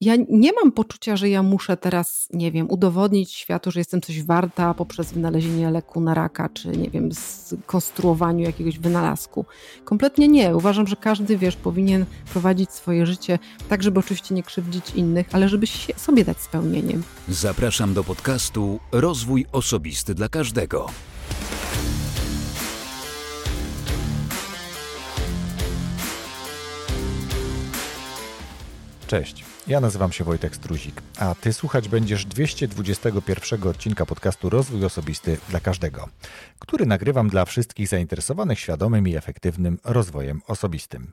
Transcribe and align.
ja 0.00 0.14
nie 0.28 0.52
mam 0.52 0.72
poczucia, 0.72 1.16
że 1.16 1.28
ja 1.28 1.42
muszę 1.42 1.76
teraz, 1.76 2.28
nie 2.32 2.52
wiem, 2.52 2.70
udowodnić 2.70 3.32
światu, 3.32 3.70
że 3.70 3.80
jestem 3.80 4.00
coś 4.00 4.22
warta 4.22 4.74
poprzez 4.74 5.12
wynalezienie 5.12 5.70
leku 5.70 6.00
na 6.00 6.14
raka, 6.14 6.48
czy 6.48 6.68
nie 6.68 6.90
wiem, 6.90 7.12
skonstruowaniu 7.12 8.44
jakiegoś 8.44 8.78
wynalazku. 8.78 9.44
Kompletnie 9.84 10.28
nie. 10.28 10.56
Uważam, 10.56 10.86
że 10.86 10.96
każdy, 10.96 11.38
wiesz, 11.38 11.56
powinien 11.56 12.06
prowadzić 12.32 12.70
swoje 12.70 13.06
życie 13.06 13.38
tak, 13.68 13.82
żeby 13.82 14.00
oczywiście 14.00 14.34
nie 14.34 14.42
krzywdzić 14.42 14.90
innych, 14.94 15.26
ale 15.32 15.48
żeby 15.48 15.66
sobie 15.96 16.24
dać 16.24 16.40
spełnienie. 16.40 16.98
Zapraszam 17.28 17.94
do 17.94 18.04
podcastu 18.04 18.80
Rozwój 18.92 19.46
Osobisty 19.52 20.14
dla 20.14 20.28
Każdego. 20.28 20.86
Cześć. 29.06 29.55
Ja 29.68 29.80
nazywam 29.80 30.12
się 30.12 30.24
Wojtek 30.24 30.56
Struzik, 30.56 31.02
a 31.18 31.34
ty 31.34 31.52
słuchać 31.52 31.88
będziesz 31.88 32.24
221 32.24 33.62
odcinka 33.68 34.06
podcastu 34.06 34.50
Rozwój 34.50 34.84
Osobisty 34.84 35.38
dla 35.48 35.60
Każdego, 35.60 36.08
który 36.58 36.86
nagrywam 36.86 37.28
dla 37.28 37.44
wszystkich 37.44 37.88
zainteresowanych 37.88 38.60
świadomym 38.60 39.08
i 39.08 39.16
efektywnym 39.16 39.78
rozwojem 39.84 40.42
osobistym. 40.46 41.12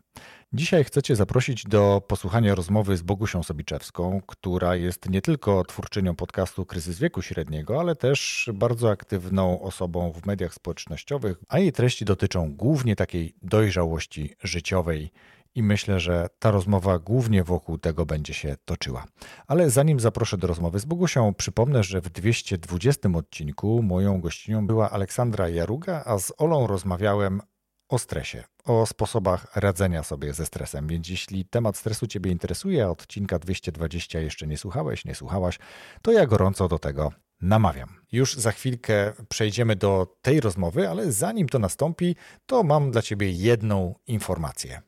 Dzisiaj 0.53 0.84
chcę 0.84 1.02
Cię 1.02 1.16
zaprosić 1.16 1.63
do 1.63 2.02
posłuchania 2.08 2.55
rozmowy 2.55 2.97
z 2.97 3.02
Bogusią 3.02 3.44
Sobiczewską, 3.44 4.21
która 4.27 4.75
jest 4.75 5.09
nie 5.09 5.22
tylko 5.22 5.63
twórczynią 5.63 6.16
podcastu 6.16 6.66
Kryzys 6.66 6.99
Wieku 6.99 7.22
Średniego, 7.22 7.80
ale 7.80 7.95
też 7.95 8.49
bardzo 8.53 8.91
aktywną 8.91 9.61
osobą 9.61 10.11
w 10.11 10.25
mediach 10.25 10.53
społecznościowych, 10.53 11.38
a 11.49 11.59
jej 11.59 11.72
treści 11.72 12.05
dotyczą 12.05 12.55
głównie 12.55 12.95
takiej 12.95 13.35
dojrzałości 13.41 14.35
życiowej 14.44 15.11
i 15.55 15.63
myślę, 15.63 15.99
że 15.99 16.27
ta 16.39 16.52
rozmowa 16.52 16.99
głównie 16.99 17.43
wokół 17.43 17.77
tego 17.77 18.05
będzie 18.05 18.34
się 18.34 18.55
toczyła. 18.66 19.05
Ale 19.48 19.70
zanim 19.70 19.99
zaproszę 19.99 20.38
do 20.38 20.48
rozmowy 20.48 20.80
z 20.80 20.85
Bogusią, 20.85 21.34
przypomnę, 21.34 21.84
że 21.84 22.02
w 22.02 22.09
220 22.09 23.09
odcinku 23.16 23.83
moją 23.83 24.22
gościnią 24.22 24.67
była 24.67 24.91
Aleksandra 24.91 25.50
Jaruga, 25.50 26.03
a 26.05 26.19
z 26.19 26.33
Olą 26.38 26.67
rozmawiałem 26.67 27.41
o 27.89 28.00
stresie, 28.00 28.44
o 28.66 28.86
sposobach 28.86 29.47
radzenia 29.55 30.03
sobie 30.03 30.33
ze 30.33 30.45
stresem. 30.45 30.88
Więc 30.88 31.09
jeśli 31.09 31.45
temat 31.45 31.78
stresu 31.78 32.08
Ciebie 32.08 32.31
interesuje, 32.31 32.85
a 32.85 32.89
odcinka 32.89 33.39
220 33.39 34.19
jeszcze 34.19 34.47
nie 34.47 34.58
słuchałeś, 34.58 35.06
nie 35.06 35.16
słuchałaś, 35.16 35.59
to 36.02 36.11
ja 36.11 36.25
gorąco 36.25 36.67
do 36.67 36.80
tego 36.80 37.11
namawiam. 37.41 37.89
Już 38.11 38.35
za 38.35 38.52
chwilkę 38.52 39.13
przejdziemy 39.30 39.75
do 39.75 40.17
tej 40.22 40.39
rozmowy, 40.39 40.89
ale 40.89 41.11
zanim 41.11 41.50
to 41.50 41.59
nastąpi, 41.59 42.16
to 42.45 42.63
mam 42.63 42.91
dla 42.91 43.02
Ciebie 43.02 43.31
jedną 43.31 43.95
informację. 44.08 44.81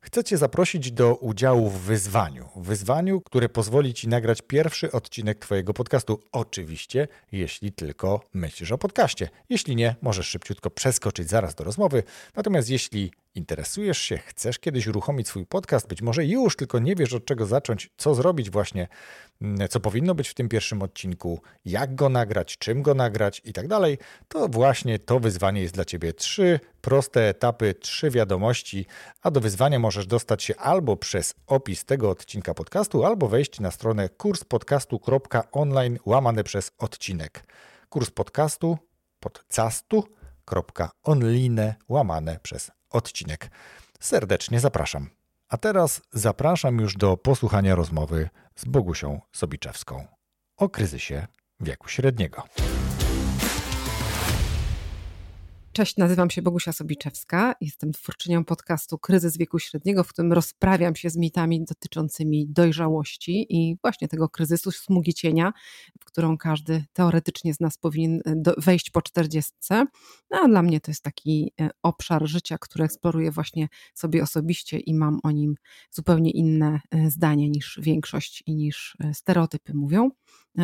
Chcę 0.00 0.24
Cię 0.24 0.36
zaprosić 0.36 0.92
do 0.92 1.14
udziału 1.14 1.70
w 1.70 1.80
wyzwaniu. 1.80 2.48
Wyzwaniu, 2.56 3.20
które 3.20 3.48
pozwoli 3.48 3.94
Ci 3.94 4.08
nagrać 4.08 4.42
pierwszy 4.42 4.92
odcinek 4.92 5.38
Twojego 5.38 5.74
podcastu. 5.74 6.20
Oczywiście, 6.32 7.08
jeśli 7.32 7.72
tylko 7.72 8.20
myślisz 8.34 8.72
o 8.72 8.78
podcaście. 8.78 9.28
Jeśli 9.48 9.76
nie, 9.76 9.94
możesz 10.02 10.28
szybciutko 10.28 10.70
przeskoczyć 10.70 11.28
zaraz 11.28 11.54
do 11.54 11.64
rozmowy. 11.64 12.02
Natomiast 12.36 12.70
jeśli 12.70 13.12
interesujesz 13.38 13.98
się, 13.98 14.18
chcesz 14.18 14.58
kiedyś 14.58 14.86
uruchomić 14.86 15.28
swój 15.28 15.46
podcast, 15.46 15.88
być 15.88 16.02
może 16.02 16.24
już, 16.24 16.56
tylko 16.56 16.78
nie 16.78 16.94
wiesz 16.94 17.12
od 17.12 17.24
czego 17.24 17.46
zacząć, 17.46 17.90
co 17.96 18.14
zrobić 18.14 18.50
właśnie, 18.50 18.88
mm, 19.42 19.68
co 19.68 19.80
powinno 19.80 20.14
być 20.14 20.28
w 20.28 20.34
tym 20.34 20.48
pierwszym 20.48 20.82
odcinku, 20.82 21.40
jak 21.64 21.94
go 21.94 22.08
nagrać, 22.08 22.58
czym 22.58 22.82
go 22.82 22.94
nagrać? 22.94 23.42
I 23.44 23.52
tak 23.52 23.68
dalej, 23.68 23.98
to 24.28 24.48
właśnie 24.48 24.98
to 24.98 25.20
wyzwanie 25.20 25.62
jest 25.62 25.74
dla 25.74 25.84
Ciebie. 25.84 26.12
Trzy 26.12 26.60
proste 26.80 27.28
etapy, 27.28 27.74
trzy 27.74 28.10
wiadomości, 28.10 28.86
a 29.22 29.30
do 29.30 29.40
wyzwania 29.40 29.78
możesz 29.78 30.06
dostać 30.06 30.42
się 30.42 30.56
albo 30.56 30.96
przez 30.96 31.34
opis 31.46 31.84
tego 31.84 32.10
odcinka 32.10 32.54
podcastu, 32.54 33.04
albo 33.04 33.28
wejść 33.28 33.60
na 33.60 33.70
stronę 33.70 34.08
kurspodcastu.online 34.08 35.98
łamane 36.06 36.44
przez 36.44 36.72
odcinek. 36.78 37.44
Kurs 37.88 38.10
podcastu 38.10 38.78
podcastu.online 39.20 41.74
łamane 41.88 42.38
przez 42.42 42.77
odcinek. 42.90 43.50
Serdecznie 44.00 44.60
zapraszam. 44.60 45.10
A 45.48 45.56
teraz 45.56 46.00
zapraszam 46.12 46.78
już 46.78 46.96
do 46.96 47.16
posłuchania 47.16 47.74
rozmowy 47.74 48.28
z 48.56 48.64
Bogusią 48.64 49.20
Sobiczewską 49.32 50.06
o 50.56 50.68
kryzysie 50.68 51.26
wieku 51.60 51.88
średniego. 51.88 52.42
Cześć, 55.78 55.96
nazywam 55.96 56.30
się 56.30 56.42
Bogusia 56.42 56.72
Sobiczewska. 56.72 57.54
Jestem 57.60 57.92
twórczynią 57.92 58.44
podcastu 58.44 58.98
Kryzys 58.98 59.36
wieku 59.36 59.58
średniego, 59.58 60.04
w 60.04 60.08
którym 60.08 60.32
rozprawiam 60.32 60.96
się 60.96 61.10
z 61.10 61.16
mitami 61.16 61.64
dotyczącymi 61.64 62.46
dojrzałości 62.48 63.46
i 63.48 63.76
właśnie 63.82 64.08
tego 64.08 64.28
kryzysu 64.28 64.70
smugi 64.70 65.14
cienia, 65.14 65.52
w 66.00 66.04
którą 66.04 66.38
każdy 66.38 66.84
teoretycznie 66.92 67.54
z 67.54 67.60
nas 67.60 67.78
powinien 67.78 68.20
e, 68.26 68.52
wejść 68.56 68.90
po 68.90 69.02
czterdziestce. 69.02 69.86
No, 70.30 70.38
a 70.44 70.48
dla 70.48 70.62
mnie 70.62 70.80
to 70.80 70.90
jest 70.90 71.02
taki 71.02 71.52
e, 71.60 71.70
obszar 71.82 72.26
życia, 72.26 72.58
który 72.60 72.84
eksploruję 72.84 73.30
właśnie 73.30 73.68
sobie 73.94 74.22
osobiście 74.22 74.78
i 74.78 74.94
mam 74.94 75.20
o 75.22 75.30
nim 75.30 75.54
zupełnie 75.90 76.30
inne 76.30 76.80
e, 76.90 77.10
zdanie 77.10 77.48
niż 77.48 77.80
większość 77.82 78.42
i 78.46 78.54
niż 78.54 78.96
stereotypy 79.12 79.74
mówią. 79.74 80.10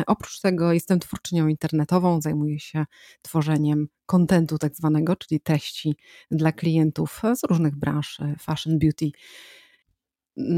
Oprócz 0.07 0.39
tego 0.39 0.73
jestem 0.73 0.99
twórczynią 0.99 1.47
internetową, 1.47 2.21
zajmuję 2.21 2.59
się 2.59 2.85
tworzeniem 3.21 3.87
kontentu 4.05 4.57
tak 4.57 4.75
zwanego, 4.75 5.15
czyli 5.15 5.39
treści 5.41 5.95
dla 6.31 6.51
klientów 6.51 7.21
z 7.35 7.43
różnych 7.43 7.75
branż 7.75 8.17
fashion, 8.39 8.79
beauty 8.79 9.11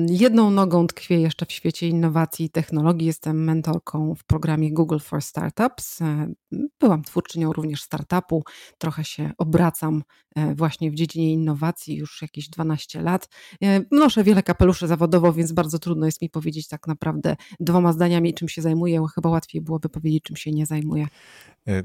Jedną 0.10 0.52
nogą 0.52 0.88
tkwię 0.88 1.22
jeszcze 1.22 1.46
w 1.46 1.52
świecie 1.52 1.88
innowacji 1.88 2.46
i 2.46 2.50
technologii. 2.50 3.08
Jestem 3.08 3.44
mentorką 3.44 4.16
w 4.16 4.24
programie 4.24 4.74
Google 4.74 5.00
for 5.00 5.22
Startups. 5.22 6.02
E, 6.02 6.34
byłam 6.80 7.04
twórczynią 7.04 7.54
również 7.54 7.82
startupu. 7.82 8.44
Trochę 8.78 9.04
się 9.04 9.32
obracam 9.38 10.04
e, 10.36 10.56
właśnie 10.56 10.92
w 10.92 10.96
dziedzinie 10.96 11.34
innowacji 11.34 11.96
już 11.96 12.22
jakieś 12.22 12.50
12 12.50 13.02
lat. 13.02 13.30
E, 13.64 13.82
noszę 13.92 14.24
wiele 14.24 14.44
kapeluszy 14.44 14.88
zawodowo, 14.88 15.34
więc 15.34 15.52
bardzo 15.52 15.80
trudno 15.80 16.06
jest 16.06 16.22
mi 16.22 16.30
powiedzieć 16.30 16.68
tak 16.68 16.88
naprawdę 16.88 17.36
dwoma 17.60 17.94
zdaniami, 17.94 18.34
czym 18.34 18.50
się 18.50 18.62
zajmuję. 18.62 19.06
Chyba 19.16 19.30
łatwiej 19.30 19.62
byłoby 19.62 19.90
powiedzieć, 19.90 20.24
czym 20.24 20.36
się 20.36 20.52
nie 20.52 20.66
zajmuję. 20.66 21.08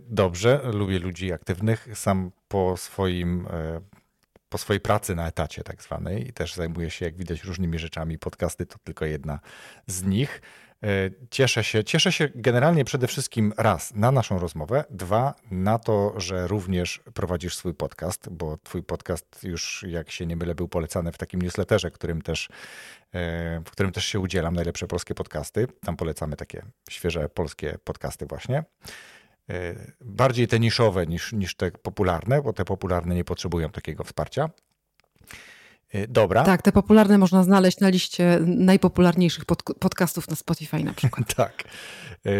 Dobrze, 0.08 0.60
lubię 0.72 0.98
ludzi 0.98 1.32
aktywnych. 1.32 1.88
Sam 1.94 2.30
po 2.48 2.76
swoim 2.76 3.46
po 4.52 4.58
swojej 4.58 4.80
pracy 4.80 5.14
na 5.14 5.28
etacie 5.28 5.62
tak 5.62 5.82
zwanej 5.82 6.28
i 6.28 6.32
też 6.32 6.54
zajmuję 6.54 6.90
się, 6.90 7.04
jak 7.04 7.16
widać, 7.16 7.44
różnymi 7.44 7.78
rzeczami. 7.78 8.18
Podcasty 8.18 8.66
to 8.66 8.78
tylko 8.84 9.04
jedna 9.04 9.40
z 9.86 10.02
nich. 10.02 10.42
E, 10.82 11.10
cieszę 11.30 11.64
się, 11.64 11.84
cieszę 11.84 12.12
się 12.12 12.28
generalnie 12.34 12.84
przede 12.84 13.06
wszystkim 13.06 13.52
raz 13.56 13.94
na 13.94 14.12
naszą 14.12 14.38
rozmowę, 14.38 14.84
dwa 14.90 15.34
na 15.50 15.78
to, 15.78 16.14
że 16.20 16.46
również 16.46 17.00
prowadzisz 17.14 17.56
swój 17.56 17.74
podcast, 17.74 18.28
bo 18.30 18.58
twój 18.58 18.82
podcast 18.82 19.26
już, 19.42 19.84
jak 19.88 20.10
się 20.10 20.26
nie 20.26 20.36
mylę, 20.36 20.54
był 20.54 20.68
polecany 20.68 21.12
w 21.12 21.18
takim 21.18 21.42
newsletterze, 21.42 21.90
którym 21.90 22.22
też, 22.22 22.48
e, 23.12 23.62
w 23.66 23.70
którym 23.70 23.92
też 23.92 24.04
się 24.04 24.20
udzielam, 24.20 24.54
najlepsze 24.54 24.86
polskie 24.86 25.14
podcasty. 25.14 25.66
Tam 25.84 25.96
polecamy 25.96 26.36
takie 26.36 26.62
świeże 26.90 27.28
polskie 27.28 27.78
podcasty 27.84 28.26
właśnie. 28.26 28.64
E, 29.50 29.74
bardziej 30.00 30.48
te 30.48 30.60
niszowe 30.60 31.06
niż, 31.06 31.32
niż 31.32 31.54
te 31.54 31.70
popularne, 31.70 32.42
bo 32.42 32.52
te 32.52 32.64
popularne 32.64 33.14
nie 33.14 33.24
potrzebują 33.24 33.70
takiego 33.70 34.04
wsparcia. 34.04 34.50
E, 35.92 36.06
dobra. 36.08 36.42
Tak, 36.42 36.62
te 36.62 36.72
popularne 36.72 37.18
można 37.18 37.42
znaleźć 37.42 37.80
na 37.80 37.88
liście 37.88 38.38
najpopularniejszych 38.46 39.44
pod, 39.44 39.62
podcastów 39.62 40.28
na 40.28 40.36
Spotify 40.36 40.84
na 40.84 40.94
przykład. 40.94 41.34
tak. 41.44 41.64
E, 42.26 42.30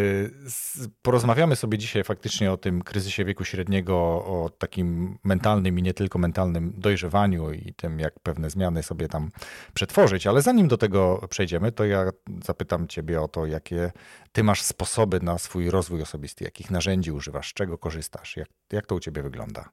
porozmawiamy 1.03 1.57
sobie 1.57 1.79
dzisiaj 1.79 2.05
faktycznie 2.05 2.53
o 2.53 2.57
tym 2.57 2.83
kryzysie 2.83 3.25
wieku 3.25 3.45
średniego, 3.45 3.95
o 4.05 4.51
takim 4.59 5.19
mentalnym 5.25 5.79
i 5.79 5.83
nie 5.83 5.95
tylko 5.95 6.19
mentalnym 6.19 6.73
dojrzewaniu 6.77 7.53
i 7.53 7.75
tym, 7.75 8.01
jak 8.01 8.21
pewne 8.21 8.51
zmiany 8.51 8.83
sobie 8.83 9.09
tam 9.09 9.31
przetworzyć. 9.75 10.27
Ale 10.27 10.43
zanim 10.43 10.69
do 10.69 10.77
tego 10.77 11.27
przejdziemy, 11.31 11.73
to 11.73 11.85
ja 11.85 12.11
zapytam 12.45 12.89
Ciebie 12.89 13.21
o 13.21 13.29
to, 13.29 13.47
jakie 13.47 13.93
Ty 14.33 14.45
masz 14.45 14.63
sposoby 14.63 15.21
na 15.21 15.39
swój 15.39 15.71
rozwój 15.71 16.03
osobisty, 16.03 16.45
jakich 16.45 16.71
narzędzi 16.71 17.13
używasz, 17.13 17.55
czego 17.55 17.79
korzystasz, 17.79 18.37
jak, 18.37 18.49
jak 18.73 18.87
to 18.87 18.95
u 18.95 19.01
Ciebie 19.01 19.23
wygląda? 19.23 19.69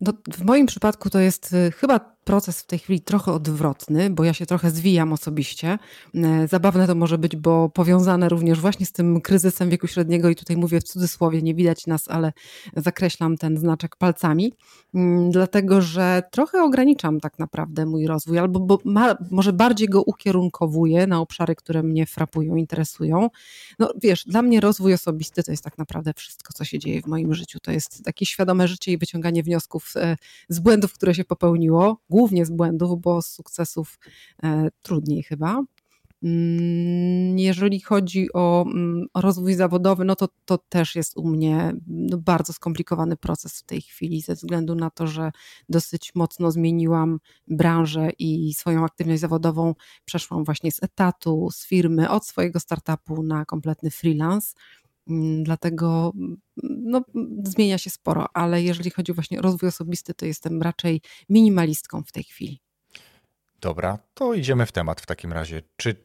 No, 0.00 0.12
w 0.32 0.44
moim 0.44 0.66
przypadku 0.66 1.10
to 1.10 1.20
jest 1.20 1.52
y, 1.52 1.72
chyba 1.72 2.15
proces 2.26 2.60
w 2.60 2.66
tej 2.66 2.78
chwili 2.78 3.00
trochę 3.00 3.32
odwrotny, 3.32 4.10
bo 4.10 4.24
ja 4.24 4.34
się 4.34 4.46
trochę 4.46 4.70
zwijam 4.70 5.12
osobiście. 5.12 5.78
E, 6.14 6.48
zabawne 6.48 6.86
to 6.86 6.94
może 6.94 7.18
być, 7.18 7.36
bo 7.36 7.68
powiązane 7.68 8.28
również 8.28 8.60
właśnie 8.60 8.86
z 8.86 8.92
tym 8.92 9.20
kryzysem 9.20 9.70
wieku 9.70 9.86
średniego 9.86 10.28
i 10.28 10.36
tutaj 10.36 10.56
mówię 10.56 10.80
w 10.80 10.84
cudzysłowie, 10.84 11.42
nie 11.42 11.54
widać 11.54 11.86
nas, 11.86 12.08
ale 12.08 12.32
zakreślam 12.76 13.36
ten 13.36 13.56
znaczek 13.56 13.96
palcami, 13.96 14.52
mm, 14.94 15.30
dlatego 15.30 15.80
że 15.82 16.22
trochę 16.30 16.62
ograniczam 16.62 17.20
tak 17.20 17.38
naprawdę 17.38 17.86
mój 17.86 18.06
rozwój, 18.06 18.38
albo 18.38 18.60
bo 18.60 18.78
ma, 18.84 19.16
może 19.30 19.52
bardziej 19.52 19.88
go 19.88 20.02
ukierunkowuję 20.02 21.06
na 21.06 21.20
obszary, 21.20 21.54
które 21.54 21.82
mnie 21.82 22.06
frapują, 22.06 22.56
interesują. 22.56 23.28
No 23.78 23.92
wiesz, 24.02 24.24
dla 24.24 24.42
mnie 24.42 24.60
rozwój 24.60 24.94
osobisty 24.94 25.42
to 25.42 25.50
jest 25.50 25.64
tak 25.64 25.78
naprawdę 25.78 26.12
wszystko, 26.16 26.52
co 26.52 26.64
się 26.64 26.78
dzieje 26.78 27.02
w 27.02 27.06
moim 27.06 27.34
życiu. 27.34 27.58
To 27.62 27.72
jest 27.72 28.04
takie 28.04 28.26
świadome 28.26 28.68
życie 28.68 28.92
i 28.92 28.98
wyciąganie 28.98 29.42
wniosków 29.42 29.92
e, 29.96 30.16
z 30.48 30.58
błędów, 30.58 30.92
które 30.92 31.14
się 31.14 31.24
popełniło, 31.24 31.96
głównie 32.16 32.46
z 32.46 32.50
błędów, 32.50 33.00
bo 33.00 33.22
z 33.22 33.26
sukcesów 33.26 33.98
e, 34.42 34.68
trudniej 34.82 35.22
chyba. 35.22 35.62
Mm, 36.22 37.38
jeżeli 37.38 37.80
chodzi 37.80 38.32
o, 38.32 38.64
mm, 38.66 39.06
o, 39.14 39.20
rozwój 39.20 39.54
zawodowy, 39.54 40.04
no 40.04 40.16
to 40.16 40.28
to 40.44 40.58
też 40.58 40.96
jest 40.96 41.16
u 41.16 41.28
mnie 41.28 41.72
no 41.86 42.18
bardzo 42.18 42.52
skomplikowany 42.52 43.16
proces 43.16 43.58
w 43.60 43.62
tej 43.62 43.80
chwili, 43.80 44.20
ze 44.20 44.34
względu 44.34 44.74
na 44.74 44.90
to, 44.90 45.06
że 45.06 45.32
dosyć 45.68 46.14
mocno 46.14 46.50
zmieniłam 46.50 47.18
branżę 47.48 48.10
i 48.18 48.54
swoją 48.54 48.84
aktywność 48.84 49.20
zawodową 49.20 49.74
przeszłam 50.04 50.44
właśnie 50.44 50.72
z 50.72 50.82
etatu, 50.82 51.48
z 51.52 51.66
firmy, 51.66 52.10
od 52.10 52.26
swojego 52.26 52.60
startupu 52.60 53.22
na 53.22 53.44
kompletny 53.44 53.90
freelance. 53.90 54.54
Mm, 55.10 55.44
dlatego 55.44 56.12
no, 56.62 57.04
zmienia 57.44 57.78
się 57.78 57.90
sporo, 57.90 58.26
ale 58.34 58.62
jeżeli 58.62 58.90
chodzi 58.90 59.12
właśnie 59.12 59.38
o 59.38 59.42
rozwój 59.42 59.68
osobisty, 59.68 60.14
to 60.14 60.26
jestem 60.26 60.62
raczej 60.62 61.00
minimalistką 61.28 62.02
w 62.02 62.12
tej 62.12 62.24
chwili. 62.24 62.60
Dobra, 63.60 63.98
to 64.14 64.34
idziemy 64.34 64.66
w 64.66 64.72
temat 64.72 65.00
w 65.00 65.06
takim 65.06 65.32
razie. 65.32 65.62
Czy 65.76 65.96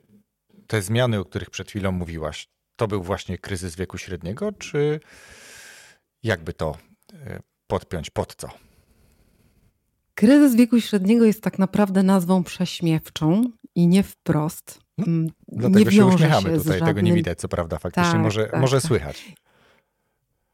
te 0.68 0.82
zmiany, 0.82 1.20
o 1.20 1.26
których 1.26 1.50
przed 1.50 1.70
chwilą 1.70 1.92
mówiłaś, 1.92 2.48
to 2.76 2.88
był 2.88 3.04
właśnie 3.04 3.38
kryzys 3.38 3.76
wieku 3.76 3.98
średniego, 3.98 4.52
czy 4.52 5.00
jakby 6.24 6.54
to 6.54 6.78
e, 7.14 7.40
podpiąć 7.68 8.10
pod 8.10 8.36
co? 8.36 8.50
Kryzys 10.16 10.56
wieku 10.56 10.82
średniego 10.82 11.26
jest 11.26 11.42
tak 11.42 11.60
naprawdę 11.60 12.04
nazwą 12.04 12.44
prześmiewczą 12.44 13.44
i 13.76 13.88
nie 13.88 14.04
wprost. 14.04 14.81
No, 14.98 15.06
mm, 15.08 15.30
dlatego 15.48 15.90
nie 15.90 15.96
się 15.96 16.06
uśmiechamy 16.06 16.50
się 16.50 16.58
tutaj, 16.58 16.80
żadnym... 16.80 16.88
tego 16.88 17.02
nie 17.02 17.14
widać, 17.14 17.40
co 17.40 17.48
prawda, 17.48 17.80
faktycznie 17.80 18.12
tak, 18.12 18.22
może, 18.22 18.46
tak, 18.46 18.62
może 18.62 18.78
tak. 18.78 18.88
słychać. 18.88 19.34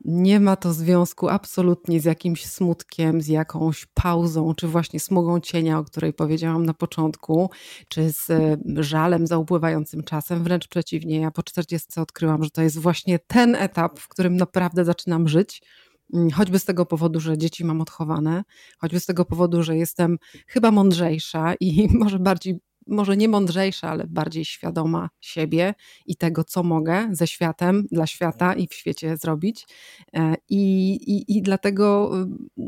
Nie 0.06 0.40
ma 0.40 0.56
to 0.56 0.74
związku 0.74 1.30
absolutnie 1.30 2.00
z 2.00 2.06
jakimś 2.06 2.46
smutkiem, 2.46 3.22
z 3.22 3.28
jakąś 3.28 3.86
pauzą, 3.86 4.54
czy 4.54 4.68
właśnie 4.68 5.00
smugą 5.00 5.40
cienia, 5.40 5.80
o 5.80 5.84
której 5.84 6.14
powiedziałam 6.14 6.66
na 6.66 6.74
początku, 6.74 7.50
czy 7.88 8.14
z 8.14 8.30
e, 8.30 8.58
żalem 8.76 9.28
za 9.28 9.38
upływającym 9.38 10.04
czasem. 10.04 10.44
Wręcz 10.44 10.68
przeciwnie, 10.68 11.20
ja 11.20 11.32
po 11.32 11.44
40 11.44 12.00
odkryłam, 12.00 12.44
że 12.44 12.50
to 12.50 12.62
jest 12.62 12.80
właśnie 12.80 13.20
ten 13.20 13.56
etap, 13.56 14.00
w 14.00 14.08
którym 14.08 14.38
naprawdę 14.38 14.86
zaczynam 14.86 15.28
żyć. 15.28 15.62
Mm, 16.14 16.30
choćby 16.30 16.60
z 16.60 16.66
tego 16.66 16.86
powodu, 16.86 17.20
że 17.20 17.38
dzieci 17.38 17.66
mam 17.66 17.82
odchowane, 17.82 18.44
choćby 18.78 19.00
z 19.00 19.06
tego 19.06 19.26
powodu, 19.26 19.64
że 19.64 19.78
jestem 19.78 20.18
chyba 20.48 20.72
mądrzejsza 20.72 21.54
i 21.60 21.88
może 22.00 22.20
bardziej 22.20 22.60
może 22.88 23.18
nie 23.18 23.28
mądrzejsza, 23.28 23.90
ale 23.90 24.08
bardziej 24.08 24.46
świadoma 24.46 25.10
siebie 25.22 25.74
i 26.06 26.16
tego, 26.16 26.44
co 26.44 26.64
mogę 26.64 27.10
ze 27.12 27.28
światem, 27.28 27.88
dla 27.92 28.08
świata 28.08 28.54
i 28.54 28.68
w 28.68 28.74
świecie 28.74 29.18
zrobić. 29.18 29.68
E, 30.14 30.36
I, 30.50 30.90
i, 30.94 31.38
i 31.38 31.42
dlatego, 31.42 32.12
y, 32.58 32.64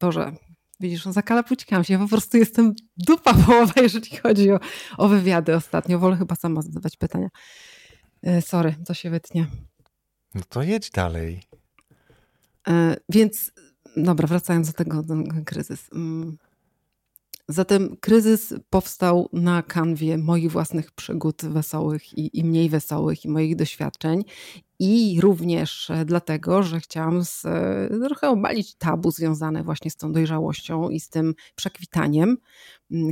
Boże, 0.00 0.32
widzisz, 0.80 1.06
no 1.06 1.12
zakalapućkam 1.12 1.84
się, 1.84 1.94
ja 1.94 2.00
po 2.00 2.08
prostu 2.08 2.36
jestem 2.36 2.74
dupa 2.96 3.34
połowa, 3.34 3.72
jeżeli 3.82 4.16
chodzi 4.16 4.52
o, 4.52 4.60
o 4.98 5.08
wywiady 5.08 5.54
ostatnio. 5.56 5.98
Wolę 5.98 6.16
chyba 6.16 6.34
sama 6.34 6.62
zadawać 6.62 6.96
pytania. 6.96 7.28
E, 8.22 8.42
sorry, 8.42 8.74
to 8.86 8.94
się 8.94 9.10
wytnie. 9.10 9.46
No 10.34 10.42
to 10.48 10.62
jedź 10.62 10.90
dalej. 10.90 11.42
E, 12.68 12.96
więc, 13.08 13.52
dobra, 13.96 14.28
wracając 14.28 14.66
do 14.66 14.72
tego, 14.72 15.02
ten 15.02 15.44
kryzys. 15.44 15.90
Zatem 17.48 17.96
kryzys 18.00 18.54
powstał 18.70 19.28
na 19.32 19.62
kanwie 19.62 20.18
moich 20.18 20.50
własnych 20.50 20.92
przygód 20.92 21.42
wesołych 21.44 22.18
i, 22.18 22.38
i, 22.38 22.44
mniej 22.44 22.68
wesołych 22.68 23.24
i 23.24 23.28
moich 23.28 23.56
doświadczeń. 23.56 24.24
I 24.80 25.20
również 25.20 25.92
dlatego, 26.04 26.62
że 26.62 26.80
chciałam 26.80 27.24
z, 27.24 27.42
trochę 28.06 28.28
obalić 28.30 28.74
tabu 28.74 29.10
związane 29.10 29.64
właśnie 29.64 29.90
z 29.90 29.96
tą 29.96 30.12
dojrzałością 30.12 30.88
i 30.88 31.00
z 31.00 31.08
tym 31.08 31.34
przekwitaniem, 31.54 32.36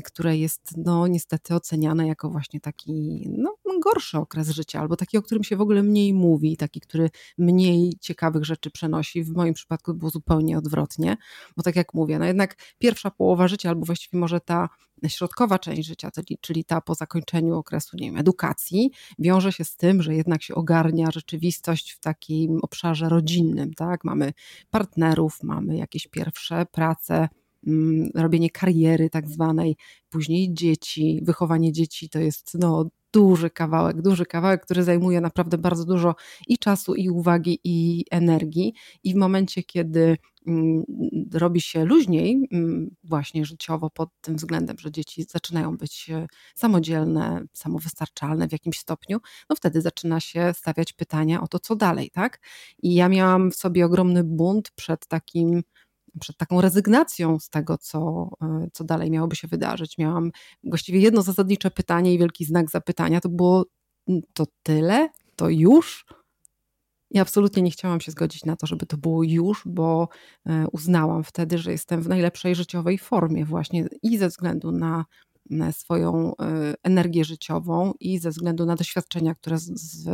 które 0.04 0.36
jest 0.36 0.76
no, 0.76 1.06
niestety 1.06 1.54
oceniane 1.54 2.06
jako 2.06 2.30
właśnie 2.30 2.60
taki 2.60 3.24
no, 3.38 3.56
gorszy 3.80 4.18
okres 4.18 4.48
życia, 4.48 4.80
albo 4.80 4.96
taki, 4.96 5.18
o 5.18 5.22
którym 5.22 5.44
się 5.44 5.56
w 5.56 5.60
ogóle 5.60 5.82
mniej 5.82 6.14
mówi, 6.14 6.56
taki, 6.56 6.80
który 6.80 7.10
mniej 7.38 7.92
ciekawych 8.00 8.44
rzeczy 8.44 8.70
przenosi. 8.70 9.24
W 9.24 9.30
moim 9.30 9.54
przypadku 9.54 9.94
było 9.94 10.10
zupełnie 10.10 10.58
odwrotnie, 10.58 11.16
bo 11.56 11.62
tak 11.62 11.76
jak 11.76 11.94
mówię, 11.94 12.18
no 12.18 12.24
jednak 12.24 12.56
pierwsza 12.78 13.10
połowa 13.10 13.48
życia, 13.48 13.68
albo 13.68 13.86
właściwie 13.86 14.18
może 14.18 14.40
ta 14.40 14.68
środkowa 15.08 15.58
część 15.58 15.88
życia, 15.88 16.10
czyli 16.40 16.64
ta 16.64 16.80
po 16.80 16.94
zakończeniu 16.94 17.56
okresu 17.56 17.96
nie 17.96 18.06
wiem, 18.06 18.16
edukacji, 18.16 18.90
wiąże 19.18 19.52
się 19.52 19.64
z 19.64 19.76
tym, 19.76 20.02
że 20.02 20.14
jednak 20.14 20.42
się 20.42 20.54
ogarnia 20.54 21.10
rzeczywistość 21.10 21.92
w 21.92 22.00
takim 22.00 22.58
obszarze 22.62 23.08
rodzinnym. 23.08 23.74
Tak? 23.74 24.04
Mamy 24.04 24.32
partnerów, 24.70 25.42
mamy 25.42 25.76
jakieś 25.76 26.06
pierwsze 26.06 26.66
prace, 26.72 27.28
mm, 27.66 28.10
robienie 28.14 28.50
kariery 28.50 29.10
tak 29.10 29.28
zwanej, 29.28 29.76
później 30.10 30.54
dzieci, 30.54 31.20
wychowanie 31.24 31.72
dzieci 31.72 32.08
to 32.08 32.18
jest 32.18 32.56
no, 32.60 32.90
duży 33.12 33.50
kawałek, 33.50 34.02
duży 34.02 34.26
kawałek, 34.26 34.62
który 34.62 34.82
zajmuje 34.82 35.20
naprawdę 35.20 35.58
bardzo 35.58 35.84
dużo 35.84 36.14
i 36.48 36.58
czasu, 36.58 36.94
i 36.94 37.10
uwagi, 37.10 37.60
i 37.64 38.04
energii. 38.10 38.74
I 39.04 39.12
w 39.12 39.16
momencie, 39.16 39.62
kiedy 39.62 40.16
robi 41.32 41.60
się 41.60 41.84
luźniej, 41.84 42.48
mm, 42.52 42.96
właśnie 43.04 43.44
życiowo 43.44 43.90
pod 43.90 44.08
tym 44.20 44.36
względem, 44.36 44.78
że 44.78 44.90
dzieci 44.90 45.22
zaczynają 45.22 45.76
być 45.76 46.10
e, 46.10 46.26
samodzielne, 46.54 47.44
samowystarczalne 47.52 48.48
w 48.48 48.52
jakimś 48.52 48.78
stopniu, 48.78 49.18
no 49.50 49.56
wtedy 49.56 49.80
zaczyna 49.80 50.20
się 50.20 50.52
stawiać 50.54 50.92
pytania 50.92 51.42
o 51.42 51.48
to, 51.48 51.58
co 51.58 51.76
dalej, 51.76 52.10
tak? 52.10 52.40
I 52.82 52.94
ja 52.94 53.08
miałam 53.08 53.50
w 53.50 53.56
sobie 53.56 53.86
ogromny 53.86 54.24
bunt 54.24 54.70
przed 54.70 55.06
takim 55.06 55.62
przed 56.20 56.36
taką 56.36 56.60
rezygnacją 56.60 57.38
z 57.38 57.48
tego, 57.48 57.78
co, 57.78 58.28
e, 58.42 58.66
co 58.72 58.84
dalej 58.84 59.10
miałoby 59.10 59.36
się 59.36 59.48
wydarzyć. 59.48 59.98
Miałam 59.98 60.30
właściwie 60.64 61.00
jedno 61.00 61.22
zasadnicze 61.22 61.70
pytanie 61.70 62.14
i 62.14 62.18
wielki 62.18 62.44
znak 62.44 62.70
zapytania. 62.70 63.20
To 63.20 63.28
było 63.28 63.64
to 64.32 64.46
tyle? 64.62 65.08
To 65.36 65.48
już? 65.48 66.06
I 67.10 67.18
absolutnie 67.18 67.62
nie 67.62 67.70
chciałam 67.70 68.00
się 68.00 68.12
zgodzić 68.12 68.44
na 68.44 68.56
to, 68.56 68.66
żeby 68.66 68.86
to 68.86 68.96
było 68.96 69.22
już, 69.22 69.62
bo 69.66 70.08
e, 70.46 70.66
uznałam 70.72 71.24
wtedy, 71.24 71.58
że 71.58 71.72
jestem 71.72 72.02
w 72.02 72.08
najlepszej 72.08 72.54
życiowej 72.54 72.98
formie, 72.98 73.44
właśnie 73.44 73.86
i 74.02 74.18
ze 74.18 74.28
względu 74.28 74.72
na 74.72 75.04
swoją 75.72 76.36
e, 76.36 76.74
energię 76.82 77.24
życiową 77.24 77.92
i 78.00 78.18
ze 78.18 78.30
względu 78.30 78.66
na 78.66 78.76
doświadczenia, 78.76 79.34
które 79.34 79.56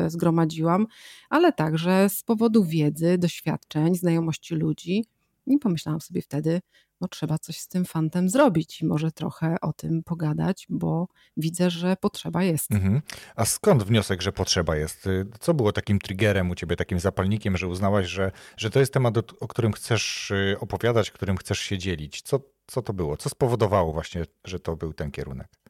zgromadziłam, 0.06 0.86
ale 1.30 1.52
także 1.52 2.08
z 2.08 2.22
powodu 2.22 2.64
wiedzy, 2.64 3.18
doświadczeń, 3.18 3.94
znajomości 3.94 4.54
ludzi 4.54 5.04
i 5.46 5.58
pomyślałam 5.58 6.00
sobie 6.00 6.22
wtedy, 6.22 6.60
no 7.02 7.08
trzeba 7.08 7.38
coś 7.38 7.58
z 7.58 7.68
tym 7.68 7.84
fantem 7.84 8.28
zrobić 8.28 8.82
i 8.82 8.86
może 8.86 9.12
trochę 9.12 9.56
o 9.60 9.72
tym 9.72 10.02
pogadać, 10.02 10.66
bo 10.68 11.08
widzę, 11.36 11.70
że 11.70 11.96
potrzeba 11.96 12.42
jest. 12.42 12.72
Mhm. 12.72 13.02
A 13.36 13.44
skąd 13.44 13.82
wniosek, 13.82 14.22
że 14.22 14.32
potrzeba 14.32 14.76
jest? 14.76 15.08
Co 15.40 15.54
było 15.54 15.72
takim 15.72 15.98
triggerem 15.98 16.50
u 16.50 16.54
ciebie, 16.54 16.76
takim 16.76 17.00
zapalnikiem, 17.00 17.56
że 17.56 17.68
uznałaś, 17.68 18.06
że, 18.06 18.32
że 18.56 18.70
to 18.70 18.80
jest 18.80 18.92
temat, 18.92 19.14
o 19.40 19.48
którym 19.48 19.72
chcesz 19.72 20.30
y, 20.30 20.56
opowiadać, 20.60 21.10
którym 21.10 21.36
chcesz 21.36 21.58
się 21.58 21.78
dzielić? 21.78 22.22
Co, 22.22 22.40
co 22.66 22.82
to 22.82 22.92
było? 22.92 23.16
Co 23.16 23.28
spowodowało 23.28 23.92
właśnie, 23.92 24.24
że 24.44 24.60
to 24.60 24.76
był 24.76 24.92
ten 24.92 25.10
kierunek? 25.10 25.61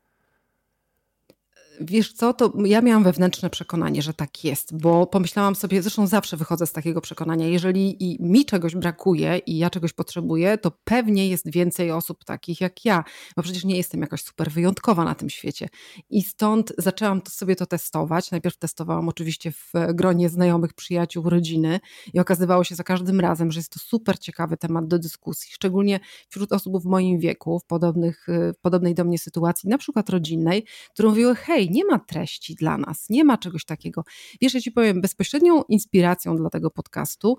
Wiesz 1.85 2.13
co, 2.13 2.33
to 2.33 2.53
ja 2.65 2.81
miałam 2.81 3.05
wewnętrzne 3.05 3.51
przekonanie, 3.51 4.03
że 4.03 4.15
tak 4.15 4.45
jest, 4.45 4.77
bo 4.77 5.07
pomyślałam 5.07 5.55
sobie, 5.55 5.83
zresztą 5.83 6.07
zawsze 6.07 6.37
wychodzę 6.37 6.67
z 6.67 6.73
takiego 6.73 7.01
przekonania, 7.01 7.47
jeżeli 7.47 8.17
mi 8.21 8.45
czegoś 8.45 8.75
brakuje 8.75 9.39
i 9.39 9.59
ja 9.59 9.71
czegoś 9.71 9.93
potrzebuję, 9.93 10.59
to 10.59 10.73
pewnie 10.85 11.29
jest 11.29 11.51
więcej 11.51 11.91
osób 11.91 12.25
takich 12.25 12.61
jak 12.61 12.85
ja, 12.85 13.05
bo 13.37 13.43
przecież 13.43 13.65
nie 13.65 13.77
jestem 13.77 14.01
jakoś 14.01 14.23
super 14.23 14.51
wyjątkowa 14.51 15.05
na 15.05 15.15
tym 15.15 15.31
świecie. 15.31 15.69
I 16.11 16.23
stąd 16.23 16.73
zaczęłam 16.79 17.21
to 17.21 17.31
sobie 17.31 17.57
to 17.57 17.67
testować. 17.67 18.31
Najpierw 18.31 18.57
testowałam 18.57 19.09
oczywiście 19.09 19.53
w 19.53 19.73
gronie 19.95 20.29
znajomych, 20.29 20.73
przyjaciół, 20.75 21.31
rodziny 21.31 21.81
i 22.15 22.21
okazywało 22.21 22.65
się 22.65 22.75
za 22.75 22.85
każdym 22.85 23.21
razem, 23.21 23.53
że 23.53 23.61
jest 23.61 23.73
to 23.73 23.79
super 23.79 24.19
ciekawy 24.19 24.57
temat 24.57 24.87
do 24.87 24.99
dyskusji, 24.99 25.53
szczególnie 25.53 26.01
wśród 26.29 26.53
osób 26.53 26.83
w 26.83 26.85
moim 26.85 27.19
wieku, 27.19 27.59
w, 27.59 27.65
podobnych, 27.65 28.27
w 28.29 28.61
podobnej 28.61 28.95
do 28.95 29.05
mnie 29.05 29.19
sytuacji, 29.19 29.69
na 29.69 29.79
przykład 29.79 30.11
rodzinnej, 30.11 30.65
które 30.93 31.09
mówiły, 31.09 31.35
hej, 31.35 31.71
nie 31.73 31.85
ma 31.85 31.99
treści 31.99 32.55
dla 32.55 32.79
nas, 32.79 33.07
nie 33.11 33.25
ma 33.25 33.39
czegoś 33.39 33.65
takiego. 33.65 34.05
Wiesz, 34.41 34.55
ja 34.55 34.61
ci 34.61 34.73
powiem, 34.73 35.01
bezpośrednią 35.01 35.63
inspiracją 35.69 36.37
dla 36.37 36.51
tego 36.51 36.71
podcastu 36.71 37.37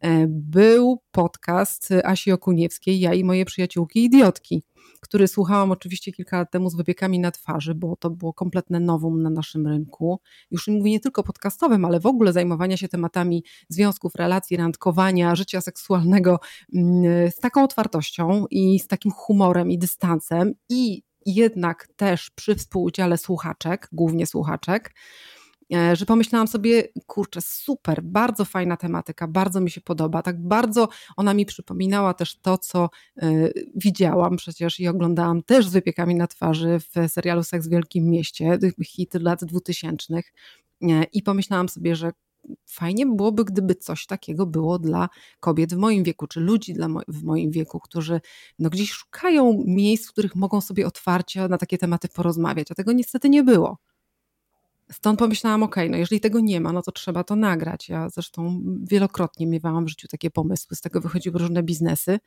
e, 0.00 0.26
był 0.28 1.02
podcast 1.10 1.88
Asi 2.04 2.32
Okuniewskiej, 2.32 3.00
ja 3.00 3.14
i 3.14 3.24
moje 3.24 3.44
przyjaciółki 3.44 4.04
idiotki, 4.04 4.62
który 5.00 5.28
słuchałam 5.28 5.70
oczywiście 5.70 6.12
kilka 6.12 6.38
lat 6.38 6.50
temu 6.50 6.70
z 6.70 6.76
wypiekami 6.76 7.18
na 7.18 7.30
twarzy, 7.30 7.74
bo 7.74 7.96
to 7.96 8.10
było 8.10 8.32
kompletne 8.32 8.80
nowum 8.80 9.22
na 9.22 9.30
naszym 9.30 9.66
rynku. 9.66 10.20
Już 10.50 10.68
mówię 10.68 10.90
nie 10.90 11.00
tylko 11.00 11.22
podcastowym, 11.22 11.84
ale 11.84 12.00
w 12.00 12.06
ogóle 12.06 12.32
zajmowania 12.32 12.76
się 12.76 12.88
tematami 12.88 13.44
związków, 13.68 14.14
relacji, 14.14 14.56
randkowania, 14.56 15.34
życia 15.34 15.60
seksualnego 15.60 16.40
mm, 16.74 17.30
z 17.30 17.36
taką 17.36 17.64
otwartością 17.64 18.44
i 18.50 18.78
z 18.80 18.86
takim 18.86 19.12
humorem 19.12 19.70
i 19.70 19.78
dystansem 19.78 20.54
i 20.68 21.02
jednak 21.26 21.88
też 21.96 22.30
przy 22.30 22.54
współudziale 22.54 23.18
słuchaczek, 23.18 23.88
głównie 23.92 24.26
słuchaczek, 24.26 24.94
e, 25.74 25.96
że 25.96 26.06
pomyślałam 26.06 26.48
sobie, 26.48 26.88
kurczę, 27.06 27.40
super, 27.40 28.02
bardzo 28.02 28.44
fajna 28.44 28.76
tematyka, 28.76 29.28
bardzo 29.28 29.60
mi 29.60 29.70
się 29.70 29.80
podoba, 29.80 30.22
tak 30.22 30.42
bardzo 30.42 30.88
ona 31.16 31.34
mi 31.34 31.46
przypominała 31.46 32.14
też 32.14 32.40
to, 32.40 32.58
co 32.58 32.90
y, 33.22 33.52
widziałam 33.74 34.36
przecież 34.36 34.80
i 34.80 34.88
oglądałam 34.88 35.42
też 35.42 35.68
z 35.68 35.72
wypiekami 35.72 36.14
na 36.14 36.26
twarzy 36.26 36.78
w 36.80 37.12
serialu 37.12 37.42
Seks 37.42 37.66
w 37.66 37.70
Wielkim 37.70 38.10
Mieście, 38.10 38.58
hit 38.84 39.14
lat 39.14 39.44
dwutysięcznych 39.44 40.32
i 41.12 41.22
pomyślałam 41.22 41.68
sobie, 41.68 41.96
że 41.96 42.12
fajnie 42.66 43.06
byłoby, 43.06 43.44
gdyby 43.44 43.74
coś 43.74 44.06
takiego 44.06 44.46
było 44.46 44.78
dla 44.78 45.08
kobiet 45.40 45.74
w 45.74 45.76
moim 45.76 46.04
wieku, 46.04 46.26
czy 46.26 46.40
ludzi 46.40 46.74
mo 46.88 47.00
w 47.08 47.22
moim 47.22 47.50
wieku, 47.50 47.80
którzy 47.80 48.20
no, 48.58 48.70
gdzieś 48.70 48.92
szukają 48.92 49.62
miejsc, 49.66 50.08
w 50.08 50.12
których 50.12 50.36
mogą 50.36 50.60
sobie 50.60 50.86
otwarcie 50.86 51.48
na 51.48 51.58
takie 51.58 51.78
tematy 51.78 52.08
porozmawiać, 52.08 52.70
a 52.70 52.74
tego 52.74 52.92
niestety 52.92 53.28
nie 53.28 53.42
było. 53.44 53.78
Stąd 54.92 55.18
pomyślałam, 55.18 55.62
ok, 55.62 55.76
no 55.90 55.96
jeżeli 55.96 56.20
tego 56.20 56.40
nie 56.40 56.60
ma, 56.60 56.72
no 56.72 56.82
to 56.82 56.92
trzeba 56.92 57.24
to 57.24 57.36
nagrać. 57.36 57.88
Ja 57.88 58.08
zresztą 58.08 58.60
wielokrotnie 58.82 59.46
miewałam 59.46 59.84
w 59.84 59.88
życiu 59.88 60.08
takie 60.08 60.30
pomysły, 60.30 60.76
z 60.76 60.80
tego 60.80 61.00
wychodziły 61.00 61.38
różne 61.38 61.62
biznesy. 61.62 62.20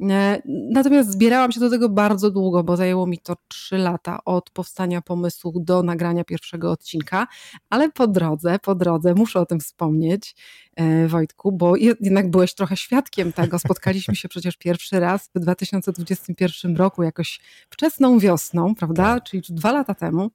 E, 0.00 0.42
natomiast 0.46 1.10
zbierałam 1.10 1.52
się 1.52 1.60
do 1.60 1.70
tego 1.70 1.88
bardzo 1.88 2.30
długo, 2.30 2.64
bo 2.64 2.76
zajęło 2.76 3.06
mi 3.06 3.18
to 3.18 3.36
trzy 3.48 3.78
lata 3.78 4.24
od 4.24 4.50
powstania 4.50 5.02
pomysłu 5.02 5.52
do 5.60 5.82
nagrania 5.82 6.24
pierwszego 6.24 6.70
odcinka, 6.70 7.26
ale 7.70 7.90
po 7.90 8.06
drodze, 8.06 8.58
po 8.58 8.74
drodze, 8.74 9.14
muszę 9.14 9.40
o 9.40 9.46
tym 9.46 9.60
wspomnieć, 9.60 10.34
e, 10.76 11.08
Wojtku, 11.08 11.52
bo 11.52 11.76
jednak 12.00 12.30
byłeś 12.30 12.54
trochę 12.54 12.76
świadkiem 12.76 13.32
tego. 13.32 13.58
Spotkaliśmy 13.58 14.16
się 14.16 14.28
przecież 14.28 14.56
pierwszy 14.56 15.00
raz 15.00 15.30
w 15.34 15.40
2021 15.40 16.76
roku, 16.76 17.02
jakoś 17.02 17.40
wczesną 17.70 18.18
wiosną, 18.18 18.74
prawda? 18.74 19.04
Tak. 19.14 19.24
Czyli 19.24 19.42
dwa 19.50 19.72
lata 19.72 19.94
temu. 19.94 20.30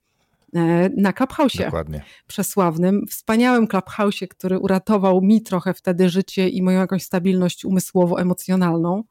E, 0.56 0.90
na 0.98 1.14
Clubhouse. 1.14 1.58
Dokładnie. 1.58 2.02
Przesławnym, 2.28 3.06
wspaniałym 3.10 3.68
Clubhouse, 3.68 4.28
który 4.30 4.60
uratował 4.60 5.22
mi 5.22 5.42
trochę 5.42 5.74
wtedy 5.74 6.10
życie 6.10 6.50
i 6.50 6.62
moją 6.62 6.80
jakąś 6.80 7.04
stabilność 7.04 7.66
umysłowo-emocjonalną. 7.66 9.04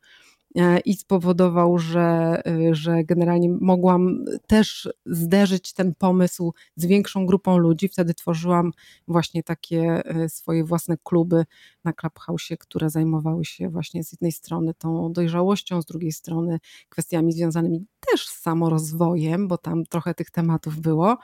E, 0.59 0.81
i 0.81 0.95
spowodował, 0.95 1.79
że, 1.79 2.41
e, 2.47 2.75
że 2.75 3.05
generalnie 3.05 3.49
mogłam 3.61 4.25
też 4.47 4.89
zderzyć 5.07 5.73
ten 5.73 5.95
pomysł 5.95 6.53
z 6.77 6.87
większą 6.87 7.27
grupą 7.27 7.59
ludzi. 7.59 7.89
Wtedy 7.89 8.15
tworzyłam 8.15 8.73
właśnie 9.09 9.43
takie 9.43 10.03
e, 10.05 10.29
swoje 10.29 10.65
własne 10.65 10.97
kluby 11.05 11.45
na 11.85 11.93
Clubhouse, 11.93 12.49
które 12.59 12.91
zajmowały 12.91 13.45
się 13.45 13.69
właśnie 13.69 14.05
z 14.05 14.13
jednej 14.13 14.33
strony 14.33 14.75
tą 14.75 15.13
dojrzałością, 15.13 15.83
z 15.83 15.87
drugiej 15.87 16.13
strony 16.13 16.59
kwestiami 16.89 17.33
związanymi 17.33 17.87
też 18.11 18.29
z 18.29 18.41
samorozwojem, 18.41 19.49
bo 19.49 19.59
tam 19.59 19.85
trochę 19.85 20.15
tych 20.15 20.31
tematów 20.31 20.81
było, 20.81 21.19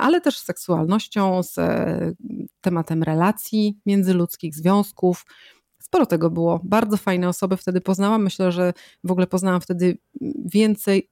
ale 0.00 0.20
też 0.20 0.38
z 0.38 0.44
seksualnością, 0.44 1.42
z 1.42 1.56
tematem 2.60 3.02
relacji 3.02 3.78
międzyludzkich, 3.86 4.54
związków 4.54 5.24
sporo 5.92 6.06
tego 6.06 6.30
było. 6.30 6.60
Bardzo 6.64 6.96
fajne 6.96 7.28
osoby 7.28 7.56
wtedy 7.56 7.80
poznałam. 7.80 8.22
Myślę, 8.22 8.52
że 8.52 8.72
w 9.04 9.10
ogóle 9.10 9.26
poznałam 9.26 9.60
wtedy 9.60 9.98
więcej 10.44 11.10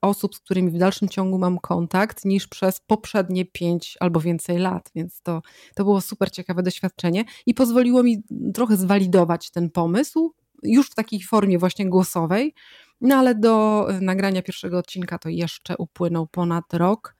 osób, 0.00 0.34
z 0.34 0.40
którymi 0.40 0.70
w 0.70 0.78
dalszym 0.78 1.08
ciągu 1.08 1.38
mam 1.38 1.58
kontakt, 1.58 2.24
niż 2.24 2.46
przez 2.46 2.80
poprzednie 2.80 3.44
pięć 3.44 3.96
albo 4.00 4.20
więcej 4.20 4.58
lat, 4.58 4.90
więc 4.94 5.22
to, 5.22 5.42
to 5.74 5.84
było 5.84 6.00
super 6.00 6.30
ciekawe 6.30 6.62
doświadczenie 6.62 7.24
i 7.46 7.54
pozwoliło 7.54 8.02
mi 8.02 8.22
trochę 8.54 8.76
zwalidować 8.76 9.50
ten 9.50 9.70
pomysł, 9.70 10.34
już 10.62 10.90
w 10.90 10.94
takiej 10.94 11.22
formie 11.22 11.58
właśnie 11.58 11.88
głosowej, 11.88 12.54
no 13.00 13.16
ale 13.16 13.34
do 13.34 13.86
nagrania 14.00 14.42
pierwszego 14.42 14.78
odcinka 14.78 15.18
to 15.18 15.28
jeszcze 15.28 15.76
upłynął 15.76 16.26
ponad 16.26 16.74
rok. 16.74 17.16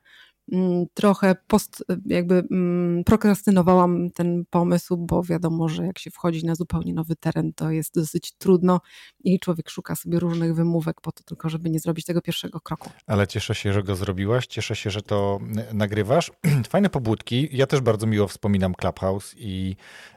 Mm, 0.53 0.87
trochę 0.95 1.35
post, 1.47 1.85
jakby 2.07 2.43
mm, 2.51 3.05
prokrastynowałam 3.05 4.11
ten 4.11 4.45
pomysł, 4.51 4.97
bo 4.97 5.23
wiadomo, 5.23 5.69
że 5.69 5.87
jak 5.87 5.99
się 5.99 6.11
wchodzi 6.11 6.47
na 6.47 6.55
zupełnie 6.55 6.95
nowy 6.95 7.17
teren, 7.17 7.53
to 7.53 7.71
jest 7.71 7.95
dosyć 7.95 8.33
trudno 8.39 8.81
i 9.25 9.41
człowiek 9.41 9.71
szuka 9.71 9.97
sobie 9.97 10.19
różnych 10.19 10.55
wymówek 10.55 11.01
po 11.01 11.13
to 11.13 11.25
tylko, 11.25 11.49
żeby 11.49 11.71
nie 11.71 11.81
zrobić 11.81 12.05
tego 12.05 12.23
pierwszego 12.23 12.61
kroku. 12.61 12.91
Ale 13.07 13.27
cieszę 13.27 13.55
się, 13.55 13.73
że 13.73 13.83
go 13.83 13.97
zrobiłaś, 13.97 14.47
cieszę 14.47 14.77
się, 14.77 14.91
że 14.91 15.03
to 15.03 15.39
nagrywasz. 15.73 16.33
Fajne 16.71 16.91
pobudki. 16.91 17.49
Ja 17.53 17.67
też 17.67 17.81
bardzo 17.81 18.07
miło 18.07 18.29
wspominam 18.29 18.75
Clubhouse 18.75 19.35
i 19.39 19.77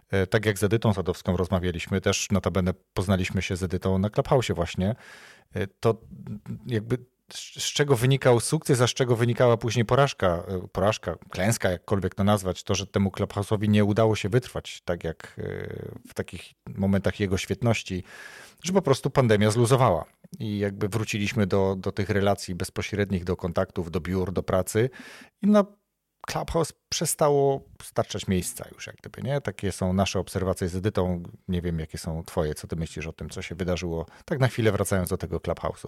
e, 0.10 0.28
tak 0.28 0.46
jak 0.46 0.60
z 0.60 0.64
Edytą 0.64 0.94
Sadowską 0.94 1.38
rozmawialiśmy, 1.38 2.02
też 2.02 2.32
notabene 2.32 2.74
poznaliśmy 2.94 3.42
się 3.42 3.56
z 3.56 3.64
Edytą 3.64 3.98
na 3.98 4.10
Clubhouse 4.10 4.52
właśnie, 4.56 4.96
e, 5.54 5.68
to 5.68 6.02
jakby 6.68 7.13
z 7.34 7.74
czego 7.74 7.96
wynikał 7.96 8.40
sukces, 8.40 8.82
a 8.82 8.88
z 8.88 8.94
czego 8.94 9.16
wynikała 9.16 9.58
później 9.58 9.86
porażka, 9.86 10.28
e, 10.28 10.68
porażka, 10.72 11.16
klęska, 11.30 11.70
jakkolwiek 11.72 12.16
to 12.16 12.24
nazwać, 12.24 12.64
to, 12.64 12.76
że 12.76 12.88
temu 12.88 13.10
Clubhouse'owi 13.10 13.70
nie 13.70 13.86
udało 13.86 14.16
się 14.16 14.30
wytrwać, 14.30 14.82
tak 14.86 15.04
jak 15.04 15.36
e, 15.38 15.44
w 16.10 16.14
takich 16.14 16.54
momentach 16.68 17.20
jego 17.20 17.38
świetności, 17.38 18.04
że 18.64 18.74
po 18.74 18.82
prostu 18.82 19.10
pandemia 19.10 19.52
zluzowała. 19.52 20.06
I 20.40 20.58
jakby 20.60 20.90
wróciliśmy 20.90 21.48
do, 21.48 21.76
do 21.76 21.92
tych 21.92 22.10
relacji 22.10 22.56
bezpośrednich, 22.56 23.24
do 23.24 23.36
kontaktów, 23.36 23.92
do 23.92 24.00
biur, 24.00 24.32
do 24.32 24.44
pracy. 24.44 24.90
I 25.42 25.48
na 25.48 25.66
Clubhouse 26.28 26.74
przestało 26.90 27.66
starczać 27.84 28.28
miejsca 28.28 28.68
już 28.72 28.88
jak 28.88 28.96
gdyby, 28.96 29.22
nie? 29.22 29.42
Takie 29.42 29.72
są 29.72 29.94
nasze 29.94 30.20
obserwacje 30.20 30.70
z 30.70 30.76
Edytą, 30.76 31.24
nie 31.48 31.62
wiem 31.62 31.80
jakie 31.80 31.98
są 31.98 32.24
twoje, 32.24 32.56
co 32.56 32.68
ty 32.68 32.76
myślisz 32.76 33.08
o 33.08 33.14
tym, 33.14 33.30
co 33.30 33.42
się 33.42 33.56
wydarzyło, 33.56 34.06
tak 34.26 34.40
na 34.40 34.48
chwilę 34.48 34.72
wracając 34.72 35.10
do 35.10 35.18
tego 35.18 35.38
Clubhouse'u. 35.38 35.88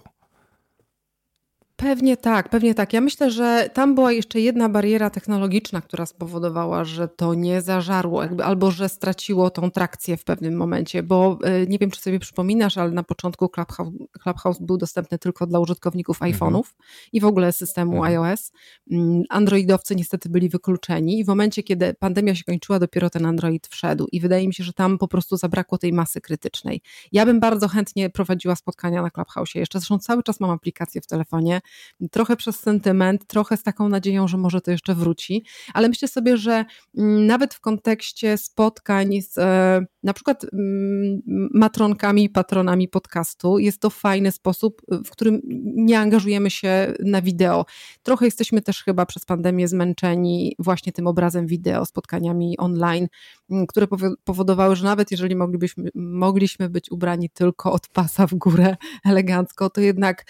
Pewnie 1.76 2.16
tak, 2.16 2.48
pewnie 2.48 2.74
tak. 2.74 2.92
Ja 2.92 3.00
myślę, 3.00 3.30
że 3.30 3.70
tam 3.74 3.94
była 3.94 4.12
jeszcze 4.12 4.40
jedna 4.40 4.68
bariera 4.68 5.10
technologiczna, 5.10 5.80
która 5.80 6.06
spowodowała, 6.06 6.84
że 6.84 7.08
to 7.08 7.34
nie 7.34 7.62
zażarło, 7.62 8.22
jakby, 8.22 8.44
albo 8.44 8.70
że 8.70 8.88
straciło 8.88 9.50
tą 9.50 9.70
trakcję 9.70 10.16
w 10.16 10.24
pewnym 10.24 10.56
momencie, 10.56 11.02
bo 11.02 11.38
e, 11.42 11.66
nie 11.66 11.78
wiem, 11.78 11.90
czy 11.90 12.00
sobie 12.00 12.18
przypominasz, 12.18 12.78
ale 12.78 12.90
na 12.90 13.02
początku 13.02 13.48
Clubhouse, 13.48 13.92
Clubhouse 14.22 14.58
był 14.60 14.76
dostępny 14.76 15.18
tylko 15.18 15.46
dla 15.46 15.60
użytkowników 15.60 16.22
mhm. 16.22 16.32
iPhone'ów 16.32 16.62
i 17.12 17.20
w 17.20 17.24
ogóle 17.24 17.52
systemu 17.52 17.96
mhm. 17.96 18.24
iOS. 18.24 18.52
Mm, 18.90 19.22
Androidowcy 19.30 19.96
niestety 19.96 20.28
byli 20.28 20.48
wykluczeni 20.48 21.18
i 21.18 21.24
w 21.24 21.28
momencie, 21.28 21.62
kiedy 21.62 21.94
pandemia 21.94 22.34
się 22.34 22.44
kończyła, 22.44 22.78
dopiero 22.78 23.10
ten 23.10 23.26
Android 23.26 23.66
wszedł 23.66 24.06
i 24.12 24.20
wydaje 24.20 24.46
mi 24.48 24.54
się, 24.54 24.64
że 24.64 24.72
tam 24.72 24.98
po 24.98 25.08
prostu 25.08 25.36
zabrakło 25.36 25.78
tej 25.78 25.92
masy 25.92 26.20
krytycznej. 26.20 26.80
Ja 27.12 27.26
bym 27.26 27.40
bardzo 27.40 27.68
chętnie 27.68 28.10
prowadziła 28.10 28.56
spotkania 28.56 29.02
na 29.02 29.10
Clubhouse. 29.10 29.54
Jeszcze 29.54 29.78
zresztą 29.78 29.98
cały 29.98 30.22
czas 30.22 30.40
mam 30.40 30.50
aplikację 30.50 31.00
w 31.00 31.06
telefonie 31.06 31.60
trochę 32.10 32.36
przez 32.36 32.60
sentyment, 32.60 33.26
trochę 33.26 33.56
z 33.56 33.62
taką 33.62 33.88
nadzieją, 33.88 34.28
że 34.28 34.36
może 34.36 34.60
to 34.60 34.70
jeszcze 34.70 34.94
wróci, 34.94 35.44
ale 35.74 35.88
myślę 35.88 36.08
sobie, 36.08 36.36
że 36.36 36.64
mm, 36.98 37.26
nawet 37.26 37.54
w 37.54 37.60
kontekście 37.60 38.38
spotkań 38.38 39.22
z 39.22 39.38
e, 39.38 39.86
na 40.02 40.12
przykład 40.12 40.46
mm, 40.52 41.22
matronkami 41.54 42.24
i 42.24 42.30
patronami 42.30 42.88
podcastu 42.88 43.58
jest 43.58 43.80
to 43.80 43.90
fajny 43.90 44.32
sposób, 44.32 44.82
w 45.04 45.10
którym 45.10 45.40
nie 45.76 45.98
angażujemy 45.98 46.50
się 46.50 46.94
na 47.04 47.22
wideo. 47.22 47.66
Trochę 48.02 48.24
jesteśmy 48.24 48.62
też 48.62 48.82
chyba 48.82 49.06
przez 49.06 49.24
pandemię 49.24 49.68
zmęczeni 49.68 50.56
właśnie 50.58 50.92
tym 50.92 51.06
obrazem 51.06 51.46
wideo, 51.46 51.86
spotkaniami 51.86 52.58
online, 52.58 53.06
mm, 53.50 53.66
które 53.66 53.86
powodowały, 54.24 54.76
że 54.76 54.84
nawet 54.84 55.10
jeżeli 55.10 55.36
moglibyśmy, 55.36 55.90
mogliśmy 55.94 56.70
być 56.70 56.90
ubrani 56.90 57.30
tylko 57.30 57.72
od 57.72 57.88
pasa 57.88 58.26
w 58.26 58.34
górę 58.34 58.76
elegancko, 59.04 59.70
to 59.70 59.80
jednak 59.80 60.24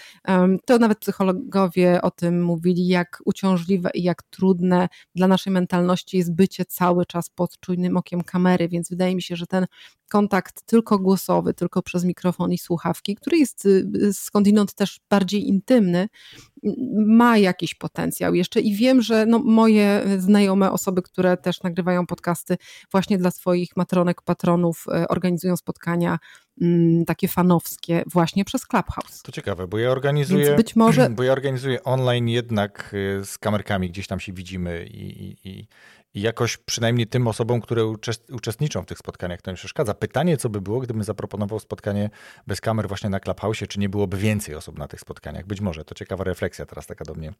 to 0.65 0.79
nawet 0.79 0.99
psychologowie 1.33 2.01
o 2.01 2.11
tym 2.11 2.43
mówili, 2.43 2.87
jak 2.87 3.21
uciążliwe 3.25 3.89
i 3.93 4.03
jak 4.03 4.23
trudne 4.23 4.89
dla 5.15 5.27
naszej 5.27 5.53
mentalności 5.53 6.17
jest 6.17 6.35
bycie 6.35 6.65
cały 6.65 7.05
czas 7.05 7.29
pod 7.29 7.59
czujnym 7.59 7.97
okiem 7.97 8.21
kamery, 8.21 8.69
więc 8.69 8.89
wydaje 8.89 9.15
mi 9.15 9.21
się, 9.21 9.35
że 9.35 9.47
ten 9.47 9.65
kontakt 10.09 10.61
tylko 10.61 10.99
głosowy, 10.99 11.53
tylko 11.53 11.81
przez 11.81 12.05
mikrofon 12.05 12.51
i 12.51 12.57
słuchawki, 12.57 13.15
który 13.15 13.37
jest 13.37 13.65
y, 13.65 14.13
skądinąd 14.13 14.73
też 14.73 14.99
bardziej 15.09 15.47
intymny, 15.47 16.07
ma 17.05 17.37
jakiś 17.37 17.75
potencjał 17.75 18.35
jeszcze 18.35 18.59
i 18.59 18.75
wiem, 18.75 19.01
że 19.01 19.25
no, 19.25 19.39
moje 19.39 20.03
znajome 20.17 20.71
osoby, 20.71 21.01
które 21.01 21.37
też 21.37 21.63
nagrywają 21.63 22.05
podcasty 22.05 22.57
właśnie 22.91 23.17
dla 23.17 23.31
swoich 23.31 23.77
matronek, 23.77 24.21
patronów, 24.21 24.85
y, 25.03 25.07
organizują 25.07 25.57
spotkania 25.57 26.19
mm, 26.61 27.05
takie 27.05 27.27
fanowskie 27.27 28.03
właśnie 28.11 28.45
przez 28.45 28.65
Clubhouse. 28.65 29.21
To 29.23 29.31
ciekawe, 29.31 29.67
bo 29.67 29.77
ja 29.77 29.91
organizuję, 29.91 30.45
Więc 30.45 30.57
być 30.57 30.75
może... 30.75 31.09
bo 31.15 31.23
ja 31.23 31.31
organizuję 31.31 31.83
online 31.83 32.27
jednak 32.29 32.91
y, 32.93 33.25
z 33.25 33.37
kamerkami, 33.37 33.89
gdzieś 33.89 34.07
tam 34.07 34.19
się 34.19 34.33
widzimy 34.33 34.85
i, 34.85 35.23
i, 35.23 35.37
i 35.49 35.67
i 36.17 36.21
jakoś 36.21 36.57
przynajmniej 36.57 37.07
tym 37.07 37.27
osobom, 37.27 37.61
które 37.61 37.93
uczestniczą 38.31 38.81
w 38.81 38.85
tych 38.85 38.97
spotkaniach, 38.97 39.41
to 39.41 39.51
nie 39.51 39.57
przeszkadza. 39.57 39.93
Pytanie, 39.93 40.37
co 40.37 40.49
by 40.49 40.61
było, 40.61 40.79
gdybym 40.79 41.03
zaproponował 41.03 41.59
spotkanie 41.59 42.09
bez 42.47 42.61
kamer 42.61 42.87
właśnie 42.87 43.09
na 43.09 43.19
Clubhouse, 43.19 43.57
czy 43.69 43.79
nie 43.79 43.89
byłoby 43.89 44.17
więcej 44.17 44.55
osób 44.55 44.79
na 44.79 44.87
tych 44.87 44.99
spotkaniach? 44.99 45.45
Być 45.45 45.61
może, 45.61 45.85
to 45.85 45.95
ciekawa 45.95 46.23
refleksja 46.23 46.65
teraz 46.65 46.87
taka 46.87 47.05
do 47.05 47.13
mnie, 47.13 47.33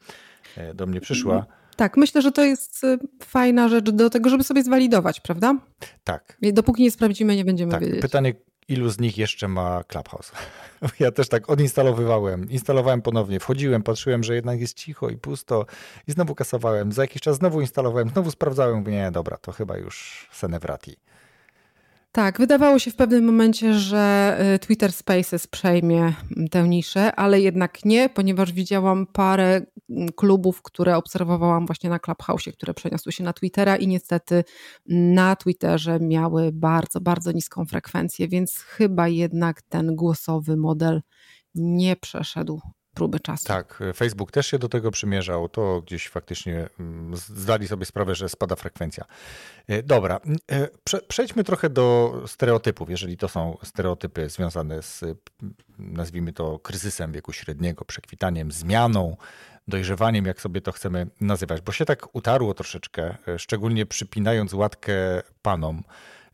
e, 0.58 0.74
do 0.74 0.86
mnie 0.86 1.02
przyszła. 1.02 1.46
Tak, 1.76 1.98
myślę, 1.98 2.22
że 2.22 2.32
to 2.32 2.44
jest 2.44 2.84
e, 2.84 2.98
fajna 3.24 3.70
rzecz 3.70 3.90
do 3.90 4.10
tego, 4.10 4.30
żeby 4.30 4.44
sobie 4.44 4.64
zwalidować, 4.64 5.20
prawda? 5.20 5.56
Tak. 6.04 6.38
Dopóki 6.42 6.84
nie 6.84 6.92
sprawdzimy, 6.92 7.36
nie 7.36 7.46
będziemy 7.46 7.72
tak. 7.72 7.82
wiedzieć. 7.82 8.02
Pytanie, 8.02 8.34
ilu 8.68 8.90
z 8.90 9.00
nich 9.00 9.18
jeszcze 9.18 9.48
ma 9.48 9.84
Clubhouse. 9.84 10.32
Ja 11.00 11.12
też 11.12 11.30
tak 11.30 11.50
odinstalowywałem, 11.50 12.50
instalowałem 12.50 13.02
ponownie, 13.02 13.40
wchodziłem, 13.40 13.84
patrzyłem, 13.84 14.24
że 14.24 14.36
jednak 14.36 14.60
jest 14.60 14.78
cicho 14.78 15.10
i 15.10 15.18
pusto 15.18 15.66
i 16.08 16.12
znowu 16.12 16.36
kasowałem. 16.36 16.92
Za 16.92 17.02
jakiś 17.02 17.22
czas 17.22 17.38
znowu 17.38 17.62
instalowałem, 17.62 18.10
znowu 18.10 18.32
sprawdzałem, 18.32 18.88
nie, 18.88 19.12
dobra, 19.12 19.38
to 19.38 19.52
chyba 19.52 19.78
już 19.78 20.28
Senevrati. 20.32 20.98
Tak, 22.12 22.38
wydawało 22.38 22.80
się 22.80 22.92
w 22.92 22.96
pewnym 22.96 23.26
momencie, 23.26 23.74
że 23.74 24.38
y, 24.56 24.60
Twitter 24.60 24.92
Spaces 24.92 25.48
przejmie 25.48 26.14
tę 26.52 26.68
niszę, 26.68 27.16
ale 27.16 27.42
jednak 27.42 27.86
nie, 27.86 28.10
ponieważ 28.10 28.54
widziałam 28.54 29.08
parę 29.08 29.62
klubów, 30.16 30.62
które 30.62 30.98
obserwowałam 30.98 31.66
właśnie 31.66 31.90
na 31.90 32.00
Clubhouse, 32.00 32.50
które 32.54 32.74
przeniosły 32.74 33.12
się 33.12 33.24
na 33.24 33.34
Twittera 33.34 33.76
i 33.76 33.88
niestety 33.88 34.44
na 34.86 35.36
Twitterze 35.36 36.00
miały 36.00 36.52
bardzo, 36.52 37.02
bardzo 37.02 37.32
niską 37.32 37.66
frekwencję, 37.66 38.28
więc 38.28 38.58
chyba 38.58 39.08
jednak 39.08 39.62
ten 39.62 39.96
głosowy 39.96 40.58
model 40.58 41.02
nie 41.56 41.96
przeszedł 41.96 42.62
próby 42.98 43.20
czasu. 43.20 43.48
Tak, 43.48 43.84
Facebook 43.96 44.32
też 44.32 44.48
się 44.48 44.60
do 44.60 44.70
tego 44.70 44.92
przymierzał, 44.92 45.50
to 45.50 45.82
gdzieś 45.82 46.10
faktycznie 46.10 46.70
mm, 46.80 47.18
zdali 47.18 47.68
sobie 47.68 47.86
sprawę, 47.86 48.16
że 48.16 48.30
spada 48.30 48.56
frekwencja. 48.56 49.06
E, 49.68 49.84
dobra, 49.84 50.20
e, 50.52 50.68
przejdźmy 51.08 51.44
trochę 51.44 51.70
do 51.70 52.16
stereotypów, 52.28 52.90
jeżeli 52.90 53.18
to 53.18 53.28
są 53.28 53.58
stereotypy 53.64 54.30
związane 54.30 54.82
z, 54.82 55.04
nazwijmy 55.80 56.34
to, 56.34 56.60
kryzysem 56.60 57.12
wieku 57.12 57.34
średniego, 57.34 57.86
przekwitaniem, 57.86 58.52
zmianą, 58.52 59.18
dojrzewaniem, 59.68 60.26
jak 60.26 60.42
sobie 60.42 60.62
to 60.62 60.72
chcemy 60.72 61.08
nazywać, 61.22 61.62
bo 61.62 61.72
się 61.72 61.86
tak 61.86 62.16
utarło 62.16 62.54
troszeczkę, 62.54 63.16
e, 63.28 63.40
szczególnie 63.40 63.86
przypinając 63.86 64.54
łatkę 64.54 64.94
panom, 65.42 65.84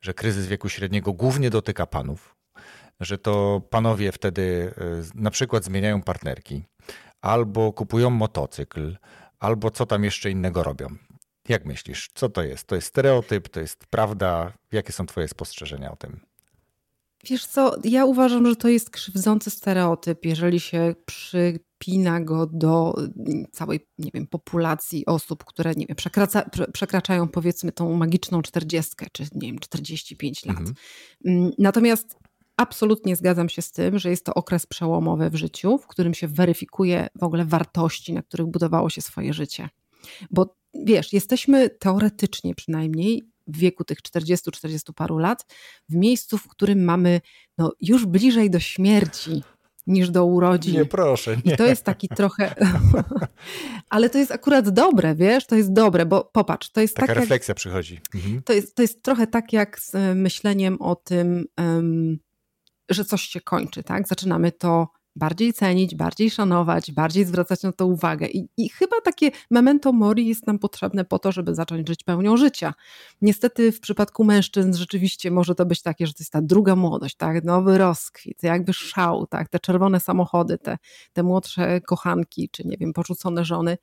że 0.01 0.13
kryzys 0.13 0.47
wieku 0.47 0.69
średniego 0.69 1.13
głównie 1.13 1.49
dotyka 1.49 1.87
panów, 1.87 2.32
że 2.99 3.17
to 3.17 3.61
panowie 3.69 4.11
wtedy 4.11 4.73
e, 4.77 4.83
na 5.15 5.31
przykład 5.31 5.63
zmieniają 5.63 6.01
partnerki, 6.01 6.63
albo 7.21 7.73
kupują 7.73 8.09
motocykl, 8.09 8.97
albo 9.39 9.71
co 9.71 9.85
tam 9.85 10.03
jeszcze 10.03 10.31
innego 10.31 10.63
robią. 10.63 10.87
Jak 11.49 11.65
myślisz, 11.65 12.09
co 12.13 12.29
to 12.29 12.43
jest? 12.43 12.67
To 12.67 12.75
jest 12.75 12.87
stereotyp, 12.87 13.49
to 13.49 13.59
jest 13.59 13.85
prawda? 13.85 14.53
Jakie 14.71 14.93
są 14.93 15.05
Twoje 15.05 15.27
spostrzeżenia 15.27 15.91
o 15.91 15.95
tym? 15.95 16.19
Wiesz 17.25 17.45
co, 17.45 17.75
ja 17.83 18.05
uważam, 18.05 18.47
że 18.47 18.55
to 18.55 18.67
jest 18.67 18.89
krzywdzący 18.89 19.49
stereotyp, 19.49 20.25
jeżeli 20.25 20.59
się 20.59 20.95
przypina 21.05 22.21
go 22.21 22.45
do 22.45 22.95
mm, 22.97 23.45
całej, 23.51 23.79
nie 23.97 24.11
wiem, 24.13 24.27
populacji 24.27 25.05
osób, 25.05 25.43
które, 25.43 25.73
nie 25.75 25.85
wiem, 25.85 25.95
przekracza, 25.95 26.49
przekraczają 26.73 27.27
powiedzmy 27.27 27.71
tą 27.71 27.93
magiczną 27.93 28.41
czterdziestkę, 28.41 29.05
czy 29.11 29.23
nie 29.35 29.47
wiem, 29.47 29.59
45 29.59 30.45
lat. 30.45 30.57
Mhm. 30.57 30.75
Mm, 31.25 31.51
natomiast 31.57 32.22
absolutnie 32.63 33.15
zgadzam 33.15 33.49
się 33.49 33.61
z 33.61 33.71
tym, 33.71 33.99
że 33.99 34.09
jest 34.09 34.25
to 34.25 34.33
okres 34.33 34.65
przełomowy 34.65 35.29
w 35.29 35.35
życiu, 35.35 35.77
w 35.77 35.87
którym 35.87 36.13
się 36.13 36.27
weryfikuje 36.27 37.07
w 37.15 37.23
ogóle 37.23 37.45
wartości, 37.45 38.13
na 38.13 38.21
których 38.21 38.47
budowało 38.47 38.89
się 38.89 39.01
swoje 39.01 39.33
życie. 39.33 39.69
Bo 40.31 40.55
wiesz, 40.73 41.13
jesteśmy 41.13 41.69
teoretycznie 41.69 42.55
przynajmniej 42.55 43.23
w 43.47 43.57
wieku 43.57 43.83
tych 43.83 44.01
40-40 44.01 44.93
paru 44.95 45.17
lat 45.17 45.45
w 45.89 45.95
miejscu, 45.95 46.37
w 46.37 46.47
którym 46.47 46.83
mamy 46.83 47.21
no, 47.57 47.71
już 47.81 48.05
bliżej 48.05 48.49
do 48.49 48.59
śmierci 48.59 49.43
niż 49.87 50.09
do 50.09 50.25
urodzin. 50.25 50.73
Nie, 50.73 50.85
proszę. 50.85 51.37
Nie. 51.45 51.53
I 51.53 51.57
to 51.57 51.65
jest 51.65 51.83
taki 51.83 52.07
trochę. 52.07 52.55
Ale 53.89 54.09
to 54.09 54.17
jest 54.17 54.31
akurat 54.31 54.69
dobre, 54.69 55.15
wiesz? 55.15 55.45
To 55.47 55.55
jest 55.55 55.73
dobre, 55.73 56.05
bo 56.05 56.23
popatrz, 56.33 56.69
to 56.69 56.81
jest 56.81 56.95
Taka 56.95 57.07
tak. 57.07 57.17
refleksja 57.17 57.51
jak... 57.51 57.57
przychodzi. 57.57 57.99
Mhm. 58.15 58.41
To, 58.43 58.53
jest, 58.53 58.75
to 58.75 58.81
jest 58.81 59.03
trochę 59.03 59.27
tak 59.27 59.53
jak 59.53 59.79
z 59.79 60.17
myśleniem 60.17 60.81
o 60.81 60.95
tym. 60.95 61.45
Um, 61.57 62.19
że 62.93 63.05
coś 63.05 63.21
się 63.21 63.41
kończy, 63.41 63.83
tak? 63.83 64.07
Zaczynamy 64.07 64.51
to 64.51 64.87
bardziej 65.15 65.53
cenić, 65.53 65.95
bardziej 65.95 66.31
szanować, 66.31 66.91
bardziej 66.91 67.25
zwracać 67.25 67.63
na 67.63 67.71
to 67.71 67.87
uwagę. 67.87 68.27
I, 68.27 68.49
I, 68.57 68.69
chyba 68.69 69.01
takie 69.01 69.31
memento 69.51 69.93
mori 69.93 70.27
jest 70.27 70.47
nam 70.47 70.59
potrzebne 70.59 71.05
po 71.05 71.19
to, 71.19 71.31
żeby 71.31 71.55
zacząć 71.55 71.87
żyć 71.87 72.03
pełnią 72.03 72.37
życia. 72.37 72.73
Niestety 73.21 73.71
w 73.71 73.79
przypadku 73.79 74.23
mężczyzn 74.23 74.73
rzeczywiście 74.73 75.31
może 75.31 75.55
to 75.55 75.65
być 75.65 75.81
takie, 75.81 76.07
że 76.07 76.13
to 76.13 76.17
jest 76.19 76.31
ta 76.31 76.41
druga 76.41 76.75
młodość, 76.75 77.15
tak? 77.15 77.43
nowy 77.43 77.77
rozkwit, 77.77 78.43
jakby 78.43 78.73
szał, 78.73 79.27
tak? 79.27 79.49
te 79.49 79.59
czerwone 79.59 79.99
samochody, 79.99 80.57
te, 80.57 80.77
te 81.13 81.23
młodsze 81.23 81.81
kochanki, 81.81 82.49
czy 82.49 82.67
nie 82.67 82.77
wiem, 82.77 82.93
porzucone 82.93 83.45
żony 83.45 83.77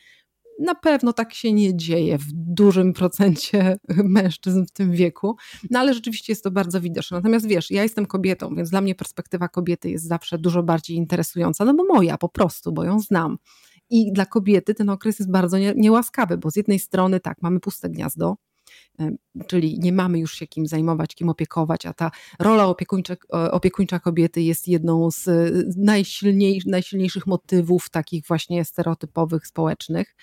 na 0.61 0.75
pewno 0.75 1.13
tak 1.13 1.35
się 1.35 1.53
nie 1.53 1.77
dzieje 1.77 2.19
w 2.19 2.33
dużym 2.33 2.93
procencie 2.93 3.79
mężczyzn 4.05 4.65
w 4.67 4.71
tym 4.71 4.93
wieku, 4.93 5.37
no 5.71 5.79
ale 5.79 5.95
rzeczywiście 5.95 6.33
jest 6.33 6.45
to 6.45 6.51
bardzo 6.51 6.81
widoczne. 6.81 7.17
Natomiast 7.17 7.47
wiesz, 7.47 7.71
ja 7.71 7.83
jestem 7.83 8.07
kobietą, 8.07 8.55
więc 8.55 8.71
dla 8.71 8.81
mnie 8.81 8.95
perspektywa 8.95 9.49
kobiety 9.49 9.91
jest 9.91 10.09
zawsze 10.09 10.39
dużo 10.39 10.63
bardziej 10.63 10.97
interesująca, 10.97 11.65
no 11.65 11.75
bo 11.75 11.85
moja 11.85 12.19
po 12.19 12.29
prostu, 12.29 12.73
bo 12.73 12.85
ją 12.85 13.01
znam. 13.01 13.39
I 13.91 14.13
dla 14.13 14.27
kobiety 14.27 14.75
ten 14.75 14.89
okres 14.89 15.19
jest 15.19 15.31
bardzo 15.31 15.57
niełaskawy, 15.77 16.39
bo 16.39 16.51
z 16.51 16.57
jednej 16.57 16.79
strony 16.79 17.21
tak, 17.21 17.43
mamy 17.43 17.61
puste 17.61 17.91
gniazdo, 17.91 18.37
czyli 19.47 19.79
nie 19.79 19.93
mamy 19.93 20.19
już 20.19 20.35
się 20.35 20.47
kim 20.47 20.67
zajmować, 20.67 21.15
kim 21.15 21.29
opiekować, 21.29 21.87
a 21.87 21.93
ta 21.93 22.11
rola 22.39 22.67
opiekuńcza, 22.67 23.17
opiekuńcza 23.31 23.99
kobiety 23.99 24.43
jest 24.43 24.69
jedną 24.69 25.11
z 25.11 25.29
najsilniej, 25.77 26.63
najsilniejszych 26.67 27.27
motywów 27.27 27.91
takich 27.91 28.27
właśnie 28.27 28.65
stereotypowych, 28.65 29.47
społecznych. 29.47 30.15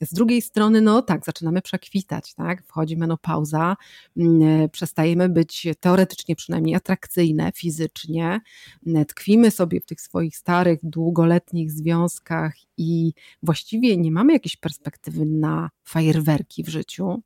Z 0.00 0.12
drugiej 0.14 0.42
strony, 0.42 0.80
no 0.80 1.02
tak, 1.02 1.24
zaczynamy 1.24 1.62
przekwitać, 1.62 2.34
tak? 2.34 2.64
Wchodzi 2.64 2.96
menopauza, 2.96 3.76
mm, 4.16 4.68
przestajemy 4.68 5.28
być 5.28 5.66
teoretycznie 5.80 6.36
przynajmniej 6.36 6.74
atrakcyjne 6.74 7.52
fizycznie, 7.54 8.40
mm, 8.86 9.04
tkwimy 9.04 9.50
sobie 9.50 9.80
w 9.80 9.86
tych 9.86 10.00
swoich 10.00 10.36
starych, 10.36 10.78
długoletnich 10.82 11.72
związkach 11.72 12.54
i 12.76 13.12
właściwie 13.42 13.96
nie 13.96 14.12
mamy 14.12 14.32
jakiejś 14.32 14.56
perspektywy 14.56 15.26
na 15.26 15.70
fajerwerki 15.84 16.64
w 16.64 16.68
życiu. 16.68 17.22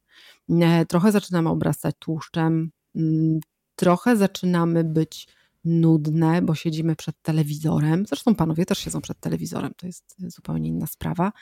Mm, 0.48 0.87
trochę 0.87 1.12
zaczynamy 1.12 1.48
obrastać 1.48 1.94
tłuszczem, 1.98 2.70
trochę 3.76 4.16
zaczynamy 4.16 4.84
być 4.84 5.28
nudne, 5.64 6.42
bo 6.42 6.54
siedzimy 6.54 6.96
przed 6.96 7.22
telewizorem. 7.22 8.06
Zresztą 8.06 8.34
panowie 8.34 8.66
też 8.66 8.78
siedzą 8.78 9.00
przed 9.00 9.20
telewizorem, 9.20 9.72
to 9.76 9.87
jest 9.87 10.16
zupełnie 10.18 10.68
inna 10.68 10.87
sprawa. 10.87 11.32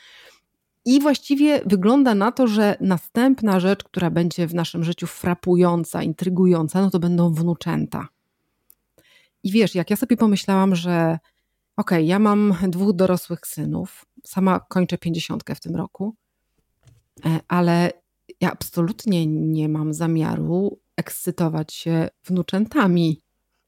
I 0.85 1.01
właściwie 1.01 1.61
wygląda 1.67 2.15
na 2.15 2.33
to, 2.33 2.47
że 2.47 2.77
następna 2.81 3.61
rzecz, 3.61 3.85
która 3.85 4.11
będzie 4.11 4.47
w 4.47 4.55
naszym 4.55 4.85
życiu 4.85 5.07
frapująca, 5.07 6.03
intrygująca, 6.03 6.81
no 6.81 6.91
to 6.91 6.99
będą 6.99 7.35
wnuczęta. 7.35 8.09
I 9.43 9.51
wiesz, 9.51 9.75
jak 9.75 9.91
ja 9.91 9.97
sobie 9.97 10.17
pomyślałam, 10.17 10.75
że 10.75 11.19
okej, 11.77 11.99
okay, 11.99 12.03
ja 12.03 12.19
mam 12.19 12.55
dwóch 12.69 12.93
dorosłych 12.93 13.47
synów, 13.47 14.05
sama 14.25 14.61
kończę 14.61 14.99
pięćdziesiątkę 14.99 15.55
w 15.55 15.61
tym 15.61 15.77
roku, 15.77 16.15
e, 17.27 17.41
ale 17.49 17.93
ja 18.41 18.53
absolutnie 18.53 19.27
nie 19.27 19.69
mam 19.69 19.95
zamiaru 19.95 20.79
ekscytować 20.97 21.73
się 21.73 22.09
wnuczętami, 22.25 23.21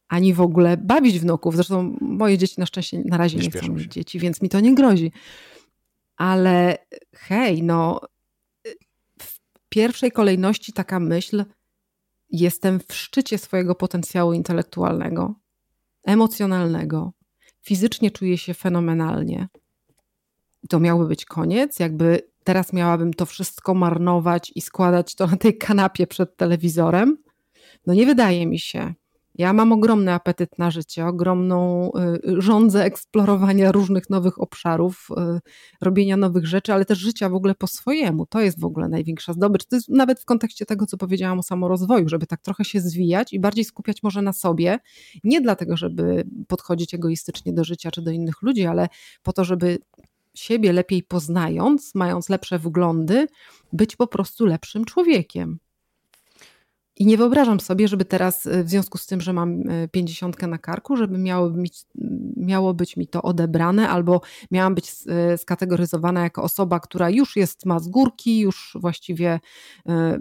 ani 0.08 0.34
w 0.34 0.40
ogóle 0.40 0.76
bawić 0.76 1.20
wnuków. 1.20 1.54
Zresztą 1.54 1.96
moje 2.00 2.38
dzieci 2.38 2.54
na 2.58 2.66
szczęście 2.66 3.02
na 3.04 3.16
razie 3.16 3.38
nie, 3.38 3.44
nie 3.44 3.50
chcą 3.50 3.72
mieć 3.72 3.92
dzieci, 3.92 4.18
więc 4.18 4.42
mi 4.42 4.48
to 4.48 4.60
nie 4.60 4.74
grozi 4.74 5.12
ale 6.16 6.78
hej, 7.14 7.62
no 7.62 8.00
w 9.22 9.38
pierwszej 9.68 10.12
kolejności 10.12 10.72
taka 10.72 11.00
myśl, 11.00 11.44
jestem 12.30 12.80
w 12.88 12.94
szczycie 12.94 13.38
swojego 13.38 13.74
potencjału 13.74 14.32
intelektualnego, 14.32 15.34
emocjonalnego, 16.04 17.12
fizycznie 17.62 18.10
czuję 18.10 18.38
się 18.38 18.54
fenomenalnie. 18.54 19.48
To 20.68 20.80
miałby 20.80 21.06
być 21.06 21.24
koniec, 21.24 21.78
jakby 21.78 22.22
teraz 22.44 22.72
miałabym 22.72 23.14
to 23.14 23.26
wszystko 23.26 23.74
marnować 23.74 24.52
i 24.54 24.60
składać 24.60 25.14
to 25.14 25.26
na 25.26 25.36
tej 25.36 25.58
kanapie 25.58 26.06
przed 26.06 26.36
telewizorem. 26.36 27.18
No 27.86 27.94
nie 27.94 28.06
wydaje 28.06 28.46
mi 28.46 28.58
się. 28.58 28.94
Ja 29.34 29.52
mam 29.52 29.72
ogromny 29.72 30.12
apetyt 30.12 30.58
na 30.58 30.70
życie, 30.70 31.06
ogromną 31.06 31.90
y, 32.26 32.42
rządzę 32.42 32.84
eksplorowania 32.84 33.72
różnych 33.72 34.10
nowych 34.10 34.40
obszarów, 34.40 35.08
y, 35.10 35.40
robienia 35.80 36.16
nowych 36.16 36.46
rzeczy, 36.46 36.72
ale 36.72 36.84
też 36.84 36.98
życia 36.98 37.28
w 37.28 37.34
ogóle 37.34 37.54
po 37.54 37.66
swojemu. 37.66 38.26
To 38.26 38.40
jest 38.40 38.60
w 38.60 38.64
ogóle 38.64 38.88
największa 38.88 39.32
zdobycz. 39.32 39.64
To 39.64 39.76
jest 39.76 39.88
nawet 39.88 40.20
w 40.20 40.24
kontekście 40.24 40.66
tego, 40.66 40.86
co 40.86 40.96
powiedziałam 40.96 41.38
o 41.38 41.42
samorozwoju, 41.42 42.08
żeby 42.08 42.26
tak 42.26 42.40
trochę 42.40 42.64
się 42.64 42.80
zwijać 42.80 43.32
i 43.32 43.40
bardziej 43.40 43.64
skupiać 43.64 44.02
może 44.02 44.22
na 44.22 44.32
sobie. 44.32 44.78
Nie 45.24 45.40
dlatego, 45.40 45.76
żeby 45.76 46.24
podchodzić 46.48 46.94
egoistycznie 46.94 47.52
do 47.52 47.64
życia 47.64 47.90
czy 47.90 48.02
do 48.02 48.10
innych 48.10 48.42
ludzi, 48.42 48.66
ale 48.66 48.88
po 49.22 49.32
to, 49.32 49.44
żeby 49.44 49.78
siebie 50.34 50.72
lepiej 50.72 51.02
poznając, 51.02 51.94
mając 51.94 52.28
lepsze 52.28 52.58
wglądy, 52.58 53.26
być 53.72 53.96
po 53.96 54.06
prostu 54.06 54.46
lepszym 54.46 54.84
człowiekiem. 54.84 55.58
I 56.96 57.06
nie 57.06 57.16
wyobrażam 57.16 57.60
sobie, 57.60 57.88
żeby 57.88 58.04
teraz 58.04 58.48
w 58.64 58.68
związku 58.68 58.98
z 58.98 59.06
tym, 59.06 59.20
że 59.20 59.32
mam 59.32 59.62
pięćdziesiątkę 59.90 60.46
na 60.46 60.58
karku, 60.58 60.96
żeby 60.96 61.18
miało 61.18 61.52
miało 62.36 62.74
być 62.74 62.96
mi 62.96 63.06
to 63.06 63.22
odebrane 63.22 63.88
albo 63.88 64.20
miałam 64.50 64.74
być 64.74 64.92
skategoryzowana 65.36 66.22
jako 66.22 66.42
osoba, 66.42 66.80
która 66.80 67.10
już 67.10 67.36
jest, 67.36 67.66
ma 67.66 67.78
z 67.78 67.88
górki, 67.88 68.38
już 68.38 68.76
właściwie 68.80 69.40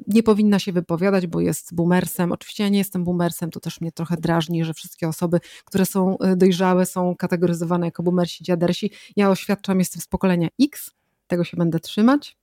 nie 0.07 0.23
powinna 0.23 0.59
się 0.59 0.71
wypowiadać, 0.71 1.27
bo 1.27 1.39
jest 1.39 1.75
boomersem. 1.75 2.31
Oczywiście 2.31 2.63
ja 2.63 2.69
nie 2.69 2.77
jestem 2.77 3.03
boomersem, 3.03 3.51
to 3.51 3.59
też 3.59 3.81
mnie 3.81 3.91
trochę 3.91 4.17
drażni, 4.17 4.65
że 4.65 4.73
wszystkie 4.73 5.07
osoby, 5.07 5.39
które 5.65 5.85
są 5.85 6.17
dojrzałe 6.35 6.85
są 6.85 7.15
kategoryzowane 7.15 7.87
jako 7.87 8.03
boomersi, 8.03 8.43
dziadersi. 8.43 8.91
Ja 9.15 9.29
oświadczam, 9.29 9.79
jestem 9.79 10.01
z 10.01 10.07
pokolenia 10.07 10.47
X, 10.61 10.91
tego 11.27 11.43
się 11.43 11.57
będę 11.57 11.79
trzymać. 11.79 12.42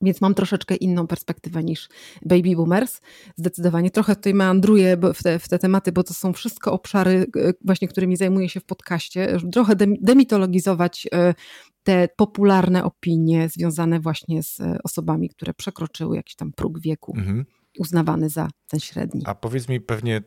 Więc 0.00 0.20
mam 0.20 0.34
troszeczkę 0.34 0.76
inną 0.76 1.06
perspektywę 1.06 1.64
niż 1.64 1.88
baby 2.22 2.56
boomers. 2.56 3.00
Zdecydowanie 3.36 3.90
trochę 3.90 4.16
tutaj 4.16 4.34
meandruję 4.34 4.96
w 5.14 5.22
te, 5.22 5.38
w 5.38 5.48
te 5.48 5.58
tematy, 5.58 5.92
bo 5.92 6.02
to 6.02 6.14
są 6.14 6.32
wszystko 6.32 6.72
obszary, 6.72 7.26
e, 7.36 7.52
właśnie 7.64 7.88
którymi 7.88 8.16
zajmuję 8.16 8.48
się 8.48 8.60
w 8.60 8.64
podcaście. 8.64 9.36
Trochę 9.52 9.76
demitologizować 10.00 11.08
e, 11.12 11.34
te 11.82 12.08
popularne 12.16 12.84
opinie 12.84 13.48
związane 13.48 14.00
właśnie 14.00 14.42
z 14.42 14.60
e, 14.60 14.78
osobami, 14.84 15.28
które 15.28 15.54
przekroczyły 15.54 16.16
jakiś 16.16 16.36
tam 16.36 16.52
próg 16.52 16.80
wieku 16.80 17.14
mhm. 17.16 17.46
uznawany 17.78 18.30
za 18.30 18.48
ten 18.68 18.80
średni. 18.80 19.22
A 19.26 19.34
powiedz 19.34 19.68
mi, 19.68 19.80
pewnie 19.80 20.22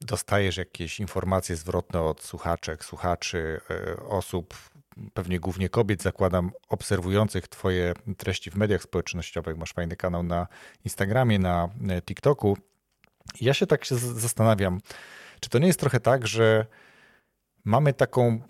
dostajesz 0.00 0.56
jakieś 0.56 1.00
informacje 1.00 1.56
zwrotne 1.56 2.00
od 2.00 2.22
słuchaczek, 2.22 2.84
słuchaczy, 2.84 3.60
osób 4.08 4.54
pewnie 5.14 5.40
głównie 5.40 5.68
kobiet, 5.68 6.02
zakładam, 6.02 6.50
obserwujących 6.68 7.48
Twoje 7.48 7.94
treści 8.16 8.50
w 8.50 8.56
mediach 8.56 8.82
społecznościowych. 8.82 9.56
Masz 9.58 9.72
fajny 9.72 9.96
kanał 9.96 10.22
na 10.22 10.46
Instagramie, 10.84 11.38
na 11.38 11.68
e, 11.88 12.02
TikToku. 12.02 12.56
Ja 13.40 13.54
się 13.54 13.66
tak 13.66 13.84
się 13.84 13.96
zastanawiam, 13.96 14.80
czy 15.40 15.50
to 15.50 15.58
nie 15.58 15.66
jest 15.66 15.80
trochę 15.80 16.00
tak, 16.00 16.26
że 16.26 16.66
mamy 17.64 17.92
taką 17.92 18.40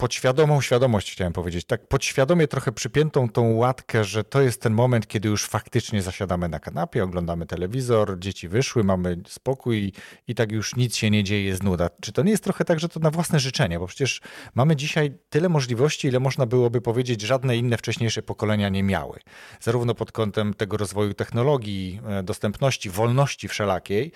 podświadomą 0.00 0.60
świadomość, 0.60 1.12
chciałem 1.12 1.32
powiedzieć, 1.32 1.64
tak 1.64 1.86
podświadomie 1.88 2.48
trochę 2.48 2.72
przypiętą 2.72 3.28
tą 3.28 3.52
łatkę, 3.52 4.04
że 4.04 4.24
to 4.24 4.40
jest 4.40 4.62
ten 4.62 4.72
moment, 4.72 5.06
kiedy 5.06 5.28
już 5.28 5.46
faktycznie 5.46 6.02
zasiadamy 6.02 6.48
na 6.48 6.60
kanapie, 6.60 7.04
oglądamy 7.04 7.46
telewizor, 7.46 8.18
dzieci 8.18 8.48
wyszły, 8.48 8.84
mamy 8.84 9.16
spokój 9.28 9.92
i 10.28 10.34
tak 10.34 10.52
już 10.52 10.76
nic 10.76 10.96
się 10.96 11.10
nie 11.10 11.24
dzieje, 11.24 11.44
jest 11.44 11.62
nuda. 11.62 11.90
Czy 12.00 12.12
to 12.12 12.22
nie 12.22 12.30
jest 12.30 12.44
trochę 12.44 12.64
tak, 12.64 12.80
że 12.80 12.88
to 12.88 13.00
na 13.00 13.10
własne 13.10 13.40
życzenie? 13.40 13.78
Bo 13.78 13.86
przecież 13.86 14.20
mamy 14.54 14.76
dzisiaj 14.76 15.12
tyle 15.30 15.48
możliwości, 15.48 16.08
ile 16.08 16.20
można 16.20 16.46
byłoby 16.46 16.80
powiedzieć, 16.80 17.20
żadne 17.20 17.56
inne 17.56 17.76
wcześniejsze 17.76 18.22
pokolenia 18.22 18.68
nie 18.68 18.82
miały. 18.82 19.18
Zarówno 19.60 19.94
pod 19.94 20.12
kątem 20.12 20.54
tego 20.54 20.76
rozwoju 20.76 21.14
technologii, 21.14 22.00
e, 22.08 22.22
dostępności, 22.22 22.90
wolności 22.90 23.48
wszelakiej, 23.48 24.12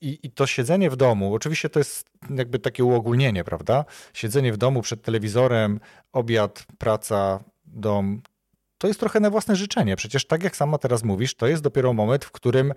i, 0.00 0.18
I 0.22 0.30
to 0.30 0.46
siedzenie 0.46 0.90
w 0.90 0.96
domu, 0.96 1.34
oczywiście 1.34 1.68
to 1.68 1.80
jest 1.80 2.10
jakby 2.30 2.58
takie 2.58 2.84
uogólnienie, 2.84 3.44
prawda? 3.44 3.84
Siedzenie 4.14 4.52
w 4.52 4.56
domu 4.56 4.82
przed 4.82 5.02
telewizorem, 5.02 5.80
obiad, 6.12 6.66
praca, 6.78 7.44
dom, 7.64 8.22
to 8.78 8.88
jest 8.88 9.00
trochę 9.00 9.20
na 9.20 9.30
własne 9.30 9.56
życzenie. 9.56 9.96
Przecież 9.96 10.26
tak 10.26 10.42
jak 10.42 10.56
sama 10.56 10.78
teraz 10.78 11.02
mówisz, 11.02 11.34
to 11.34 11.46
jest 11.46 11.62
dopiero 11.62 11.92
moment, 11.92 12.24
w 12.24 12.30
którym 12.30 12.72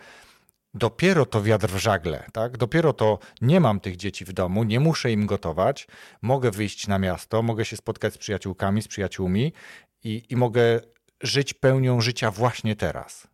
dopiero 0.74 1.26
to 1.26 1.44
wiatr 1.44 1.68
w 1.68 1.78
żagle, 1.78 2.26
tak? 2.34 2.58
Dopiero 2.58 2.94
to 2.94 3.20
nie 3.42 3.60
mam 3.60 3.80
tych 3.80 3.96
dzieci 3.96 4.26
w 4.26 4.34
domu, 4.34 4.64
nie 4.64 4.80
muszę 4.80 5.12
im 5.12 5.26
gotować, 5.26 5.88
mogę 6.22 6.52
wyjść 6.52 6.88
na 6.88 7.00
miasto, 7.00 7.42
mogę 7.42 7.66
się 7.66 7.78
spotkać 7.78 8.14
z 8.14 8.18
przyjaciółkami, 8.18 8.82
z 8.82 8.88
przyjaciółmi 8.88 9.54
i, 10.04 10.24
i 10.30 10.36
mogę 10.36 10.80
żyć 11.22 11.54
pełnią 11.54 12.02
życia 12.02 12.32
właśnie 12.32 12.76
teraz. 12.76 13.33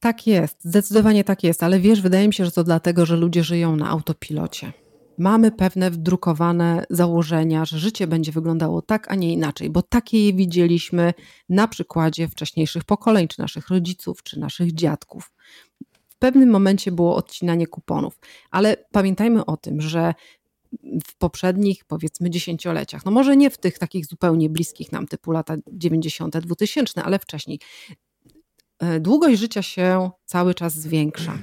Tak 0.00 0.26
jest, 0.26 0.56
zdecydowanie 0.64 1.24
tak 1.24 1.44
jest, 1.44 1.62
ale 1.62 1.80
wiesz, 1.80 2.00
wydaje 2.00 2.26
mi 2.26 2.34
się, 2.34 2.44
że 2.44 2.50
to 2.50 2.64
dlatego, 2.64 3.06
że 3.06 3.16
ludzie 3.16 3.44
żyją 3.44 3.76
na 3.76 3.88
autopilocie. 3.88 4.72
Mamy 5.18 5.50
pewne 5.52 5.90
wdrukowane 5.90 6.84
założenia, 6.90 7.64
że 7.64 7.78
życie 7.78 8.06
będzie 8.06 8.32
wyglądało 8.32 8.82
tak, 8.82 9.10
a 9.10 9.14
nie 9.14 9.32
inaczej, 9.32 9.70
bo 9.70 9.82
takie 9.82 10.26
je 10.26 10.32
widzieliśmy 10.32 11.14
na 11.48 11.68
przykładzie 11.68 12.28
wcześniejszych 12.28 12.84
pokoleń, 12.84 13.28
czy 13.28 13.40
naszych 13.40 13.68
rodziców, 13.68 14.22
czy 14.22 14.40
naszych 14.40 14.74
dziadków. 14.74 15.32
W 16.08 16.16
pewnym 16.18 16.50
momencie 16.50 16.92
było 16.92 17.16
odcinanie 17.16 17.66
kuponów, 17.66 18.18
ale 18.50 18.76
pamiętajmy 18.92 19.46
o 19.46 19.56
tym, 19.56 19.80
że 19.80 20.14
w 21.06 21.16
poprzednich, 21.18 21.84
powiedzmy, 21.84 22.30
dziesięcioleciach, 22.30 23.04
no 23.04 23.10
może 23.10 23.36
nie 23.36 23.50
w 23.50 23.58
tych 23.58 23.78
takich 23.78 24.06
zupełnie 24.06 24.50
bliskich 24.50 24.92
nam, 24.92 25.06
typu 25.06 25.32
lata 25.32 25.56
90., 25.72 26.38
2000, 26.38 27.02
ale 27.02 27.18
wcześniej, 27.18 27.58
długość 29.00 29.40
życia 29.40 29.62
się 29.62 30.10
cały 30.24 30.54
czas 30.54 30.74
zwiększa. 30.74 31.38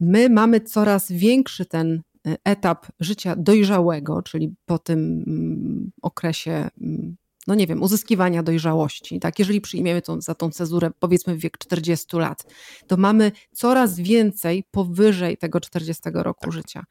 My 0.00 0.30
mamy 0.30 0.60
coraz 0.60 1.12
większy 1.12 1.66
ten 1.66 2.02
e, 2.26 2.36
etap 2.44 2.86
życia 3.00 3.36
dojrzałego, 3.36 4.22
czyli 4.22 4.54
po 4.66 4.78
tym 4.78 5.24
mm, 5.26 5.90
okresie 6.02 6.68
mm, 6.80 7.16
no 7.46 7.54
nie 7.54 7.66
wiem, 7.66 7.82
uzyskiwania 7.82 8.42
dojrzałości, 8.42 9.20
tak, 9.20 9.38
jeżeli 9.38 9.60
przyjmiemy 9.60 10.02
to, 10.02 10.20
za 10.20 10.34
tą 10.34 10.50
cezurę 10.50 10.90
powiedzmy 10.98 11.34
w 11.34 11.38
wiek 11.38 11.58
40 11.58 12.16
lat, 12.16 12.44
to 12.86 12.96
mamy 12.96 13.32
coraz 13.52 13.96
więcej 13.96 14.64
powyżej 14.70 15.36
tego 15.36 15.60
40 15.60 16.02
roku 16.14 16.44
tak. 16.44 16.52
życia. 16.52 16.84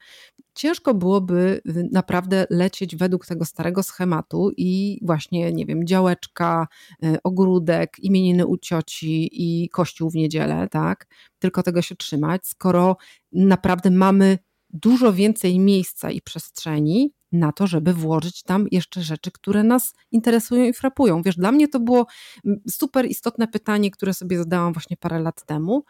Ciężko 0.54 0.94
byłoby 0.94 1.60
y, 1.68 1.88
naprawdę 1.92 2.46
lecieć 2.50 2.96
według 2.96 3.26
tego 3.26 3.44
starego 3.44 3.82
schematu 3.82 4.50
i 4.56 4.98
właśnie, 5.02 5.52
nie 5.52 5.66
wiem, 5.66 5.86
działeczka, 5.86 6.68
y, 7.04 7.16
ogródek, 7.22 7.98
imieniny 7.98 8.46
u 8.46 8.56
cioci 8.56 9.28
i 9.32 9.68
kościół 9.68 10.10
w 10.10 10.14
niedzielę, 10.14 10.68
tak, 10.70 11.06
tylko 11.38 11.62
tego 11.62 11.82
się 11.82 11.96
trzymać, 11.96 12.46
skoro 12.46 12.96
naprawdę 13.32 13.90
mamy 13.90 14.38
dużo 14.70 15.12
więcej 15.12 15.58
miejsca 15.58 16.10
i 16.10 16.20
przestrzeni 16.20 17.12
na 17.32 17.52
to, 17.52 17.66
żeby 17.66 17.94
włożyć 17.94 18.42
tam 18.42 18.66
jeszcze 18.70 19.02
rzeczy, 19.02 19.30
które 19.30 19.62
nas 19.62 19.94
interesują 20.10 20.64
i 20.64 20.72
frapują. 20.72 21.22
Wiesz, 21.22 21.36
dla 21.36 21.52
mnie 21.52 21.68
to 21.68 21.80
było 21.80 22.06
mm, 22.44 22.60
super 22.70 23.06
istotne 23.06 23.48
pytanie, 23.48 23.90
które 23.90 24.14
sobie 24.14 24.38
zadałam 24.38 24.72
właśnie 24.72 24.96
parę 24.96 25.20
lat 25.20 25.46
temu. 25.46 25.84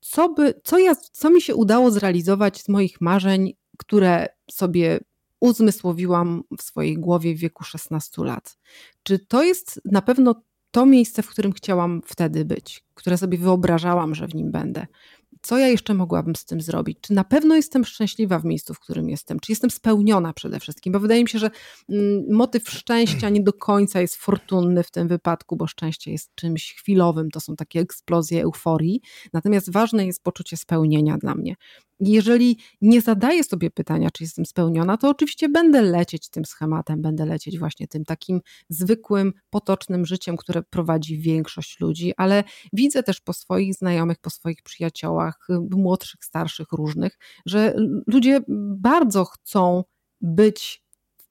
Co, 0.00 0.28
by, 0.28 0.60
co, 0.64 0.78
ja, 0.78 0.94
co 0.94 1.30
mi 1.30 1.42
się 1.42 1.54
udało 1.54 1.90
zrealizować 1.90 2.62
z 2.62 2.68
moich 2.68 3.00
marzeń, 3.00 3.52
które 3.78 4.26
sobie 4.50 5.00
uzmysłowiłam 5.40 6.42
w 6.58 6.62
swojej 6.62 6.98
głowie 6.98 7.34
w 7.34 7.38
wieku 7.38 7.64
16 7.64 8.24
lat? 8.24 8.58
Czy 9.02 9.18
to 9.18 9.42
jest 9.42 9.80
na 9.84 10.02
pewno 10.02 10.42
to 10.70 10.86
miejsce, 10.86 11.22
w 11.22 11.28
którym 11.28 11.52
chciałam 11.52 12.02
wtedy 12.06 12.44
być, 12.44 12.84
które 12.94 13.18
sobie 13.18 13.38
wyobrażałam, 13.38 14.14
że 14.14 14.26
w 14.26 14.34
nim 14.34 14.50
będę? 14.50 14.86
Co 15.42 15.58
ja 15.58 15.66
jeszcze 15.66 15.94
mogłabym 15.94 16.36
z 16.36 16.44
tym 16.44 16.60
zrobić? 16.60 16.98
Czy 17.00 17.12
na 17.12 17.24
pewno 17.24 17.56
jestem 17.56 17.84
szczęśliwa 17.84 18.38
w 18.38 18.44
miejscu, 18.44 18.74
w 18.74 18.80
którym 18.80 19.08
jestem? 19.08 19.40
Czy 19.40 19.52
jestem 19.52 19.70
spełniona 19.70 20.32
przede 20.32 20.60
wszystkim? 20.60 20.92
Bo 20.92 21.00
wydaje 21.00 21.22
mi 21.22 21.28
się, 21.28 21.38
że 21.38 21.50
mm, 21.88 22.24
motyw 22.30 22.70
szczęścia 22.70 23.28
nie 23.28 23.42
do 23.42 23.52
końca 23.52 24.00
jest 24.00 24.16
fortunny 24.16 24.82
w 24.82 24.90
tym 24.90 25.08
wypadku, 25.08 25.56
bo 25.56 25.66
szczęście 25.66 26.12
jest 26.12 26.34
czymś 26.34 26.74
chwilowym, 26.74 27.30
to 27.30 27.40
są 27.40 27.56
takie 27.56 27.80
eksplozje 27.80 28.42
euforii. 28.42 29.00
Natomiast 29.32 29.72
ważne 29.72 30.06
jest 30.06 30.22
poczucie 30.22 30.56
spełnienia 30.56 31.18
dla 31.18 31.34
mnie. 31.34 31.54
Jeżeli 32.00 32.58
nie 32.80 33.00
zadaję 33.00 33.44
sobie 33.44 33.70
pytania, 33.70 34.10
czy 34.10 34.24
jestem 34.24 34.46
spełniona, 34.46 34.96
to 34.96 35.08
oczywiście 35.08 35.48
będę 35.48 35.82
lecieć 35.82 36.28
tym 36.28 36.44
schematem, 36.44 37.02
będę 37.02 37.26
lecieć 37.26 37.58
właśnie 37.58 37.88
tym 37.88 38.04
takim 38.04 38.40
zwykłym, 38.68 39.32
potocznym 39.50 40.06
życiem, 40.06 40.36
które 40.36 40.62
prowadzi 40.62 41.18
większość 41.18 41.80
ludzi, 41.80 42.12
ale 42.16 42.44
widzę 42.72 43.02
też 43.02 43.20
po 43.20 43.32
swoich 43.32 43.74
znajomych, 43.74 44.18
po 44.18 44.30
swoich 44.30 44.62
przyjaciołach, 44.62 45.46
młodszych, 45.70 46.24
starszych, 46.24 46.72
różnych, 46.72 47.18
że 47.46 47.74
ludzie 48.06 48.40
bardzo 48.76 49.24
chcą 49.24 49.84
być 50.20 50.87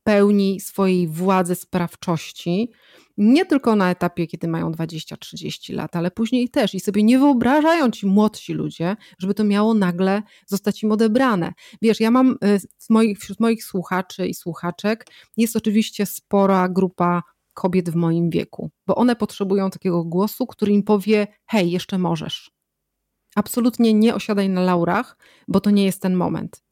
pełni 0.08 0.60
swojej 0.60 1.08
władzy 1.08 1.56
sprawczości, 1.56 2.72
nie 3.18 3.46
tylko 3.46 3.76
na 3.76 3.92
etapie, 3.92 4.28
kiedy 4.28 4.48
mają 4.48 4.72
20-30 4.72 5.74
lat, 5.74 5.96
ale 5.96 6.12
później 6.12 6.50
też 6.50 6.74
i 6.74 6.80
sobie 6.80 7.04
nie 7.04 7.20
wyobrażają 7.20 7.92
ci 7.92 8.06
młodsi 8.06 8.54
ludzie, 8.54 8.96
żeby 9.20 9.34
to 9.34 9.44
miało 9.44 9.74
nagle 9.74 10.22
zostać 10.46 10.84
im 10.84 10.92
odebrane. 10.92 11.54
Wiesz, 11.82 12.00
ja 12.00 12.12
mam 12.12 12.32
y, 12.32 12.60
moich, 12.90 13.20
wśród 13.20 13.40
moich 13.40 13.64
słuchaczy 13.64 14.28
i 14.28 14.34
słuchaczek 14.34 15.08
jest 15.38 15.56
oczywiście 15.56 16.06
spora 16.06 16.70
grupa 16.70 17.24
kobiet 17.54 17.90
w 17.90 17.96
moim 17.96 18.30
wieku, 18.30 18.70
bo 18.88 18.96
one 18.96 19.16
potrzebują 19.16 19.70
takiego 19.70 20.04
głosu, 20.04 20.48
który 20.48 20.72
im 20.72 20.84
powie: 20.84 21.28
hej, 21.46 21.72
jeszcze 21.72 21.98
możesz. 21.98 22.52
Absolutnie 23.36 23.94
nie 23.94 24.16
osiadaj 24.16 24.50
na 24.50 24.62
laurach, 24.62 25.18
bo 25.48 25.60
to 25.60 25.70
nie 25.70 25.86
jest 25.86 26.02
ten 26.02 26.16
moment. 26.16 26.67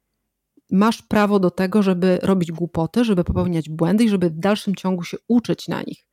Masz 0.71 1.01
prawo 1.01 1.39
do 1.39 1.51
tego, 1.51 1.83
żeby 1.83 2.19
robić 2.23 2.51
głupoty, 2.51 3.03
żeby 3.05 3.23
popełniać 3.23 3.69
błędy 3.69 4.03
i 4.03 4.09
żeby 4.09 4.29
w 4.29 4.39
dalszym 4.39 4.75
ciągu 4.75 5.03
się 5.03 5.17
uczyć 5.27 5.67
na 5.67 5.81
nich. 5.81 6.05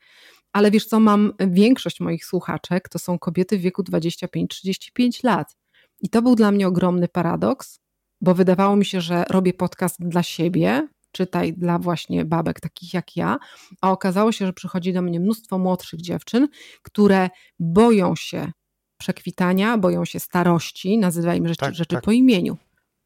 Ale 0.53 0.71
wiesz 0.71 0.87
co, 0.87 1.01
mam 1.01 1.33
większość 1.41 2.01
moich 2.01 2.25
słuchaczek 2.25 2.89
to 2.89 2.99
są 2.99 3.19
kobiety 3.19 3.59
w 3.59 3.61
wieku 3.61 3.83
25-35 3.83 5.25
lat. 5.25 5.57
I 6.01 6.09
to 6.09 6.23
był 6.23 6.35
dla 6.35 6.51
mnie 6.51 6.69
ogromny 6.69 7.09
paradoks, 7.09 7.81
bo 8.21 8.35
wydawało 8.35 8.77
mi 8.77 8.85
się, 8.85 9.01
że 9.01 9.25
robię 9.31 9.55
podcast 9.55 9.97
dla 10.01 10.23
siebie, 10.23 10.89
czytaj 11.13 11.53
dla 11.53 11.79
właśnie 11.79 12.25
babek 12.25 12.61
takich 12.61 12.95
jak 12.95 13.17
ja, 13.17 13.39
a 13.81 13.93
okazało 13.93 14.33
się, 14.33 14.47
że 14.47 14.53
przychodzi 14.53 14.93
do 14.93 15.03
mnie 15.03 15.21
mnóstwo 15.21 15.59
młodszych 15.59 16.01
dziewczyn, 16.01 16.49
które 16.83 17.31
boją 17.59 18.17
się 18.17 18.53
przekwitania, 18.99 19.79
boją 19.79 20.05
się 20.05 20.21
starości, 20.21 20.99
nazywajmy 20.99 21.49
rzeczy, 21.49 21.61
Tak, 21.61 21.75
rzeczy 21.75 21.95
tak. 21.95 22.05
po 22.05 22.13
imieniu, 22.13 22.57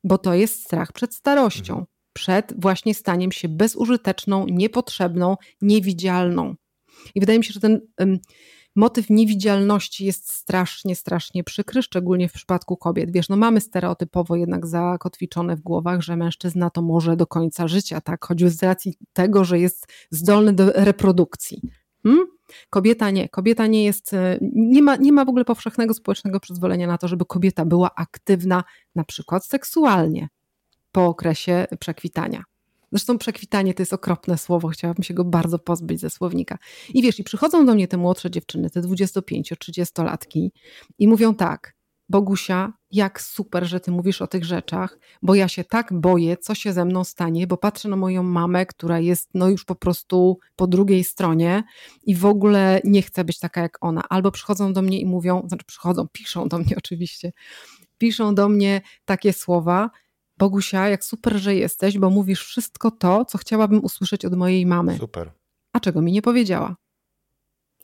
bo 0.07 0.19
to 0.19 0.35
jest 0.35 0.65
strach 0.65 0.93
przed 0.93 1.15
starością, 1.15 1.73
Mhm. 1.73 1.87
przed 2.13 2.61
właśnie 2.61 2.95
staniem 2.95 3.33
się 3.33 3.49
bezużyteczną, 3.49 4.47
niepotrzebną, 4.47 5.37
niewidzialną. 5.63 6.55
I 7.15 7.21
wydaje 7.21 7.39
mi 7.39 7.45
się, 7.45 7.53
że 7.53 7.61
ten 7.61 7.81
em, 7.97 8.19
motyw 8.77 9.11
niewidzialności 9.11 10.05
jest 10.05 10.33
strasznie, 10.33 10.97
strasznie 10.97 11.45
przykry, 11.45 11.83
szczególnie 11.83 12.29
w 12.29 12.33
przypadku 12.33 12.77
kobiet. 12.77 13.13
Wiesz, 13.13 13.29
no 13.29 13.37
mamy 13.37 13.61
stereotypowo 13.61 14.37
jednak 14.37 14.67
zakotwiczone 14.67 15.57
w 15.57 15.61
głowach, 15.61 16.01
że 16.03 16.17
mężczyzna 16.17 16.71
to 16.71 16.83
może 16.83 17.17
do 17.17 17.27
końca 17.27 17.69
życia, 17.69 18.01
tak? 18.01 18.25
Choćby 18.25 18.51
z 18.51 18.63
racji 18.63 18.95
tego, 19.13 19.45
że 19.45 19.59
jest 19.59 19.87
zdolny 20.11 20.53
do 20.53 20.73
reprodukcji. 20.73 21.61
Hmm? 22.03 22.27
Kobieta 22.71 23.11
nie. 23.11 23.29
Kobieta 23.29 23.67
nie 23.67 23.85
jest, 23.85 24.15
e, 24.15 24.39
nie 24.43 24.83
ma, 24.83 24.97
nie 24.97 25.13
ma 25.13 25.25
w 25.25 25.29
ogóle 25.29 25.45
powszechnego 25.45 25.95
społecznego 25.95 26.41
przyzwolenia 26.41 26.87
na 26.87 26.99
to, 26.99 27.09
żeby 27.09 27.25
kobieta 27.25 27.65
była 27.65 27.95
aktywna 27.95 28.65
na 28.95 29.05
przykład 29.05 29.47
seksualnie 29.47 30.29
po 30.93 31.07
okresie 31.07 31.67
przekwitania. 31.81 32.43
Zresztą 32.93 33.19
przekwitanie 33.19 33.75
to 33.75 33.83
jest 33.83 33.93
okropne 33.93 34.39
słowo, 34.39 34.69
chciałabym 34.69 35.03
się 35.03 35.15
go 35.15 35.25
bardzo 35.25 35.59
pozbyć 35.59 36.01
ze 36.01 36.11
słownika. 36.11 36.59
I 36.95 37.03
wiesz, 37.03 37.19
i 37.19 37.25
przychodzą 37.25 37.67
do 37.67 37.75
mnie 37.75 37.89
te 37.89 37.97
młodsze 37.97 38.31
dziewczyny, 38.31 38.71
te 38.71 38.81
25-30-latki 38.81 40.51
i 40.99 41.09
mówią 41.09 41.35
tak, 41.35 41.76
Bogusia, 42.09 42.73
jak 42.91 43.21
super, 43.21 43.65
że 43.65 43.81
ty 43.81 43.91
mówisz 43.91 44.23
o 44.23 44.27
tych 44.27 44.45
rzeczach, 44.45 44.99
bo 45.23 45.35
ja 45.35 45.49
się 45.49 45.65
tak 45.65 45.93
boję, 45.93 46.37
co 46.37 46.55
się 46.55 46.73
ze 46.73 46.85
mną 46.85 47.05
stanie, 47.05 47.47
bo 47.47 47.57
patrzę 47.57 47.89
na 47.89 47.97
moją 47.97 48.23
mamę, 48.23 48.67
która 48.67 49.01
jest 49.01 49.31
no 49.35 49.49
już 49.49 49.65
po 49.65 49.75
prostu 49.75 50.39
po 50.57 50.67
drugiej 50.67 51.05
stronie 51.05 51.65
i 52.03 52.15
w 52.15 52.27
ogóle 52.27 52.81
nie 52.85 53.03
chcę 53.03 53.25
być 53.25 53.39
taka 53.39 53.63
jak 53.63 53.79
ona. 53.81 54.03
Albo 54.09 54.31
przychodzą 54.31 54.73
do 54.73 54.83
mnie 54.83 55.01
i 55.01 55.07
mówią, 55.07 55.43
znaczy 55.49 55.65
przychodzą, 55.65 56.09
piszą 56.13 56.49
do 56.49 56.59
mnie 56.59 56.77
oczywiście, 56.77 57.33
piszą 57.99 58.35
do 58.35 58.49
mnie 58.49 58.81
takie 59.05 59.33
słowa, 59.33 59.91
Bogusia, 60.39 60.89
jak 60.89 61.05
super, 61.05 61.37
że 61.37 61.55
jesteś, 61.55 61.99
bo 61.99 62.11
mówisz 62.11 62.45
wszystko 62.45 62.91
to, 62.91 63.25
co 63.25 63.39
chciałabym 63.39 63.85
usłyszeć 63.85 64.25
od 64.25 64.35
mojej 64.35 64.67
mamy. 64.67 64.99
Super. 64.99 65.33
A 65.73 65.81
czego 65.81 66.03
mi 66.03 66.13
nie 66.13 66.23
powiedziała? 66.23 66.77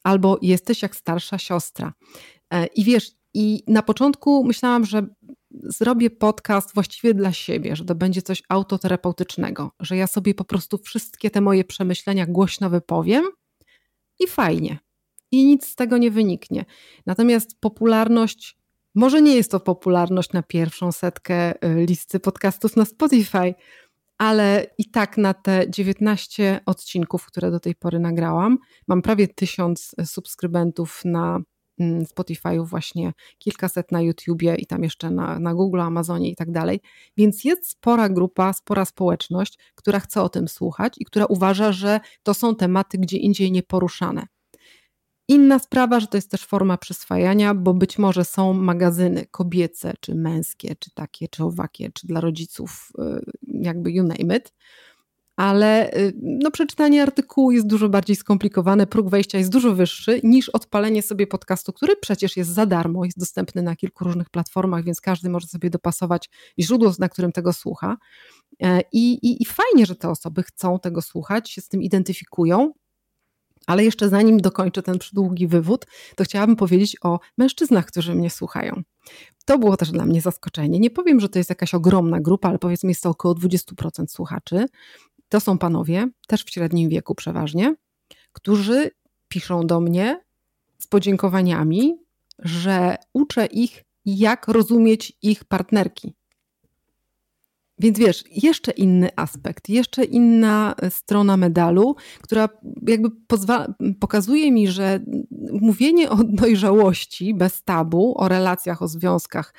Albo 0.03 0.39
jesteś 0.43 0.83
jak 0.83 0.97
starsza 0.97 1.39
siostra. 1.39 1.93
E, 2.51 2.67
I 2.67 2.85
wiesz, 2.85 3.11
i 3.35 3.63
na 3.67 3.83
początku 3.83 4.45
myślałam, 4.45 4.85
że 4.85 5.07
zrobię 5.51 6.11
podcast 6.11 6.75
właściwie 6.75 7.15
dla 7.15 7.33
siebie, 7.33 7.77
że 7.77 7.85
to 7.85 7.95
będzie 7.95 8.23
coś 8.23 8.43
autoterapeutycznego, 8.49 9.71
że 9.81 9.97
ja 9.97 10.07
sobie 10.07 10.35
po 10.35 10.45
prostu 10.45 10.79
wszystkie 10.79 11.31
te 11.31 11.41
moje 11.41 11.65
przemyślenia 11.65 12.27
głośno 12.27 12.71
wypowiem 12.71 13.25
i 14.21 14.27
fajnie. 14.27 14.79
I 15.31 15.47
nic 15.47 15.67
z 15.67 15.75
tego 15.75 15.99
nie 15.99 16.11
wyniknie. 16.11 16.65
Natomiast 17.07 17.61
popularność, 17.61 18.59
może 18.95 19.23
nie 19.23 19.37
jest 19.37 19.51
to 19.51 19.61
popularność 19.61 20.33
na 20.33 20.43
pierwszą 20.43 20.93
setkę 20.93 21.65
y, 21.65 21.87
listy 21.87 22.21
podcastów 22.21 22.77
na 22.77 22.85
Spotify, 22.85 23.55
ale 24.19 24.67
i 24.79 24.91
tak 24.91 25.19
na 25.19 25.35
te 25.35 25.65
19 25.71 26.61
odcinków, 26.67 27.27
które 27.27 27.51
do 27.51 27.61
tej 27.61 27.75
pory 27.75 27.99
nagrałam, 27.99 28.59
mam 28.89 29.03
prawie 29.03 29.29
tysiąc 29.29 29.95
subskrybentów 30.05 31.01
na 31.05 31.41
Spotify'u, 31.81 32.67
właśnie 32.67 33.13
kilkaset 33.39 33.93
na 33.93 34.01
YouTubie 34.01 34.55
i 34.55 34.67
tam 34.67 34.83
jeszcze 34.83 35.11
na, 35.11 35.39
na 35.39 35.55
Google, 35.55 35.81
Amazonie 35.81 36.31
i 36.31 36.37
tak 36.37 36.51
dalej. 36.51 36.81
Więc 37.17 37.45
jest 37.45 37.71
spora 37.71 38.09
grupa, 38.09 38.53
spora 38.53 38.85
społeczność, 38.85 39.59
która 39.75 40.01
chce 40.01 40.23
o 40.23 40.29
tym 40.29 40.49
słuchać 40.49 40.95
i 40.99 41.05
która 41.05 41.27
uważa, 41.27 41.73
że 41.73 42.01
to 42.23 42.35
są 42.35 42.57
tematy 42.57 42.99
gdzie 42.99 43.17
indziej 43.17 43.53
nieporuszane. 43.53 44.27
Inna 45.29 45.59
sprawa, 45.59 46.01
że 46.01 46.07
to 46.07 46.17
jest 46.17 46.31
też 46.31 46.45
forma 46.45 46.79
przyswajania, 46.79 47.55
bo 47.55 47.75
być 47.75 47.99
może 47.99 48.25
są 48.25 48.53
magazyny 48.53 49.27
kobiece, 49.31 49.95
czy 50.01 50.15
męskie, 50.15 50.77
czy 50.79 50.91
takie, 50.95 51.29
czy 51.29 51.45
owakie, 51.45 51.91
czy 51.95 52.07
dla 52.07 52.21
rodziców, 52.21 52.93
y, 52.99 53.31
jakby 53.49 53.93
you 53.93 54.03
name 54.03 54.37
it. 54.37 54.53
Ale 55.43 55.95
y, 55.97 56.13
no, 56.23 56.51
przeczytanie 56.51 57.03
artykułu 57.03 57.51
jest 57.53 57.67
dużo 57.67 57.89
bardziej 57.89 58.17
skomplikowane, 58.17 58.87
próg 58.87 59.09
wejścia 59.09 59.39
jest 59.39 59.51
dużo 59.51 59.75
wyższy 59.75 60.21
niż 60.25 60.49
odpalenie 60.49 61.03
sobie 61.03 61.27
podcastu, 61.27 61.73
który 61.73 61.97
przecież 61.97 62.37
jest 62.37 62.51
za 62.51 62.67
darmo, 62.67 63.05
jest 63.05 63.19
dostępny 63.19 63.63
na 63.63 63.77
kilku 63.77 64.05
różnych 64.05 64.31
platformach, 64.31 64.85
więc 64.85 65.01
każdy 65.01 65.31
może 65.31 65.47
sobie 65.47 65.71
dopasować 65.71 66.31
źródło, 66.59 66.93
na 66.99 67.09
którym 67.09 67.33
tego 67.33 67.53
słucha. 67.53 67.97
E, 68.63 68.81
I, 68.93 69.13
i, 69.13 69.43
I 69.43 69.45
fajnie, 69.45 69.87
że 69.87 69.97
te 69.97 70.09
osoby 70.09 70.43
chcą 70.43 70.79
tego 70.79 71.03
słuchać, 71.03 71.51
się 71.51 71.61
z 71.61 71.69
tym 71.69 71.83
identyfikują, 71.83 72.73
ale 73.67 73.85
jeszcze 73.85 74.09
zanim 74.09 74.41
dokończę 74.41 74.83
ten 74.83 74.99
przydługi 74.99 75.47
wywód, 75.47 75.87
to 76.17 76.25
chciałabym 76.25 76.57
powiedzieć 76.57 76.97
o 77.03 77.19
mężczyznach, 77.39 77.87
którzy 77.87 78.15
mnie 78.15 78.31
słuchają. 78.31 78.83
To 79.47 79.59
było 79.59 79.77
też 79.77 79.91
dla 79.91 80.07
mnie 80.07 80.21
zaskoczenie. 80.21 80.79
Nie 80.81 80.91
powiem, 80.91 81.21
że 81.21 81.29
to 81.29 81.39
jest 81.39 81.51
jakaś 81.51 81.75
ogromna 81.75 82.21
grupa, 82.21 82.49
ale 82.49 82.59
powiedzmy 82.59 82.91
jest 82.91 83.03
to 83.03 83.11
około 83.11 83.35
20% 83.35 84.07
słuchaczy. 84.09 84.67
To 85.33 85.41
są 85.41 85.59
panowie, 85.59 86.09
też 86.27 86.45
w 86.45 86.51
średnim 86.51 86.89
wieku 86.89 87.15
przeważnie, 87.15 87.75
którzy 88.33 88.91
piszą 89.29 89.67
do 89.67 89.81
mnie 89.81 90.21
z 90.79 90.87
podziękowaniami, 90.87 91.97
że 92.39 92.97
uczę 93.13 93.47
ich, 93.47 93.85
jak 94.05 94.49
rozumieć 94.49 95.13
ich 95.23 95.45
partnerki. 95.45 96.15
Więc 97.79 97.99
wiesz, 97.99 98.25
jeszcze 98.31 98.73
inny 98.73 99.09
aspekt, 99.17 99.69
jeszcze 99.69 100.05
inna 100.05 100.75
strona 100.91 101.37
medalu, 101.37 101.97
która 102.23 102.49
jakby 102.87 103.11
pozwala, 103.27 103.75
pokazuje 104.01 104.53
mi, 104.53 104.69
że 104.69 105.01
mówienie 105.53 106.11
o 106.11 106.17
dojrzałości 106.25 107.35
bez 107.35 107.63
tabu, 107.63 108.15
o 108.19 108.29
relacjach, 108.29 108.83
o 108.83 108.89
związkach, 108.89 109.55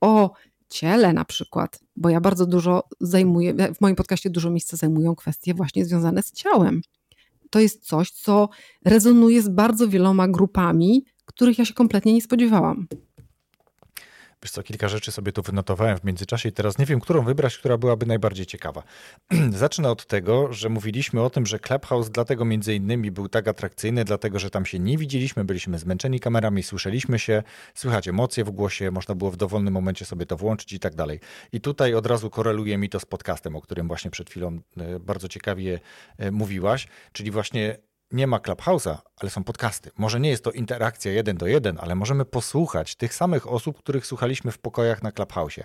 o 0.00 0.30
ciele 0.70 1.12
na 1.12 1.24
przykład, 1.24 1.80
bo 1.96 2.08
ja 2.08 2.20
bardzo 2.20 2.46
dużo 2.46 2.82
zajmuję, 3.00 3.54
w 3.74 3.80
moim 3.80 3.96
podcaście 3.96 4.30
dużo 4.30 4.50
miejsca 4.50 4.76
zajmują 4.76 5.14
kwestie 5.14 5.54
właśnie 5.54 5.84
związane 5.84 6.22
z 6.22 6.32
ciałem. 6.32 6.82
To 7.50 7.60
jest 7.60 7.86
coś, 7.86 8.10
co 8.10 8.48
rezonuje 8.84 9.42
z 9.42 9.48
bardzo 9.48 9.88
wieloma 9.88 10.28
grupami, 10.28 11.04
których 11.24 11.58
ja 11.58 11.64
się 11.64 11.74
kompletnie 11.74 12.12
nie 12.12 12.22
spodziewałam. 12.22 12.86
Wiesz 14.42 14.50
co, 14.50 14.62
kilka 14.62 14.88
rzeczy 14.88 15.12
sobie 15.12 15.32
tu 15.32 15.42
wynotowałem 15.42 15.98
w 15.98 16.04
międzyczasie 16.04 16.48
i 16.48 16.52
teraz 16.52 16.78
nie 16.78 16.86
wiem, 16.86 17.00
którą 17.00 17.24
wybrać, 17.24 17.58
która 17.58 17.78
byłaby 17.78 18.06
najbardziej 18.06 18.46
ciekawa. 18.46 18.82
Zacznę 19.50 19.90
od 19.90 20.06
tego, 20.06 20.52
że 20.52 20.68
mówiliśmy 20.68 21.22
o 21.22 21.30
tym, 21.30 21.46
że 21.46 21.58
Clubhouse 21.58 22.10
dlatego 22.10 22.44
między 22.44 22.74
innymi 22.74 23.10
był 23.10 23.28
tak 23.28 23.48
atrakcyjny, 23.48 24.04
dlatego 24.04 24.38
że 24.38 24.50
tam 24.50 24.66
się 24.66 24.78
nie 24.78 24.98
widzieliśmy, 24.98 25.44
byliśmy 25.44 25.78
zmęczeni 25.78 26.20
kamerami, 26.20 26.62
słyszeliśmy 26.62 27.18
się, 27.18 27.42
słychać 27.74 28.08
emocje 28.08 28.44
w 28.44 28.50
głosie, 28.50 28.90
można 28.90 29.14
było 29.14 29.30
w 29.30 29.36
dowolnym 29.36 29.74
momencie 29.74 30.04
sobie 30.04 30.26
to 30.26 30.36
włączyć 30.36 30.72
i 30.72 30.80
tak 30.80 30.94
dalej. 30.94 31.20
I 31.52 31.60
tutaj 31.60 31.94
od 31.94 32.06
razu 32.06 32.30
koreluje 32.30 32.78
mi 32.78 32.88
to 32.88 33.00
z 33.00 33.04
podcastem, 33.04 33.56
o 33.56 33.60
którym 33.60 33.88
właśnie 33.88 34.10
przed 34.10 34.30
chwilą 34.30 34.60
e, 34.76 35.00
bardzo 35.00 35.28
ciekawie 35.28 35.80
e, 36.18 36.30
mówiłaś, 36.30 36.88
czyli 37.12 37.30
właśnie 37.30 37.76
nie 38.12 38.26
ma 38.26 38.38
Clubhouse'a, 38.38 38.96
ale 39.16 39.30
są 39.30 39.44
podcasty. 39.44 39.90
Może 39.98 40.20
nie 40.20 40.30
jest 40.30 40.44
to 40.44 40.50
interakcja 40.50 41.12
jeden 41.12 41.36
do 41.36 41.46
jeden, 41.46 41.78
ale 41.80 41.94
możemy 41.94 42.24
posłuchać 42.24 42.96
tych 42.96 43.14
samych 43.14 43.48
osób, 43.52 43.78
których 43.78 44.06
słuchaliśmy 44.06 44.52
w 44.52 44.58
pokojach 44.58 45.02
na 45.02 45.10
Clubhouse'ie. 45.10 45.64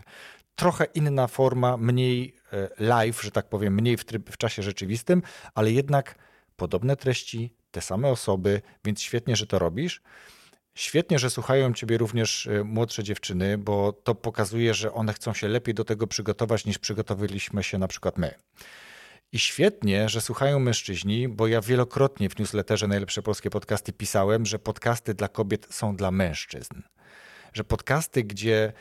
Trochę 0.56 0.86
inna 0.86 1.28
forma, 1.28 1.78
mniej 1.78 2.36
e, 2.54 2.70
live, 2.80 3.22
że 3.22 3.32
tak 3.32 3.50
powiem, 3.50 3.74
mniej 3.74 3.98
w, 3.98 4.06
tryb, 4.06 4.30
w 4.30 4.38
czasie 4.38 4.64
rzeczywistym, 4.64 5.22
ale 5.56 5.72
jednak 5.72 6.16
podobne 6.56 6.96
treści, 6.96 7.54
te 7.72 7.82
same 7.82 8.08
osoby, 8.08 8.62
więc 8.86 9.02
świetnie, 9.02 9.36
że 9.36 9.48
to 9.48 9.60
robisz. 9.60 10.02
Świetnie, 10.76 11.20
że 11.20 11.30
słuchają 11.30 11.74
Ciebie 11.74 11.98
również 11.98 12.48
e, 12.48 12.64
młodsze 12.64 13.04
dziewczyny, 13.04 13.58
bo 13.58 13.94
to 13.94 14.16
pokazuje, 14.16 14.74
że 14.74 14.94
one 14.94 15.14
chcą 15.14 15.34
się 15.34 15.48
lepiej 15.48 15.74
do 15.74 15.84
tego 15.84 16.08
przygotować 16.08 16.66
niż 16.66 16.78
przygotowaliśmy 16.78 17.64
się 17.64 17.78
na 17.78 17.88
przykład 17.88 18.18
my. 18.18 18.36
I 19.36 19.40
świetnie, 19.40 20.10
że 20.10 20.22
słuchają 20.22 20.60
mężczyźni, 20.60 21.28
bo 21.28 21.48
ja 21.48 21.62
wielokrotnie 21.62 22.30
w 22.30 22.40
newsletterze 22.40 22.88
Najlepsze 22.88 23.22
Polskie 23.22 23.50
Podcasty 23.50 23.94
pisałem, 23.94 24.46
że 24.46 24.60
podcasty 24.60 25.14
dla 25.14 25.28
kobiet 25.28 25.68
są 25.70 25.96
dla 25.96 26.12
mężczyzn. 26.12 26.82
Że 27.54 27.64
podcasty, 27.64 28.24
gdzie 28.24 28.74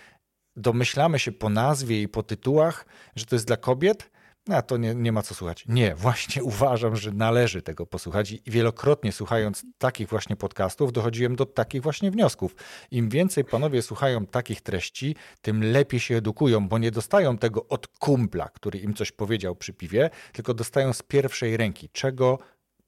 domyślamy 0.56 1.18
się 1.18 1.32
po 1.32 1.48
nazwie 1.48 2.02
i 2.02 2.08
po 2.08 2.22
tytułach, 2.22 2.86
że 3.16 3.26
to 3.26 3.36
jest 3.36 3.46
dla 3.46 3.56
kobiet, 3.56 4.10
a 4.50 4.62
to 4.62 4.76
nie, 4.76 4.94
nie 4.94 5.12
ma 5.12 5.22
co 5.22 5.34
słuchać. 5.34 5.64
Nie, 5.68 5.94
właśnie 5.94 6.42
uważam, 6.52 6.96
że 6.96 7.12
należy 7.12 7.62
tego 7.62 7.86
posłuchać 7.86 8.30
i 8.30 8.42
wielokrotnie 8.46 9.12
słuchając 9.12 9.66
takich 9.78 10.08
właśnie 10.08 10.36
podcastów 10.36 10.92
dochodziłem 10.92 11.36
do 11.36 11.46
takich 11.46 11.82
właśnie 11.82 12.10
wniosków. 12.10 12.56
Im 12.90 13.08
więcej 13.08 13.44
panowie 13.44 13.82
słuchają 13.82 14.26
takich 14.26 14.60
treści, 14.60 15.16
tym 15.42 15.72
lepiej 15.72 16.00
się 16.00 16.16
edukują, 16.16 16.68
bo 16.68 16.78
nie 16.78 16.90
dostają 16.90 17.38
tego 17.38 17.68
od 17.68 17.86
kumpla, 17.86 18.48
który 18.48 18.78
im 18.78 18.94
coś 18.94 19.12
powiedział 19.12 19.56
przy 19.56 19.72
piwie, 19.72 20.10
tylko 20.32 20.54
dostają 20.54 20.92
z 20.92 21.02
pierwszej 21.02 21.56
ręki, 21.56 21.88
czego 21.92 22.38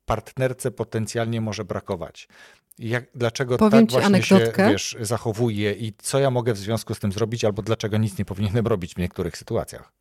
partnerce 0.04 0.70
potencjalnie 0.70 1.40
może 1.40 1.64
brakować. 1.64 2.28
Jak, 2.78 3.04
dlaczego 3.14 3.56
Powiem 3.56 3.86
tak 3.86 3.90
właśnie 3.90 4.06
anegdotkę. 4.06 4.66
się 4.66 4.72
wiesz, 4.72 4.96
zachowuje 5.00 5.72
i 5.72 5.92
co 5.98 6.18
ja 6.18 6.30
mogę 6.30 6.52
w 6.52 6.58
związku 6.58 6.94
z 6.94 6.98
tym 6.98 7.12
zrobić, 7.12 7.44
albo 7.44 7.62
dlaczego 7.62 7.98
nic 7.98 8.18
nie 8.18 8.24
powinienem 8.24 8.66
robić 8.66 8.94
w 8.94 8.98
niektórych 8.98 9.36
sytuacjach. 9.36 9.92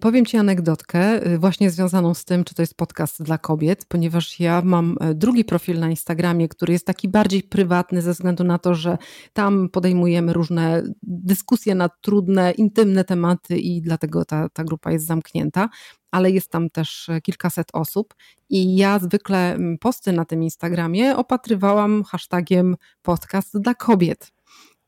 Powiem 0.00 0.26
Ci 0.26 0.36
anegdotkę, 0.36 1.26
y, 1.26 1.38
właśnie 1.38 1.70
związaną 1.70 2.14
z 2.14 2.24
tym, 2.24 2.44
czy 2.44 2.54
to 2.54 2.62
jest 2.62 2.76
podcast 2.76 3.22
dla 3.22 3.38
kobiet, 3.38 3.84
ponieważ 3.88 4.40
ja 4.40 4.62
mam 4.64 4.96
e, 5.00 5.14
drugi 5.14 5.44
profil 5.44 5.78
na 5.78 5.90
Instagramie, 5.90 6.48
który 6.48 6.72
jest 6.72 6.86
taki 6.86 7.08
bardziej 7.08 7.42
prywatny, 7.42 8.02
ze 8.02 8.12
względu 8.12 8.44
na 8.44 8.58
to, 8.58 8.74
że 8.74 8.98
tam 9.32 9.68
podejmujemy 9.68 10.32
różne 10.32 10.82
dyskusje 11.02 11.74
na 11.74 11.88
trudne, 11.88 12.52
intymne 12.52 13.04
tematy 13.04 13.58
i 13.58 13.82
dlatego 13.82 14.24
ta, 14.24 14.48
ta 14.48 14.64
grupa 14.64 14.92
jest 14.92 15.06
zamknięta. 15.06 15.68
Ale 16.10 16.30
jest 16.30 16.50
tam 16.50 16.70
też 16.70 17.08
e, 17.08 17.20
kilkaset 17.20 17.68
osób, 17.72 18.14
i 18.50 18.76
ja 18.76 18.98
zwykle 18.98 19.58
posty 19.80 20.12
na 20.12 20.24
tym 20.24 20.42
Instagramie 20.42 21.16
opatrywałam 21.16 22.04
hashtagiem 22.04 22.76
podcast 23.02 23.60
dla 23.60 23.74
kobiet. 23.74 24.33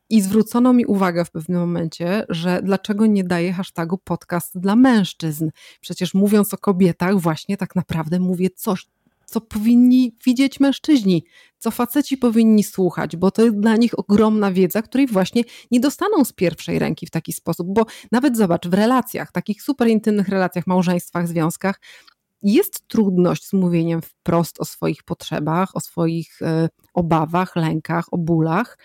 I 0.09 0.21
zwrócono 0.21 0.73
mi 0.73 0.85
uwagę 0.85 1.25
w 1.25 1.31
pewnym 1.31 1.59
momencie, 1.59 2.25
że 2.29 2.61
dlaczego 2.63 3.05
nie 3.05 3.23
daję 3.23 3.53
hashtagu 3.53 3.97
podcast 3.97 4.59
dla 4.59 4.75
mężczyzn. 4.75 5.49
Przecież 5.81 6.13
mówiąc 6.13 6.53
o 6.53 6.57
kobietach, 6.57 7.19
właśnie 7.19 7.57
tak 7.57 7.75
naprawdę 7.75 8.19
mówię 8.19 8.49
coś, 8.49 8.85
co 9.25 9.41
powinni 9.41 10.15
widzieć 10.25 10.59
mężczyźni, 10.59 11.23
co 11.57 11.71
faceci 11.71 12.17
powinni 12.17 12.63
słuchać, 12.63 13.15
bo 13.15 13.31
to 13.31 13.43
jest 13.43 13.59
dla 13.59 13.75
nich 13.75 13.99
ogromna 13.99 14.51
wiedza, 14.51 14.81
której 14.81 15.07
właśnie 15.07 15.43
nie 15.71 15.79
dostaną 15.79 16.25
z 16.25 16.33
pierwszej 16.33 16.79
ręki 16.79 17.05
w 17.05 17.09
taki 17.09 17.33
sposób. 17.33 17.67
Bo 17.73 17.85
nawet 18.11 18.37
zobacz, 18.37 18.67
w 18.67 18.73
relacjach, 18.73 19.31
takich 19.31 19.61
super 19.61 19.87
intymnych 19.87 20.29
relacjach, 20.29 20.67
małżeństwach, 20.67 21.27
związkach, 21.27 21.81
jest 22.43 22.87
trudność 22.87 23.47
z 23.47 23.53
mówieniem 23.53 24.01
wprost 24.01 24.61
o 24.61 24.65
swoich 24.65 25.03
potrzebach, 25.03 25.75
o 25.75 25.79
swoich 25.79 26.41
e, 26.41 26.69
obawach, 26.93 27.55
lękach, 27.55 28.05
o 28.11 28.17
bólach 28.17 28.77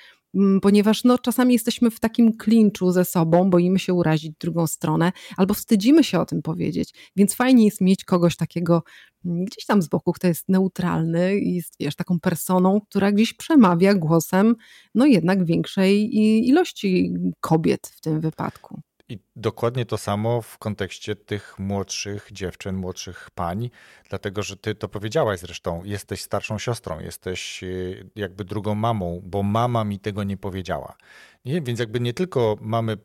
ponieważ 0.62 1.04
no, 1.04 1.18
czasami 1.18 1.52
jesteśmy 1.52 1.90
w 1.90 2.00
takim 2.00 2.36
klinczu 2.36 2.92
ze 2.92 3.04
sobą, 3.04 3.50
boimy 3.50 3.78
się 3.78 3.94
urazić 3.94 4.32
drugą 4.40 4.66
stronę, 4.66 5.12
albo 5.36 5.54
wstydzimy 5.54 6.04
się 6.04 6.20
o 6.20 6.26
tym 6.26 6.42
powiedzieć. 6.42 7.10
Więc 7.16 7.34
fajnie 7.34 7.64
jest 7.64 7.80
mieć 7.80 8.04
kogoś 8.04 8.36
takiego 8.36 8.82
gdzieś 9.24 9.66
tam 9.66 9.82
z 9.82 9.88
boku, 9.88 10.12
kto 10.12 10.26
jest 10.26 10.48
neutralny 10.48 11.38
i 11.38 11.54
jest, 11.54 11.74
wiesz, 11.80 11.96
taką 11.96 12.20
personą, 12.20 12.80
która 12.80 13.12
gdzieś 13.12 13.34
przemawia 13.34 13.94
głosem, 13.94 14.56
no 14.94 15.06
jednak 15.06 15.44
większej 15.44 16.16
ilości 16.48 17.14
kobiet 17.40 17.86
w 17.86 18.00
tym 18.00 18.20
wypadku. 18.20 18.80
I 19.12 19.18
dokładnie 19.36 19.86
to 19.86 19.98
samo 19.98 20.42
w 20.42 20.58
kontekście 20.58 21.16
tych 21.16 21.58
młodszych 21.58 22.28
dziewczyn, 22.32 22.76
młodszych 22.76 23.30
pań, 23.34 23.70
dlatego 24.08 24.42
że 24.42 24.56
ty 24.56 24.74
to 24.74 24.88
powiedziałaś 24.88 25.40
zresztą, 25.40 25.84
jesteś 25.84 26.22
starszą 26.22 26.58
siostrą, 26.58 27.00
jesteś 27.00 27.62
y, 27.62 28.10
jakby 28.16 28.44
drugą 28.44 28.74
mamą, 28.74 29.20
bo 29.24 29.42
mama 29.42 29.84
mi 29.84 29.98
tego 29.98 30.24
nie 30.24 30.36
powiedziała. 30.36 30.96
Nie? 31.44 31.60
Więc 31.60 31.80
jakby 31.80 32.00
nie 32.00 32.14
tylko 32.14 32.56
mamy 32.60 32.96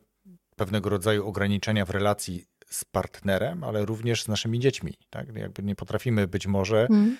pewnego 0.56 0.89
rodzaju 0.89 1.28
ograniczenia 1.28 1.86
w 1.86 1.89
relacji 1.89 2.46
z 2.70 2.86
partnerem, 2.86 3.63
ale 3.63 3.86
również 3.86 4.24
z 4.24 4.28
naszymi 4.28 4.60
dziećmi. 4.60 4.93
Tak? 5.10 5.36
Jakby 5.36 5.63
nie 5.63 5.76
potrafimy 5.76 6.28
być 6.28 6.48
może, 6.48 6.88
mm. 6.89 7.17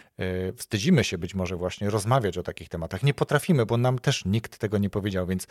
wstydzimy 0.56 1.04
się 1.04 1.18
być 1.18 1.36
może 1.36 1.56
właśnie 1.56 1.90
rozmawiać 1.90 2.38
o 2.38 2.44
takich 2.44 2.70
tematach. 2.70 3.04
Nie 3.04 3.14
potrafimy, 3.14 3.66
bo 3.66 3.78
nam 3.78 4.00
też 4.00 4.26
nikt 4.26 4.58
tego 4.58 4.78
nie 4.78 4.90
powiedział, 4.90 5.28
więc 5.28 5.48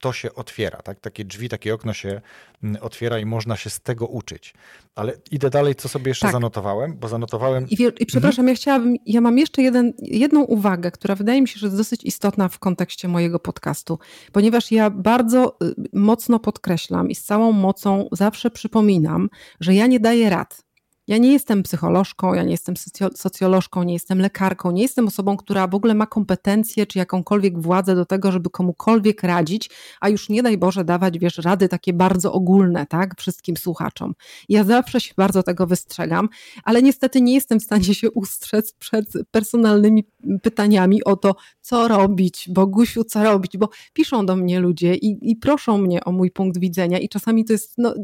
to 0.00 0.12
się 0.12 0.34
otwiera, 0.34 0.82
tak? 0.82 1.00
Takie 1.00 1.24
drzwi, 1.24 1.48
takie 1.48 1.74
okno 1.74 1.92
się 1.92 2.20
mm, 2.62 2.82
otwiera 2.82 3.18
i 3.18 3.26
można 3.26 3.56
się 3.56 3.70
z 3.70 3.80
tego 3.80 4.06
uczyć. 4.06 4.54
Ale 4.94 5.12
idę 5.30 5.50
dalej, 5.50 5.74
co 5.74 5.88
sobie 5.88 6.08
jeszcze 6.08 6.26
tak. 6.26 6.32
zanotowałem, 6.32 6.96
bo 6.96 7.08
zanotowałem... 7.08 7.68
I, 7.68 7.82
I, 8.00 8.06
przepraszam, 8.06 8.42
mhm. 8.42 8.48
ja 8.48 8.54
chciałabym, 8.54 8.96
ja 9.06 9.20
mam 9.20 9.38
jeszcze 9.38 9.62
jeden, 9.62 9.92
jedną 9.98 10.42
uwagę, 10.42 10.90
która 10.90 11.14
wydaje 11.14 11.42
mi 11.42 11.48
się, 11.48 11.58
że 11.58 11.66
jest 11.66 11.76
dosyć 11.76 12.04
istotna 12.04 12.48
w 12.48 12.58
kontekście 12.58 13.08
mojego 13.08 13.38
podcastu, 13.38 13.98
ponieważ 14.32 14.72
ja 14.72 14.90
bardzo 14.90 15.56
y, 15.62 15.74
mocno 15.92 16.38
podkreślam 16.38 17.10
i 17.10 17.14
z 17.14 17.24
całą 17.24 17.52
mocą 17.52 18.08
zawsze 18.12 18.50
przypominam, 18.50 19.28
że 19.60 19.74
ja 19.74 19.86
nie 19.86 20.00
daję 20.00 20.30
rad. 20.30 20.63
Ja 21.06 21.18
nie 21.18 21.32
jestem 21.32 21.62
psycholożką, 21.62 22.34
ja 22.34 22.42
nie 22.42 22.50
jestem 22.50 22.74
socjolożką, 23.16 23.82
nie 23.82 23.92
jestem 23.92 24.18
lekarką, 24.18 24.70
nie 24.70 24.82
jestem 24.82 25.06
osobą, 25.06 25.36
która 25.36 25.66
w 25.66 25.74
ogóle 25.74 25.94
ma 25.94 26.06
kompetencje 26.06 26.86
czy 26.86 26.98
jakąkolwiek 26.98 27.62
władzę 27.62 27.94
do 27.94 28.06
tego, 28.06 28.32
żeby 28.32 28.50
komukolwiek 28.50 29.22
radzić, 29.22 29.70
a 30.00 30.08
już 30.08 30.28
nie 30.28 30.42
daj 30.42 30.58
Boże 30.58 30.84
dawać, 30.84 31.18
wiesz, 31.18 31.38
rady 31.38 31.68
takie 31.68 31.92
bardzo 31.92 32.32
ogólne, 32.32 32.86
tak, 32.86 33.14
wszystkim 33.18 33.56
słuchaczom. 33.56 34.14
Ja 34.48 34.64
zawsze 34.64 35.00
się 35.00 35.14
bardzo 35.16 35.42
tego 35.42 35.66
wystrzegam, 35.66 36.28
ale 36.64 36.82
niestety 36.82 37.20
nie 37.20 37.34
jestem 37.34 37.60
w 37.60 37.62
stanie 37.62 37.94
się 37.94 38.10
ustrzec 38.10 38.72
przed 38.72 39.12
personalnymi 39.30 40.04
pytaniami 40.42 41.04
o 41.04 41.16
to, 41.16 41.34
co 41.60 41.88
robić, 41.88 42.48
Bogusiu, 42.48 43.04
co 43.04 43.24
robić, 43.24 43.56
bo 43.56 43.68
piszą 43.92 44.26
do 44.26 44.36
mnie 44.36 44.60
ludzie 44.60 44.94
i, 44.94 45.30
i 45.30 45.36
proszą 45.36 45.78
mnie 45.78 46.04
o 46.04 46.12
mój 46.12 46.30
punkt 46.30 46.58
widzenia 46.58 46.98
i 46.98 47.08
czasami 47.08 47.44
to 47.44 47.52
jest, 47.52 47.74
no, 47.78 47.94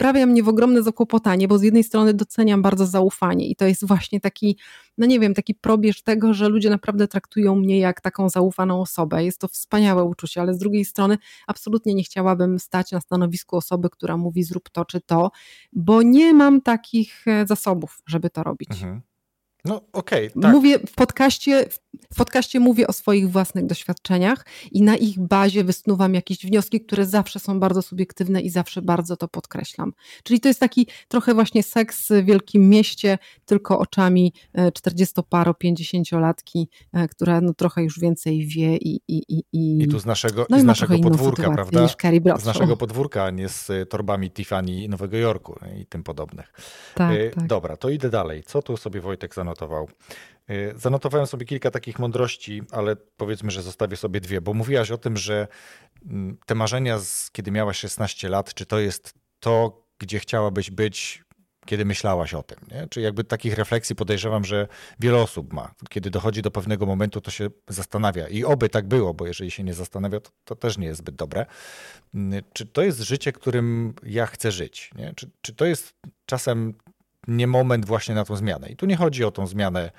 wprawia 0.00 0.26
mnie 0.26 0.42
w 0.42 0.48
ogromne 0.48 0.82
zakłopotanie, 0.82 1.48
bo 1.48 1.58
z 1.58 1.62
jednej 1.62 1.84
strony 1.84 2.14
doceniam 2.14 2.62
bardzo 2.62 2.86
zaufanie 2.86 3.48
i 3.48 3.56
to 3.56 3.64
jest 3.64 3.86
właśnie 3.86 4.20
taki, 4.20 4.58
no 4.98 5.06
nie 5.06 5.20
wiem, 5.20 5.34
taki 5.34 5.54
probierz 5.54 6.02
tego, 6.02 6.34
że 6.34 6.48
ludzie 6.48 6.70
naprawdę 6.70 7.08
traktują 7.08 7.56
mnie 7.56 7.78
jak 7.78 8.00
taką 8.00 8.28
zaufaną 8.28 8.80
osobę. 8.80 9.24
Jest 9.24 9.38
to 9.38 9.48
wspaniałe 9.48 10.04
uczucie, 10.04 10.40
ale 10.40 10.54
z 10.54 10.58
drugiej 10.58 10.84
strony 10.84 11.18
absolutnie 11.46 11.94
nie 11.94 12.02
chciałabym 12.02 12.58
stać 12.58 12.92
na 12.92 13.00
stanowisku 13.00 13.56
osoby, 13.56 13.90
która 13.90 14.16
mówi 14.16 14.42
zrób 14.42 14.70
to 14.70 14.84
czy 14.84 15.00
to, 15.00 15.30
bo 15.72 16.02
nie 16.02 16.34
mam 16.34 16.60
takich 16.60 17.28
e, 17.28 17.46
zasobów, 17.46 18.02
żeby 18.06 18.30
to 18.30 18.42
robić. 18.42 18.70
Mhm. 18.70 19.00
No 19.64 19.80
okej. 19.92 20.26
Okay, 20.28 20.42
tak. 20.42 20.52
Mówię 20.52 20.78
w 20.78 20.94
podcaście, 20.94 21.66
w 21.70 21.78
podcaście 22.16 22.60
mówię 22.60 22.86
o 22.86 22.92
swoich 22.92 23.30
własnych 23.30 23.66
doświadczeniach 23.66 24.46
i 24.72 24.82
na 24.82 24.96
ich 24.96 25.18
bazie 25.18 25.64
wysnuwam 25.64 26.14
jakieś 26.14 26.46
wnioski, 26.46 26.80
które 26.80 27.06
zawsze 27.06 27.38
są 27.38 27.60
bardzo 27.60 27.82
subiektywne 27.82 28.40
i 28.40 28.50
zawsze 28.50 28.82
bardzo 28.82 29.16
to 29.16 29.28
podkreślam. 29.28 29.92
Czyli 30.22 30.40
to 30.40 30.48
jest 30.48 30.60
taki 30.60 30.86
trochę 31.08 31.34
właśnie 31.34 31.62
seks 31.62 32.08
w 32.08 32.24
wielkim 32.24 32.68
mieście, 32.68 33.18
tylko 33.44 33.78
oczami 33.78 34.32
40-paro, 34.54 35.50
e, 35.50 35.68
50-latki, 35.68 36.66
e, 36.92 37.08
która 37.08 37.40
no 37.40 37.54
trochę 37.54 37.82
już 37.82 38.00
więcej 38.00 38.46
wie 38.46 38.76
i 38.76 39.00
i, 39.08 39.22
i, 39.28 39.44
i, 39.52 39.82
I 39.82 39.88
tu 39.88 39.98
z 39.98 40.06
naszego, 40.06 40.46
no 40.50 40.56
i 40.56 40.60
z 40.60 40.64
naszego 40.64 40.98
podwórka, 40.98 41.50
prawda? 41.50 41.80
z 42.38 42.44
naszego 42.44 42.76
podwórka, 42.76 43.24
a 43.24 43.30
nie 43.30 43.48
z 43.48 43.70
e, 43.70 43.86
torbami 43.86 44.30
Tiffany 44.30 44.88
Nowego 44.88 45.16
Jorku 45.16 45.58
i 45.80 45.86
tym 45.86 46.02
podobnych. 46.02 46.52
Tak, 46.94 47.14
tak. 47.34 47.46
Dobra, 47.46 47.76
to 47.76 47.88
idę 47.88 48.10
dalej. 48.10 48.42
Co 48.42 48.62
tu 48.62 48.76
sobie 48.76 49.00
Wojtek 49.00 49.34
zanotował? 49.34 49.88
Y, 50.50 50.72
zanotowałem 50.76 51.26
sobie 51.26 51.46
kilka 51.46 51.70
takich 51.70 51.98
mądrości, 51.98 52.62
ale 52.70 52.96
powiedzmy, 52.96 53.50
że 53.50 53.62
zostawię 53.62 53.96
sobie 53.96 54.20
dwie, 54.20 54.40
bo 54.40 54.54
mówiłaś 54.54 54.90
o 54.90 54.98
tym, 54.98 55.16
że 55.16 55.48
mm, 56.06 56.36
te 56.46 56.54
marzenia, 56.54 56.98
z, 56.98 57.30
kiedy 57.30 57.50
miałaś 57.50 57.78
16 57.78 58.28
lat, 58.28 58.54
czy 58.54 58.66
to 58.66 58.78
jest 58.78 59.14
to, 59.40 59.86
gdzie 59.98 60.18
chciałabyś 60.18 60.70
być, 60.70 61.24
kiedy 61.66 61.84
myślałaś 61.84 62.34
o 62.34 62.42
tym. 62.42 62.58
Nie? 62.70 62.86
Czy 62.90 63.00
jakby 63.00 63.24
takich 63.24 63.54
refleksji 63.54 63.96
podejrzewam, 63.96 64.44
że 64.44 64.68
wiele 65.00 65.18
osób 65.18 65.52
ma. 65.52 65.74
Kiedy 65.88 66.10
dochodzi 66.10 66.42
do 66.42 66.50
pewnego 66.50 66.86
momentu, 66.86 67.20
to 67.20 67.30
się 67.30 67.50
zastanawia. 67.68 68.28
I 68.28 68.44
oby 68.44 68.68
tak 68.68 68.88
było, 68.88 69.14
bo 69.14 69.26
jeżeli 69.26 69.50
się 69.50 69.64
nie 69.64 69.74
zastanawia, 69.74 70.20
to, 70.20 70.30
to 70.44 70.56
też 70.56 70.78
nie 70.78 70.86
jest 70.86 70.98
zbyt 70.98 71.14
dobre. 71.14 71.46
Mm, 72.14 72.42
czy 72.52 72.66
to 72.66 72.82
jest 72.82 73.00
życie, 73.00 73.32
którym 73.32 73.94
ja 74.02 74.26
chcę 74.26 74.52
żyć? 74.52 74.90
Nie? 74.94 75.12
Czy, 75.16 75.30
czy 75.40 75.54
to 75.54 75.64
jest 75.64 75.94
czasem 76.26 76.74
nie 77.28 77.46
moment 77.46 77.86
właśnie 77.86 78.14
na 78.14 78.24
tą 78.24 78.36
zmianę. 78.36 78.68
I 78.68 78.76
tu 78.76 78.86
nie 78.86 78.96
chodzi 78.96 79.24
o 79.24 79.30
tą 79.30 79.46
zmianę 79.46 79.90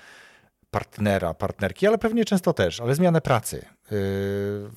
partnera, 0.71 1.33
partnerki, 1.33 1.87
ale 1.87 1.97
pewnie 1.97 2.25
często 2.25 2.53
też, 2.53 2.79
ale 2.79 2.95
zmianę 2.95 3.21
pracy. 3.21 3.65
Yy, 3.91 4.71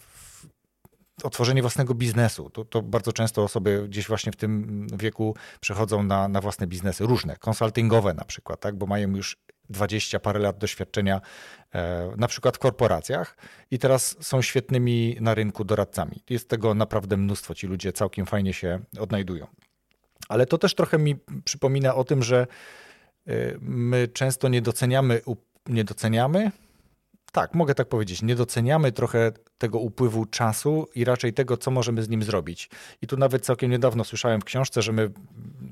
otworzenie 1.22 1.62
własnego 1.62 1.94
biznesu. 1.94 2.50
To, 2.50 2.64
to, 2.64 2.82
bardzo 2.82 3.12
często 3.12 3.42
osoby 3.42 3.84
gdzieś 3.88 4.08
właśnie 4.08 4.32
w 4.32 4.36
tym 4.36 4.86
wieku 4.96 5.36
przechodzą 5.60 6.02
na, 6.02 6.28
na 6.28 6.40
własne 6.40 6.66
biznesy, 6.66 7.06
różne, 7.06 7.36
konsultingowe 7.36 8.14
na 8.14 8.24
przykład, 8.24 8.60
tak? 8.60 8.74
bo 8.74 8.86
mają 8.86 9.16
już 9.16 9.36
20 9.70 10.20
parę 10.20 10.40
lat 10.40 10.58
doświadczenia 10.58 11.20
e, 11.74 12.10
na 12.16 12.28
przykład 12.28 12.56
w 12.56 12.58
korporacjach 12.58 13.36
i 13.70 13.78
teraz 13.78 14.16
są 14.20 14.42
świetnymi 14.42 15.16
na 15.20 15.34
rynku 15.34 15.64
doradcami. 15.64 16.22
Jest 16.30 16.48
tego 16.48 16.74
naprawdę 16.74 17.16
mnóstwo. 17.16 17.54
Ci 17.54 17.66
ludzie 17.66 17.92
całkiem 17.92 18.26
fajnie 18.26 18.52
się 18.52 18.80
odnajdują. 19.00 19.46
Ale 20.28 20.46
to 20.46 20.58
też 20.58 20.74
trochę 20.74 20.98
mi 20.98 21.16
przypomina 21.44 21.94
o 21.94 22.04
tym, 22.04 22.22
że 22.22 22.46
y, 23.28 23.58
my 23.60 24.08
często 24.08 24.48
nie 24.48 24.62
doceniamy, 24.62 25.20
nie 25.68 25.84
doceniamy, 25.84 26.50
tak, 27.32 27.54
mogę 27.54 27.74
tak 27.74 27.88
powiedzieć, 27.88 28.22
nie 28.22 28.34
doceniamy 28.34 28.92
trochę 28.92 29.32
tego 29.58 29.78
upływu 29.78 30.26
czasu 30.26 30.86
i 30.94 31.04
raczej 31.04 31.32
tego, 31.32 31.56
co 31.56 31.70
możemy 31.70 32.02
z 32.02 32.08
nim 32.08 32.22
zrobić. 32.22 32.70
I 33.02 33.06
tu 33.06 33.16
nawet 33.16 33.44
całkiem 33.44 33.70
niedawno 33.70 34.04
słyszałem 34.04 34.40
w 34.40 34.44
książce, 34.44 34.82
że 34.82 34.92
my, 34.92 35.10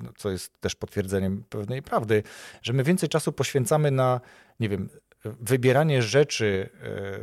no, 0.03 0.11
co 0.17 0.31
jest 0.31 0.61
też 0.61 0.75
potwierdzeniem 0.75 1.45
pewnej 1.49 1.83
prawdy, 1.83 2.23
że 2.63 2.73
my 2.73 2.85
więcej 2.85 3.09
czasu 3.09 3.33
poświęcamy 3.33 3.91
na, 3.91 4.21
nie 4.61 4.69
wiem, 4.69 4.89
wybieranie 5.25 6.03
rzeczy, 6.03 6.69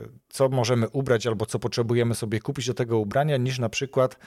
y, 0.06 0.10
co 0.30 0.50
możemy 0.50 0.90
ubrać 0.90 1.28
albo 1.28 1.46
co 1.46 1.60
potrzebujemy 1.60 2.16
sobie 2.16 2.40
kupić 2.40 2.68
do 2.68 2.74
tego 2.74 2.98
ubrania, 2.98 3.38
niż 3.38 3.60
na 3.60 3.70
przykład 3.70 4.18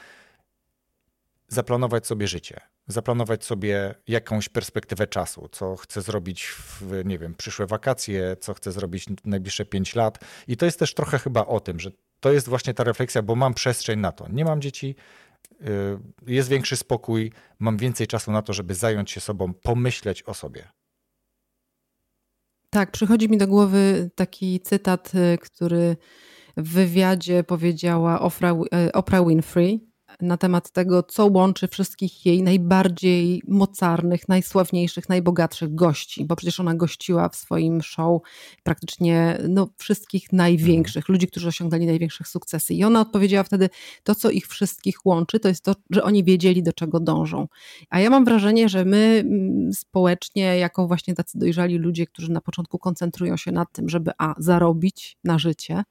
zaplanować 1.53 2.07
sobie 2.07 2.27
życie, 2.27 2.61
zaplanować 2.87 3.45
sobie 3.45 3.95
jakąś 4.09 4.49
perspektywę 4.49 5.07
czasu, 5.07 5.49
co 5.53 5.77
chcę 5.77 6.03
zrobić 6.03 6.45
w, 6.57 7.03
nie 7.05 7.19
wiem, 7.19 7.35
przyszłe 7.35 7.67
wakacje, 7.67 8.37
co 8.41 8.55
chcę 8.55 8.73
zrobić 8.73 9.07
najbliższe 9.25 9.65
5 9.65 9.95
lat. 9.95 10.19
I 10.49 10.57
to 10.57 10.65
jest 10.67 10.79
też 10.79 10.95
trochę 10.95 11.19
chyba 11.19 11.47
o 11.47 11.61
tym, 11.61 11.81
że 11.81 11.91
to 12.21 12.33
jest 12.33 12.49
właśnie 12.49 12.75
ta 12.75 12.85
refleksja, 12.85 13.23
bo 13.23 13.35
mam 13.35 13.55
przestrzeń 13.55 14.01
na 14.01 14.13
to. 14.13 14.29
Nie 14.29 14.45
mam 14.45 14.61
dzieci, 14.61 14.95
jest 16.27 16.49
większy 16.49 16.77
spokój, 16.77 17.33
mam 17.59 17.77
więcej 17.77 18.07
czasu 18.07 18.33
na 18.33 18.43
to, 18.43 18.53
żeby 18.53 18.75
zająć 18.75 19.11
się 19.11 19.21
sobą, 19.21 19.55
pomyśleć 19.55 20.23
o 20.23 20.35
sobie. 20.35 20.69
Tak, 22.71 22.91
przychodzi 22.91 23.29
mi 23.29 23.39
do 23.39 23.47
głowy 23.47 24.11
taki 24.15 24.61
cytat, 24.61 25.13
y, 25.15 25.39
który 25.39 25.97
w 26.57 26.73
wywiadzie 26.73 27.45
powiedziała 27.45 28.21
Oprah 28.93 29.27
Winfrey 29.29 29.92
na 30.23 30.37
temat 30.37 30.71
tego, 30.71 31.03
co 31.03 31.27
łączy 31.27 31.69
wszystkich 31.69 32.27
jej 32.27 32.43
najbardziej 32.43 33.43
mocarnych, 33.49 34.29
najsławniejszych, 34.29 35.09
najbogatszych 35.09 35.75
gości, 35.75 36.25
bo 36.25 36.37
przecież 36.37 36.61
ona 36.61 36.75
gościła 36.75 37.29
w 37.29 37.37
swoim 37.37 37.83
show 37.83 38.23
praktycznie 38.63 39.39
no, 39.49 39.69
wszystkich 39.77 40.33
największych, 40.33 41.09
ludzi, 41.09 41.27
którzy 41.27 41.49
osiągnęli 41.49 41.87
największe 41.87 42.25
sukcesy. 42.25 42.75
I 42.75 42.85
ona 42.85 43.01
odpowiedziała 43.01 43.45
wtedy, 43.45 43.69
to 44.03 44.15
co 44.15 44.31
ich 44.31 44.47
wszystkich 44.47 45.07
łączy, 45.07 45.41
to 45.41 45.49
jest 45.49 45.65
to, 45.65 45.75
że 45.91 46.03
oni 46.03 46.25
wiedzieli, 46.25 46.63
do 46.63 46.73
czego 46.73 47.01
dążą. 47.01 47.49
A 47.91 48.01
ja 48.01 48.11
mam 48.11 48.25
wrażenie, 48.25 48.69
że 48.69 48.85
my 48.85 49.25
mm, 49.27 49.73
społecznie, 49.73 50.59
jako 50.59 50.87
właśnie 50.87 51.15
tacy 51.15 51.39
dojrzali 51.39 51.79
ludzie, 51.79 52.07
którzy 52.07 52.33
na 52.33 52.41
początku 52.41 52.79
koncentrują 52.79 53.37
się 53.37 53.53
nad 53.53 53.73
tym, 53.73 53.89
żeby 53.89 54.11
a, 54.19 54.35
zarobić 54.39 55.19
na 55.25 55.39
życie, 55.39 55.83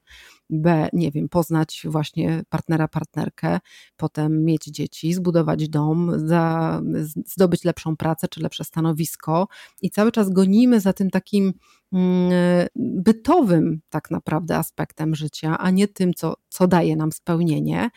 B, 0.52 0.88
nie 0.92 1.10
wiem, 1.10 1.28
poznać 1.28 1.86
właśnie 1.88 2.42
partnera, 2.48 2.88
partnerkę, 2.88 3.60
potem 3.96 4.44
mieć 4.44 4.64
dzieci, 4.64 5.14
zbudować 5.14 5.68
dom, 5.68 6.12
za, 6.28 6.80
zdobyć 7.26 7.64
lepszą 7.64 7.96
pracę 7.96 8.28
czy 8.28 8.42
lepsze 8.42 8.64
stanowisko 8.64 9.48
i 9.82 9.90
cały 9.90 10.12
czas 10.12 10.30
gonimy 10.30 10.80
za 10.80 10.92
tym 10.92 11.10
takim 11.10 11.52
mm, 11.92 12.32
bytowym 12.76 13.80
tak 13.90 14.10
naprawdę 14.10 14.56
aspektem 14.56 15.14
życia, 15.14 15.58
a 15.58 15.70
nie 15.70 15.88
tym, 15.88 16.14
co, 16.14 16.34
co 16.48 16.66
daje 16.66 16.96
nam 16.96 17.12
spełnienie. 17.12 17.90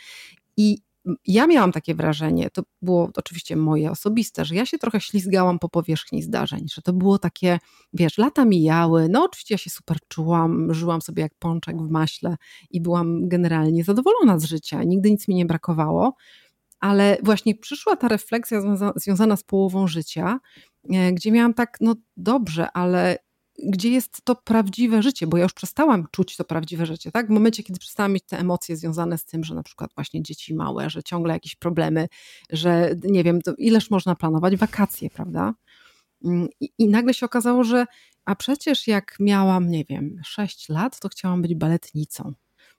I 0.58 0.85
ja 1.28 1.48
miałam 1.48 1.72
takie 1.72 1.96
wrażenie, 1.96 2.50
to 2.50 2.64
było 2.82 3.10
oczywiście 3.16 3.56
moje 3.56 3.92
osobiste, 3.92 4.46
że 4.46 4.56
ja 4.56 4.66
się 4.66 4.78
trochę 4.78 5.02
ślizgałam 5.02 5.60
po 5.60 5.70
powierzchni 5.70 6.24
zdarzeń, 6.24 6.66
że 6.74 6.82
to 6.82 6.94
było 6.94 7.20
takie, 7.20 7.60
wiesz, 7.94 8.18
lata 8.18 8.46
mijały, 8.46 9.08
no 9.10 9.24
oczywiście 9.24 9.54
ja 9.54 9.58
się 9.58 9.70
super 9.70 9.98
czułam, 10.08 10.74
żyłam 10.74 11.02
sobie 11.02 11.24
jak 11.24 11.34
pączek 11.40 11.78
w 11.78 11.90
maśle 11.90 12.36
i 12.72 12.82
byłam 12.82 13.28
generalnie 13.28 13.84
zadowolona 13.84 14.40
z 14.40 14.44
życia, 14.44 14.84
nigdy 14.84 15.12
nic 15.12 15.28
mi 15.28 15.36
nie 15.36 15.46
brakowało, 15.46 16.16
ale 16.80 17.18
właśnie 17.24 17.56
przyszła 17.56 17.96
ta 17.96 18.08
refleksja 18.08 18.62
związana 18.96 19.36
z 19.36 19.44
połową 19.44 19.88
życia, 19.88 20.40
e, 20.94 21.14
gdzie 21.14 21.32
miałam 21.32 21.54
tak, 21.54 21.78
no 21.82 21.96
dobrze, 22.18 22.72
ale 22.72 23.18
gdzie 23.64 23.90
jest 23.90 24.22
to 24.24 24.36
prawdziwe 24.36 25.04
życie, 25.04 25.28
bo 25.28 25.38
ja 25.38 25.44
już 25.44 25.54
przestałam 25.54 26.08
czuć 26.12 26.38
to 26.38 26.44
prawdziwe 26.44 26.86
życie, 26.86 27.12
tak? 27.12 27.28
W 27.28 27.30
momencie, 27.30 27.64
kiedy 27.64 27.80
przestałam 27.80 28.14
mieć 28.14 28.24
te 28.26 28.40
emocje 28.40 28.78
związane 28.78 29.18
z 29.18 29.26
tym, 29.26 29.44
że 29.44 29.56
na 29.56 29.64
przykład 29.64 29.92
właśnie 29.96 30.24
dzieci 30.24 30.56
małe, 30.56 30.90
że 30.90 31.04
ciągle 31.04 31.34
jakieś 31.34 31.56
problemy, 31.56 32.08
że 32.50 32.96
nie 33.04 33.24
wiem, 33.24 33.40
ileż 33.58 33.90
można 33.90 34.16
planować 34.16 34.56
wakacje, 34.56 35.10
prawda? 35.10 35.54
Mm, 36.26 36.48
I, 36.60 36.70
I, 36.78 36.90
nagle 36.90 37.14
się 37.14 37.26
okazało, 37.26 37.64
że 37.64 37.86
a 38.26 38.36
przecież 38.36 38.88
jak 38.88 39.16
miałam, 39.20 39.70
nie 39.70 39.86
wiem, 39.86 40.22
6 40.26 40.70
lat, 40.70 41.00
to 41.00 41.10
chciałam 41.10 41.42
być 41.42 41.56
baletnicą. 41.56 42.34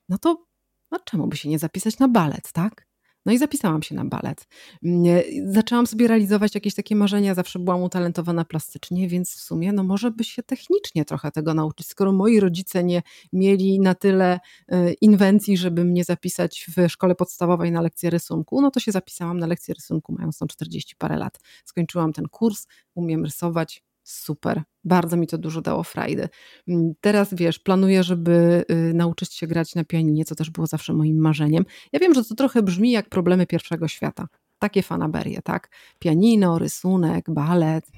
No 0.09 0.17
to 0.17 0.47
no 0.91 0.99
czemu 0.99 1.27
by 1.27 1.37
się 1.37 1.49
nie 1.49 1.59
zapisać 1.59 1.99
na 1.99 2.07
balet, 2.07 2.51
tak? 2.51 2.86
No 3.27 3.33
i 3.33 3.37
zapisałam 3.37 3.83
się 3.83 3.95
na 3.95 4.05
balet. 4.05 4.47
Mm, 4.83 5.05
zaczęłam 5.45 5.87
sobie 5.87 6.07
realizować 6.07 6.55
jakieś 6.55 6.75
takie 6.75 6.95
marzenia, 6.95 7.35
zawsze 7.35 7.59
byłam 7.59 7.83
utalentowana 7.83 8.45
plastycznie, 8.45 9.07
więc 9.07 9.35
w 9.35 9.39
sumie 9.39 9.73
no 9.73 9.83
może 9.83 10.11
by 10.11 10.23
się 10.23 10.43
technicznie 10.43 11.05
trochę 11.05 11.31
tego 11.31 11.53
nauczyć. 11.53 11.87
Skoro 11.87 12.11
moi 12.11 12.39
rodzice 12.39 12.83
nie 12.83 13.01
mieli 13.33 13.79
na 13.79 13.95
tyle 13.95 14.39
e, 14.67 14.93
inwencji, 14.93 15.57
żeby 15.57 15.83
mnie 15.83 16.03
zapisać 16.03 16.67
w 16.77 16.89
szkole 16.89 17.15
podstawowej 17.15 17.71
na 17.71 17.81
lekcję 17.81 18.09
rysunku, 18.09 18.61
no 18.61 18.71
to 18.71 18.79
się 18.79 18.91
zapisałam 18.91 19.39
na 19.39 19.47
lekcję 19.47 19.73
rysunku, 19.73 20.15
mając 20.17 20.37
tam 20.37 20.47
40 20.47 20.95
parę 20.95 21.17
lat. 21.17 21.39
Skończyłam 21.65 22.13
ten 22.13 22.25
kurs, 22.27 22.67
umiem 22.95 23.25
rysować, 23.25 23.83
super. 24.09 24.63
Bardzo 24.83 25.17
mi 25.17 25.27
to 25.27 25.37
dużo 25.37 25.61
dało 25.61 25.83
frajdy. 25.83 26.29
Mm, 26.67 26.93
teraz 27.01 27.33
wiesz, 27.33 27.59
planuję, 27.59 28.03
żeby 28.03 28.65
y, 28.71 28.93
nauczyć 28.93 29.33
się 29.33 29.47
grać 29.47 29.75
na 29.75 29.83
pianinie, 29.83 30.25
co 30.25 30.35
też 30.35 30.49
było 30.49 30.67
zawsze 30.67 30.93
moim 30.93 31.17
marzeniem. 31.17 31.65
Ja 31.93 31.99
wiem, 31.99 32.13
że 32.13 32.23
to 32.23 32.35
trochę 32.35 32.63
brzmi 32.63 32.91
jak 32.91 33.09
problemy 33.09 33.45
pierwszego 33.47 33.87
świata 33.87 34.27
takie 34.59 34.83
fanaberie, 34.83 35.41
tak? 35.41 35.71
Pianino, 35.99 36.59
rysunek, 36.59 37.25
balet. 37.29 37.85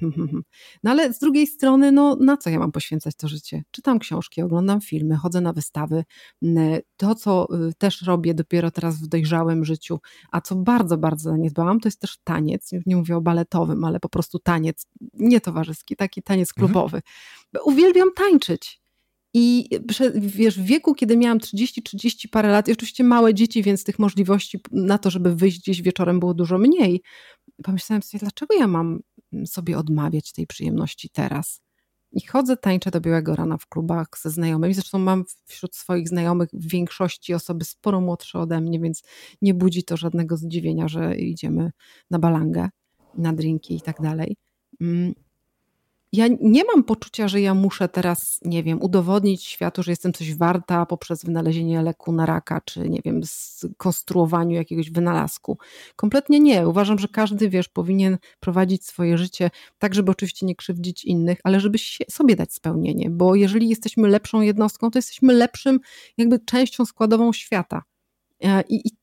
No 0.82 0.90
ale 0.90 1.12
z 1.12 1.18
drugiej 1.18 1.46
strony, 1.46 1.92
no 1.92 2.16
na 2.16 2.36
co 2.36 2.50
ja 2.50 2.58
mam 2.58 2.72
poświęcać 2.72 3.14
to 3.16 3.28
życie? 3.28 3.62
Czytam 3.70 3.98
książki, 3.98 4.42
oglądam 4.42 4.80
filmy, 4.80 5.16
chodzę 5.16 5.40
na 5.40 5.52
wystawy. 5.52 6.04
To, 6.96 7.14
co 7.14 7.46
y, 7.68 7.74
też 7.78 8.02
robię 8.02 8.34
dopiero 8.34 8.70
teraz 8.70 9.02
w 9.02 9.06
dojrzałym 9.06 9.64
życiu, 9.64 9.98
a 10.30 10.40
co 10.40 10.56
bardzo, 10.56 10.98
bardzo 10.98 11.30
zaniedbałam, 11.30 11.80
to 11.80 11.88
jest 11.88 12.00
też 12.00 12.18
taniec. 12.24 12.70
Nie 12.86 12.96
mówię 12.96 13.16
o 13.16 13.20
baletowym, 13.20 13.84
ale 13.84 14.00
po 14.00 14.08
prostu 14.08 14.38
taniec, 14.38 14.86
nie 15.14 15.40
towarzyski, 15.40 15.96
taki 15.96 16.22
taniec 16.22 16.50
mhm. 16.50 16.66
klubowy. 16.66 16.96
Mhm. 17.54 17.74
Uwielbiam 17.74 18.08
tańczyć. 18.16 18.80
I 19.34 19.68
wiesz, 20.14 20.58
w 20.58 20.64
wieku, 20.64 20.94
kiedy 20.94 21.16
miałam 21.16 21.38
30-30 21.38 22.28
parę 22.30 22.48
lat, 22.48 22.68
i 22.68 22.72
oczywiście 22.72 23.04
małe 23.04 23.34
dzieci, 23.34 23.62
więc 23.62 23.84
tych 23.84 23.98
możliwości 23.98 24.60
na 24.72 24.98
to, 24.98 25.10
żeby 25.10 25.36
wyjść 25.36 25.60
gdzieś 25.60 25.82
wieczorem 25.82 26.20
było 26.20 26.34
dużo 26.34 26.58
mniej, 26.58 27.02
pomyślałam 27.62 28.02
sobie, 28.02 28.20
dlaczego 28.20 28.54
ja 28.54 28.66
mam 28.66 29.00
sobie 29.46 29.78
odmawiać 29.78 30.32
tej 30.32 30.46
przyjemności 30.46 31.10
teraz? 31.10 31.60
I 32.12 32.26
chodzę, 32.26 32.56
tańczę 32.56 32.90
do 32.90 33.00
białego 33.00 33.36
rana 33.36 33.56
w 33.56 33.66
klubach 33.66 34.08
ze 34.22 34.30
znajomymi. 34.30 34.74
Zresztą 34.74 34.98
mam 34.98 35.24
wśród 35.44 35.76
swoich 35.76 36.08
znajomych 36.08 36.48
w 36.52 36.70
większości 36.70 37.34
osoby 37.34 37.64
sporo 37.64 38.00
młodsze 38.00 38.38
ode 38.38 38.60
mnie, 38.60 38.80
więc 38.80 39.02
nie 39.42 39.54
budzi 39.54 39.84
to 39.84 39.96
żadnego 39.96 40.36
zdziwienia, 40.36 40.88
że 40.88 41.16
idziemy 41.16 41.70
na 42.10 42.18
balangę, 42.18 42.68
na 43.14 43.32
drinki 43.32 43.76
i 43.76 43.80
tak 43.80 44.00
dalej. 44.02 44.36
Ja 46.12 46.26
nie 46.40 46.64
mam 46.64 46.84
poczucia, 46.84 47.28
że 47.28 47.40
ja 47.40 47.54
muszę 47.54 47.88
teraz, 47.88 48.40
nie 48.44 48.62
wiem, 48.62 48.82
udowodnić 48.82 49.44
światu, 49.44 49.82
że 49.82 49.92
jestem 49.92 50.12
coś 50.12 50.34
warta 50.34 50.86
poprzez 50.86 51.24
wynalezienie 51.24 51.82
leku 51.82 52.12
na 52.12 52.26
raka, 52.26 52.60
czy 52.64 52.88
nie 52.88 53.00
wiem, 53.04 53.20
skonstruowaniu 53.24 54.56
jakiegoś 54.56 54.90
wynalazku. 54.90 55.58
Kompletnie 55.96 56.40
nie. 56.40 56.68
Uważam, 56.68 56.98
że 56.98 57.08
każdy, 57.08 57.48
wiesz, 57.48 57.68
powinien 57.68 58.18
prowadzić 58.40 58.84
swoje 58.86 59.18
życie 59.18 59.50
tak, 59.78 59.94
żeby 59.94 60.10
oczywiście 60.10 60.46
nie 60.46 60.56
krzywdzić 60.56 61.04
innych, 61.04 61.38
ale 61.44 61.60
żeby 61.60 61.78
sobie 62.10 62.36
dać 62.36 62.52
spełnienie, 62.52 63.10
bo 63.10 63.34
jeżeli 63.34 63.68
jesteśmy 63.68 64.08
lepszą 64.08 64.40
jednostką, 64.40 64.90
to 64.90 64.98
jesteśmy 64.98 65.32
lepszym, 65.32 65.80
jakby 66.18 66.38
częścią 66.38 66.84
składową 66.84 67.32
świata. 67.32 67.82
E, 68.44 68.62
I, 68.68 68.88
i 68.88 68.99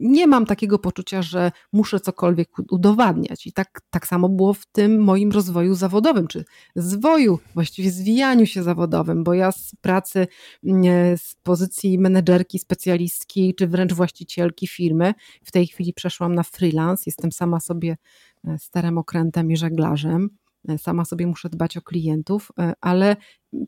nie 0.00 0.26
mam 0.26 0.46
takiego 0.46 0.78
poczucia, 0.78 1.22
że 1.22 1.52
muszę 1.72 2.00
cokolwiek 2.00 2.48
udowadniać. 2.70 3.46
I 3.46 3.52
tak, 3.52 3.80
tak 3.90 4.06
samo 4.06 4.28
było 4.28 4.54
w 4.54 4.66
tym 4.66 5.04
moim 5.04 5.30
rozwoju 5.30 5.74
zawodowym, 5.74 6.26
czy 6.26 6.44
zwoju, 6.76 7.38
właściwie 7.54 7.90
zwijaniu 7.90 8.46
się 8.46 8.62
zawodowym, 8.62 9.24
bo 9.24 9.34
ja 9.34 9.52
z 9.52 9.72
pracy, 9.80 10.26
mm, 10.64 11.18
z 11.18 11.34
pozycji 11.42 11.98
menedżerki, 11.98 12.58
specjalistki, 12.58 13.54
czy 13.54 13.66
wręcz 13.66 13.92
właścicielki 13.92 14.66
firmy, 14.66 15.14
w 15.44 15.52
tej 15.52 15.66
chwili 15.66 15.92
przeszłam 15.92 16.34
na 16.34 16.42
freelance, 16.42 17.02
jestem 17.06 17.32
sama 17.32 17.60
sobie 17.60 17.96
e, 18.44 18.58
starym 18.58 18.98
okrętem 18.98 19.50
i 19.50 19.56
żeglarzem. 19.56 20.30
E, 20.68 20.78
sama 20.78 21.04
sobie 21.04 21.26
muszę 21.26 21.48
dbać 21.48 21.76
o 21.76 21.82
klientów, 21.82 22.52
e, 22.58 22.72
ale 22.80 23.16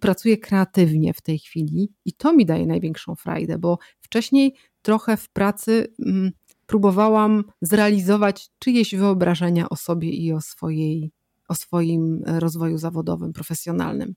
pracuję 0.00 0.38
kreatywnie 0.38 1.14
w 1.14 1.20
tej 1.20 1.38
chwili 1.38 1.92
i 2.04 2.12
to 2.12 2.32
mi 2.32 2.46
daje 2.46 2.66
największą 2.66 3.14
frajdę, 3.14 3.58
bo 3.58 3.78
wcześniej 4.00 4.54
trochę 4.82 5.16
w 5.16 5.28
pracy 5.28 5.94
mm, 6.06 6.30
próbowałam 6.66 7.44
zrealizować 7.62 8.48
czyjeś 8.58 8.94
wyobrażenia 8.94 9.68
o 9.68 9.76
sobie 9.76 10.10
i 10.10 10.32
o, 10.32 10.40
swojej, 10.40 11.12
o 11.48 11.54
swoim 11.54 12.22
rozwoju 12.26 12.78
zawodowym, 12.78 13.32
profesjonalnym. 13.32 14.14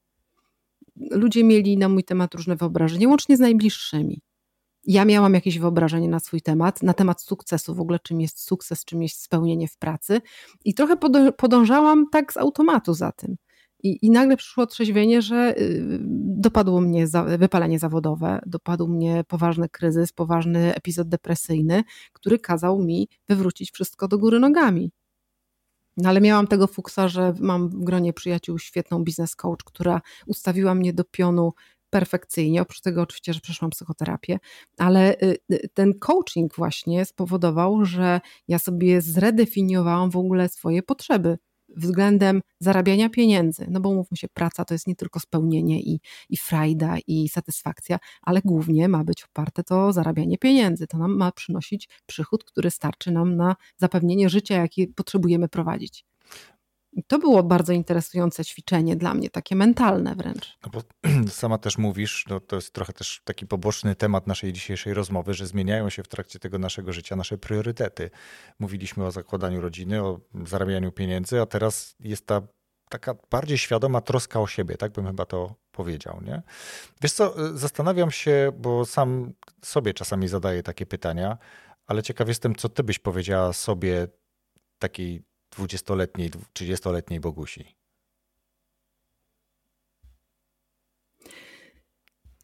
Ludzie 1.12 1.44
mieli 1.44 1.78
na 1.78 1.90
mój 1.90 2.04
temat 2.04 2.36
różne 2.36 2.56
wyobrażenia, 2.56 3.08
łącznie 3.08 3.38
z 3.38 3.40
najbliższymi. 3.40 4.22
Ja 4.86 5.06
miałam 5.06 5.34
jakieś 5.34 5.60
wyobrażenie 5.60 6.10
na 6.10 6.20
swój 6.20 6.42
temat, 6.42 6.84
na 6.84 6.94
temat 6.94 7.22
sukcesu, 7.22 7.76
w 7.76 7.80
ogóle 7.80 8.00
czym 8.00 8.22
jest 8.22 8.40
sukces, 8.40 8.86
czym 8.86 9.02
jest 9.02 9.22
spełnienie 9.22 9.68
w 9.68 9.78
pracy, 9.78 10.22
i 10.66 10.74
trochę 10.74 10.98
podążałam 11.38 12.06
tak 12.12 12.34
z 12.34 12.38
automatu 12.38 12.94
za 12.94 13.12
tym. 13.12 13.36
I, 13.84 14.06
I 14.06 14.12
nagle 14.12 14.38
przyszło 14.38 14.68
trzeźwienie, 14.68 15.22
że 15.22 15.58
y, 15.58 16.00
dopadło 16.38 16.82
mnie 16.82 17.08
za, 17.08 17.24
wypalenie 17.24 17.80
zawodowe, 17.80 18.40
dopadł 18.46 18.88
mnie 18.88 19.24
poważny 19.28 19.70
kryzys, 19.70 20.14
poważny 20.14 20.76
epizod 20.76 21.10
depresyjny, 21.10 21.84
który 22.14 22.40
kazał 22.40 22.80
mi 22.80 23.08
wywrócić 23.30 23.72
wszystko 23.72 24.08
do 24.08 24.18
góry 24.18 24.40
nogami. 24.40 24.92
No 25.98 26.10
ale 26.10 26.22
miałam 26.22 26.48
tego 26.48 26.68
fuksa, 26.68 27.08
że 27.08 27.34
mam 27.40 27.70
w 27.70 27.84
gronie 27.84 28.14
przyjaciół 28.14 28.60
świetną 28.60 29.04
biznes 29.04 29.36
coach, 29.36 29.64
która 29.66 30.02
ustawiła 30.28 30.76
mnie 30.76 30.94
do 30.94 31.04
pionu 31.04 31.54
perfekcyjnie, 31.90 32.62
oprócz 32.62 32.82
tego 32.82 33.02
oczywiście, 33.02 33.34
że 33.34 33.40
przeszłam 33.40 33.72
psychoterapię, 33.72 34.40
ale 34.78 35.14
y, 35.14 35.38
y, 35.54 35.70
ten 35.74 36.00
coaching 36.00 36.56
właśnie 36.56 37.06
spowodował, 37.06 37.86
że 37.86 38.22
ja 38.48 38.60
sobie 38.60 39.02
zredefiniowałam 39.02 40.10
w 40.12 40.18
ogóle 40.18 40.50
swoje 40.50 40.84
potrzeby 40.84 41.38
względem 41.76 42.42
zarabiania 42.60 43.10
pieniędzy. 43.10 43.68
No 43.70 43.80
bo 43.80 43.94
mówmy 43.94 44.18
się, 44.18 44.28
praca 44.34 44.66
to 44.66 44.74
jest 44.74 44.88
nie 44.88 44.96
tylko 44.96 45.20
spełnienie 45.20 45.82
i, 45.82 46.00
i 46.30 46.38
frajda 46.38 46.96
i 47.08 47.30
satysfakcja, 47.30 47.98
ale 48.22 48.42
głównie 48.46 48.90
ma 48.90 49.04
być 49.04 49.24
oparte 49.24 49.64
to 49.64 49.94
zarabianie 49.94 50.38
pieniędzy. 50.38 50.88
To 50.88 50.98
nam 50.98 51.18
ma 51.18 51.32
przynosić 51.32 51.90
przychód, 52.06 52.44
który 52.44 52.72
starczy 52.72 53.12
nam 53.12 53.36
na 53.36 53.56
zapewnienie 53.78 54.30
życia, 54.30 54.56
jakie 54.56 54.88
potrzebujemy 54.88 55.50
prowadzić. 55.50 56.06
I 56.96 57.04
to 57.04 57.20
było 57.20 57.44
bardzo 57.44 57.74
interesujące 57.74 58.46
ćwiczenie 58.46 58.96
dla 58.96 59.14
mnie, 59.14 59.30
takie 59.30 59.56
mentalne 59.56 60.16
wręcz. 60.16 60.58
No 60.66 60.72
bo 60.72 60.82
sama 61.32 61.58
też 61.58 61.78
mówisz, 61.78 62.26
no 62.30 62.40
to 62.40 62.56
jest 62.56 62.74
trochę 62.74 62.94
też 62.94 63.22
taki 63.24 63.48
poboczny 63.48 63.96
temat 63.96 64.28
naszej 64.28 64.54
dzisiejszej 64.54 64.94
rozmowy, 64.94 65.34
że 65.34 65.48
zmieniają 65.48 65.90
się 65.90 66.04
w 66.04 66.08
trakcie 66.08 66.40
tego 66.40 66.60
naszego 66.60 66.94
życia 66.94 67.16
nasze 67.16 67.38
priorytety. 67.38 68.10
Mówiliśmy 68.60 69.06
o 69.06 69.12
zakładaniu 69.12 69.62
rodziny, 69.62 70.04
o 70.04 70.20
zarabianiu 70.46 70.92
pieniędzy, 70.92 71.42
a 71.42 71.46
teraz 71.46 71.96
jest 72.00 72.26
ta 72.26 72.42
taka 72.90 73.16
bardziej 73.32 73.58
świadoma 73.58 74.02
troska 74.02 74.40
o 74.40 74.48
siebie, 74.48 74.78
tak 74.78 74.92
bym 74.92 75.08
chyba 75.08 75.26
to 75.26 75.56
powiedział, 75.72 76.22
nie? 76.22 76.42
Wiesz 77.02 77.14
co, 77.14 77.48
y, 77.48 77.58
zastanawiam 77.58 78.12
się, 78.12 78.52
bo 78.58 78.86
sam 78.86 79.34
sobie 79.62 79.94
czasami 79.94 80.28
zadaję 80.28 80.64
takie 80.64 80.86
pytania, 80.86 81.38
ale 81.88 82.04
ciekaw 82.04 82.28
jestem, 82.28 82.56
co 82.56 82.70
ty 82.70 82.84
byś 82.84 83.00
powiedziała 83.00 83.54
sobie 83.54 84.08
takiej 84.80 85.24
20-letniej, 85.56 86.32
30-letniej 86.54 87.20
Bogusi? 87.20 87.76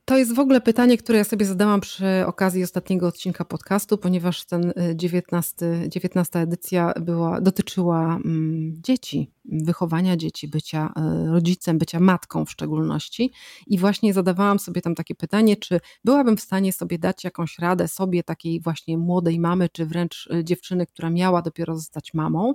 To 0.09 0.17
jest 0.17 0.35
w 0.35 0.39
ogóle 0.39 0.61
pytanie, 0.61 0.97
które 0.97 1.17
ja 1.17 1.23
sobie 1.23 1.45
zadałam 1.45 1.81
przy 1.81 2.05
okazji 2.25 2.63
ostatniego 2.63 3.07
odcinka 3.07 3.45
podcastu, 3.45 3.97
ponieważ 3.97 4.45
ten 4.45 4.73
19, 4.95 5.65
y, 5.65 5.89
19 5.89 6.39
edycja 6.39 6.93
była, 7.01 7.41
dotyczyła 7.41 8.15
mm, 8.15 8.73
dzieci, 8.83 9.31
wychowania 9.45 10.17
dzieci, 10.17 10.47
bycia 10.47 10.93
y, 11.27 11.31
rodzicem, 11.31 11.77
bycia 11.77 11.99
matką 11.99 12.45
w 12.45 12.51
szczególności. 12.51 13.31
I 13.67 13.77
właśnie 13.77 14.13
zadawałam 14.13 14.59
sobie 14.59 14.81
tam 14.81 14.95
takie 14.95 15.15
pytanie, 15.15 15.57
czy 15.57 15.79
byłabym 16.05 16.37
w 16.37 16.41
stanie 16.41 16.73
sobie 16.73 16.99
dać 16.99 17.23
jakąś 17.23 17.59
radę 17.59 17.87
sobie, 17.87 18.23
takiej 18.23 18.61
właśnie 18.61 18.97
młodej 18.97 19.39
mamy, 19.39 19.69
czy 19.69 19.85
wręcz 19.85 20.29
y, 20.33 20.43
dziewczyny, 20.43 20.85
która 20.85 21.09
miała 21.09 21.41
dopiero 21.41 21.75
zostać 21.75 22.13
mamą, 22.13 22.53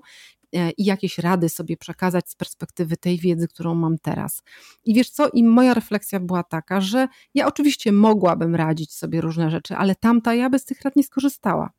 i 0.76 0.84
jakieś 0.84 1.18
rady 1.18 1.48
sobie 1.48 1.76
przekazać 1.76 2.30
z 2.30 2.34
perspektywy 2.34 2.96
tej 2.96 3.18
wiedzy, 3.18 3.48
którą 3.48 3.74
mam 3.74 3.98
teraz. 3.98 4.42
I 4.84 4.94
wiesz 4.94 5.10
co, 5.10 5.28
i 5.28 5.44
moja 5.44 5.74
refleksja 5.74 6.20
była 6.20 6.42
taka, 6.42 6.80
że 6.80 7.08
ja 7.34 7.46
oczywiście 7.46 7.92
mogłabym 7.92 8.54
radzić 8.54 8.94
sobie 8.94 9.20
różne 9.20 9.50
rzeczy, 9.50 9.76
ale 9.76 9.94
tamta 9.94 10.34
ja 10.34 10.50
by 10.50 10.58
z 10.58 10.64
tych 10.64 10.82
rad 10.82 10.96
nie 10.96 11.02
skorzystała. 11.02 11.70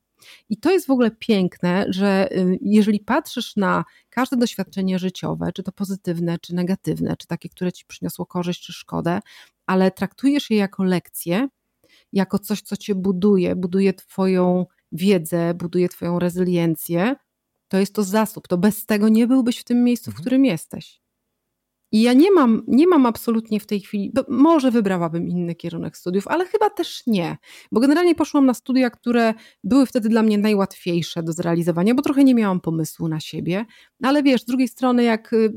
I 0.49 0.57
to 0.57 0.71
jest 0.71 0.88
w 0.88 0.89
ogóle 0.89 1.11
piękne, 1.11 1.86
że 1.89 2.32
y, 2.32 2.59
jeżeli 2.61 2.99
patrzysz 2.99 3.55
na 3.55 3.84
każde 4.09 4.38
doświadczenie 4.38 4.99
życiowe, 4.99 5.51
czy 5.53 5.63
to 5.63 5.71
pozytywne, 5.71 6.38
czy 6.39 6.55
negatywne, 6.55 7.17
czy 7.17 7.28
takie, 7.28 7.49
które 7.49 7.71
ci 7.71 7.86
przyniosło 7.86 8.26
korzyść, 8.26 8.61
czy 8.65 8.73
szkodę, 8.73 9.19
ale 9.65 9.91
traktujesz 9.91 10.49
je 10.49 10.57
jako 10.57 10.84
lekcję, 10.84 11.47
jako 12.13 12.39
coś, 12.39 12.61
co 12.61 12.78
cię 12.78 12.95
buduje, 12.95 13.55
buduje 13.55 13.93
twoją 13.93 14.65
wiedzę, 14.91 15.53
buduje 15.53 15.89
twoją 15.89 16.19
rezyliencję, 16.19 17.15
to 17.76 17.80
jest 17.80 17.95
to 17.95 18.03
zasób. 18.03 18.47
To 18.47 18.57
bez 18.57 18.86
tego 18.86 19.09
nie 19.09 19.28
byłbyś 19.28 19.57
w 19.57 19.63
tym 19.63 19.84
miejscu, 19.84 20.05
w 20.05 20.13
mhm. 20.13 20.21
którym 20.21 20.45
jesteś. 20.45 21.01
I 21.91 22.01
ja 22.01 22.13
nie 22.13 22.31
mam, 22.31 22.63
nie 22.67 22.88
mam 22.88 23.05
absolutnie 23.05 23.59
w 23.59 23.65
tej 23.65 23.79
chwili, 23.79 24.11
może 24.29 24.71
wybrałabym 24.71 25.27
inny 25.27 25.55
kierunek 25.55 25.97
studiów, 25.97 26.27
ale 26.27 26.45
chyba 26.45 26.69
też 26.69 27.03
nie, 27.07 27.38
bo 27.71 27.79
generalnie 27.79 28.15
poszłam 28.15 28.45
na 28.45 28.53
studia, 28.53 28.89
które 28.89 29.33
były 29.63 29.86
wtedy 29.86 30.09
dla 30.09 30.23
mnie 30.23 30.38
najłatwiejsze 30.38 31.23
do 31.23 31.33
zrealizowania, 31.33 31.95
bo 31.95 32.01
trochę 32.01 32.23
nie 32.23 32.36
miałam 32.36 32.59
pomysłu 32.59 33.07
na 33.07 33.19
siebie, 33.19 33.65
ale 34.03 34.23
wiesz, 34.23 34.41
z 34.41 34.45
drugiej 34.45 34.67
strony 34.67 35.03
jak 35.03 35.33
y, 35.33 35.53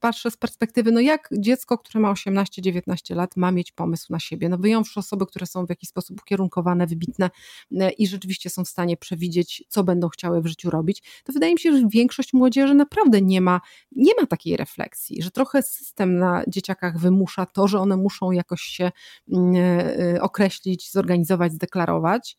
patrzę 0.00 0.30
z 0.30 0.36
perspektywy, 0.36 0.92
no 0.92 1.00
jak 1.00 1.28
dziecko, 1.38 1.78
które 1.78 2.00
ma 2.00 2.12
18-19 2.12 3.16
lat 3.16 3.36
ma 3.36 3.52
mieć 3.52 3.72
pomysł 3.72 4.06
na 4.10 4.20
siebie, 4.20 4.48
no 4.48 4.58
wyjąwszy 4.58 5.00
osoby, 5.00 5.26
które 5.26 5.46
są 5.46 5.66
w 5.66 5.70
jakiś 5.70 5.88
sposób 5.88 6.20
ukierunkowane, 6.20 6.86
wybitne 6.86 7.30
y, 7.72 7.90
i 7.98 8.06
rzeczywiście 8.06 8.50
są 8.50 8.64
w 8.64 8.68
stanie 8.68 8.96
przewidzieć, 8.96 9.64
co 9.68 9.84
będą 9.84 10.08
chciały 10.08 10.42
w 10.42 10.46
życiu 10.46 10.70
robić, 10.70 11.02
to 11.24 11.32
wydaje 11.32 11.52
mi 11.52 11.60
się, 11.60 11.72
że 11.72 11.88
większość 11.92 12.32
młodzieży 12.32 12.74
naprawdę 12.74 13.22
nie 13.22 13.40
ma, 13.40 13.60
nie 13.92 14.12
ma 14.20 14.26
takiej 14.26 14.56
refleksji, 14.56 15.22
że 15.22 15.30
trochę 15.30 15.62
system 15.80 16.18
na 16.18 16.44
dzieciakach 16.48 16.98
wymusza 16.98 17.46
to, 17.46 17.68
że 17.68 17.78
one 17.78 17.96
muszą 17.96 18.30
jakoś 18.30 18.60
się 18.60 18.90
mm, 19.32 19.54
e, 20.14 20.22
określić, 20.22 20.90
zorganizować, 20.90 21.52
zdeklarować. 21.52 22.38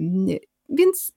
Mm, 0.00 0.38
więc 0.68 1.12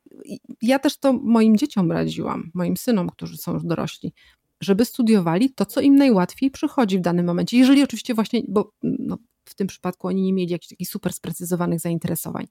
ja 0.61 0.79
też 0.79 0.99
to 0.99 1.13
moim 1.13 1.57
dzieciom 1.57 1.91
radziłam, 1.91 2.51
moim 2.53 2.77
synom, 2.77 3.09
którzy 3.09 3.37
są 3.37 3.53
już 3.53 3.63
dorośli, 3.63 4.13
żeby 4.61 4.85
studiowali 4.85 5.53
to, 5.53 5.65
co 5.65 5.81
im 5.81 5.95
najłatwiej 5.95 6.51
przychodzi 6.51 6.97
w 6.97 7.01
danym 7.01 7.25
momencie. 7.25 7.57
Jeżeli 7.57 7.83
oczywiście 7.83 8.13
właśnie, 8.13 8.41
bo 8.47 8.71
no, 8.83 9.17
w 9.45 9.55
tym 9.55 9.67
przypadku 9.67 10.07
oni 10.07 10.21
nie 10.21 10.33
mieli 10.33 10.51
jakichś 10.51 10.69
takich 10.69 10.89
super 10.89 11.13
sprecyzowanych 11.13 11.79
zainteresowań. 11.79 12.47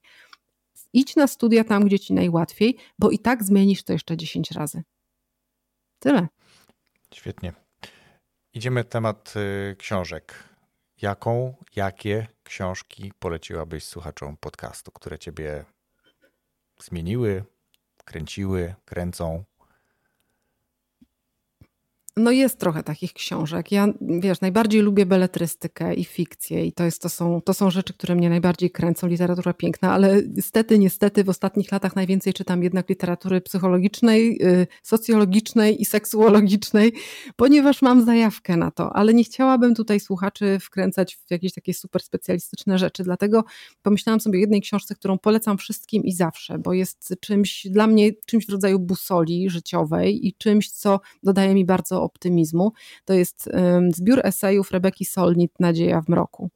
Idź 0.93 1.15
na 1.15 1.27
studia 1.27 1.63
tam, 1.63 1.85
gdzie 1.85 1.99
ci 1.99 2.13
najłatwiej, 2.13 2.77
bo 2.99 3.11
i 3.11 3.19
tak 3.19 3.43
zmienisz 3.43 3.83
to 3.83 3.93
jeszcze 3.93 4.17
10 4.17 4.51
razy. 4.51 4.83
Tyle. 5.99 6.27
Świetnie. 7.13 7.60
Idziemy 8.53 8.83
temat 8.83 9.33
y, 9.71 9.75
książek. 9.75 10.43
Jaką, 11.01 11.55
jakie 11.75 12.27
książki 12.43 13.11
poleciłabyś 13.19 13.83
słuchaczom 13.83 14.37
podcastu, 14.37 14.91
które 14.91 15.19
ciebie 15.19 15.65
zmieniły, 16.79 17.43
kręciły, 18.05 18.75
kręcą? 18.85 19.43
No 22.17 22.31
jest 22.31 22.59
trochę 22.59 22.83
takich 22.83 23.13
książek. 23.13 23.71
Ja, 23.71 23.87
wiesz, 24.01 24.41
najbardziej 24.41 24.81
lubię 24.81 25.05
beletrystykę 25.05 25.93
i 25.93 26.03
fikcję 26.03 26.65
i 26.65 26.73
to, 26.73 26.83
jest, 26.83 27.01
to, 27.01 27.09
są, 27.09 27.41
to 27.41 27.53
są 27.53 27.69
rzeczy, 27.71 27.93
które 27.93 28.15
mnie 28.15 28.29
najbardziej 28.29 28.71
kręcą, 28.71 29.07
literatura 29.07 29.53
piękna, 29.53 29.93
ale 29.93 30.21
niestety, 30.35 30.79
niestety 30.79 31.23
w 31.23 31.29
ostatnich 31.29 31.71
latach 31.71 31.95
najwięcej 31.95 32.33
czytam 32.33 32.63
jednak 32.63 32.89
literatury 32.89 33.41
psychologicznej, 33.41 34.47
y, 34.47 34.67
socjologicznej 34.83 35.81
i 35.81 35.85
seksuologicznej, 35.85 36.93
ponieważ 37.35 37.81
mam 37.81 38.05
zajawkę 38.05 38.57
na 38.57 38.71
to, 38.71 38.93
ale 38.93 39.13
nie 39.13 39.23
chciałabym 39.23 39.75
tutaj 39.75 39.99
słuchaczy 39.99 40.59
wkręcać 40.59 41.15
w 41.15 41.31
jakieś 41.31 41.53
takie 41.53 41.73
super 41.73 42.01
specjalistyczne 42.01 42.77
rzeczy, 42.77 43.03
dlatego 43.03 43.43
pomyślałam 43.81 44.19
sobie 44.19 44.37
o 44.37 44.41
jednej 44.41 44.61
książce, 44.61 44.95
którą 44.95 45.17
polecam 45.17 45.57
wszystkim 45.57 46.03
i 46.03 46.11
zawsze, 46.11 46.57
bo 46.59 46.73
jest 46.73 47.15
czymś 47.19 47.67
dla 47.69 47.87
mnie, 47.87 48.11
czymś 48.25 48.45
w 48.45 48.49
rodzaju 48.49 48.79
busoli 48.79 49.49
życiowej 49.49 50.27
i 50.27 50.33
czymś, 50.33 50.71
co 50.71 50.99
dodaje 51.23 51.53
mi 51.53 51.65
bardzo 51.65 52.00
optymizmu. 52.03 52.71
To 53.05 53.13
jest 53.13 53.49
zbiór 53.95 54.19
esejów 54.23 54.71
Rebeki 54.71 55.05
Solnit 55.05 55.51
Nadzieja 55.59 56.01
w 56.01 56.09
mroku 56.09 56.49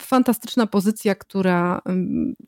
fantastyczna 0.00 0.66
pozycja, 0.66 1.14
która 1.14 1.80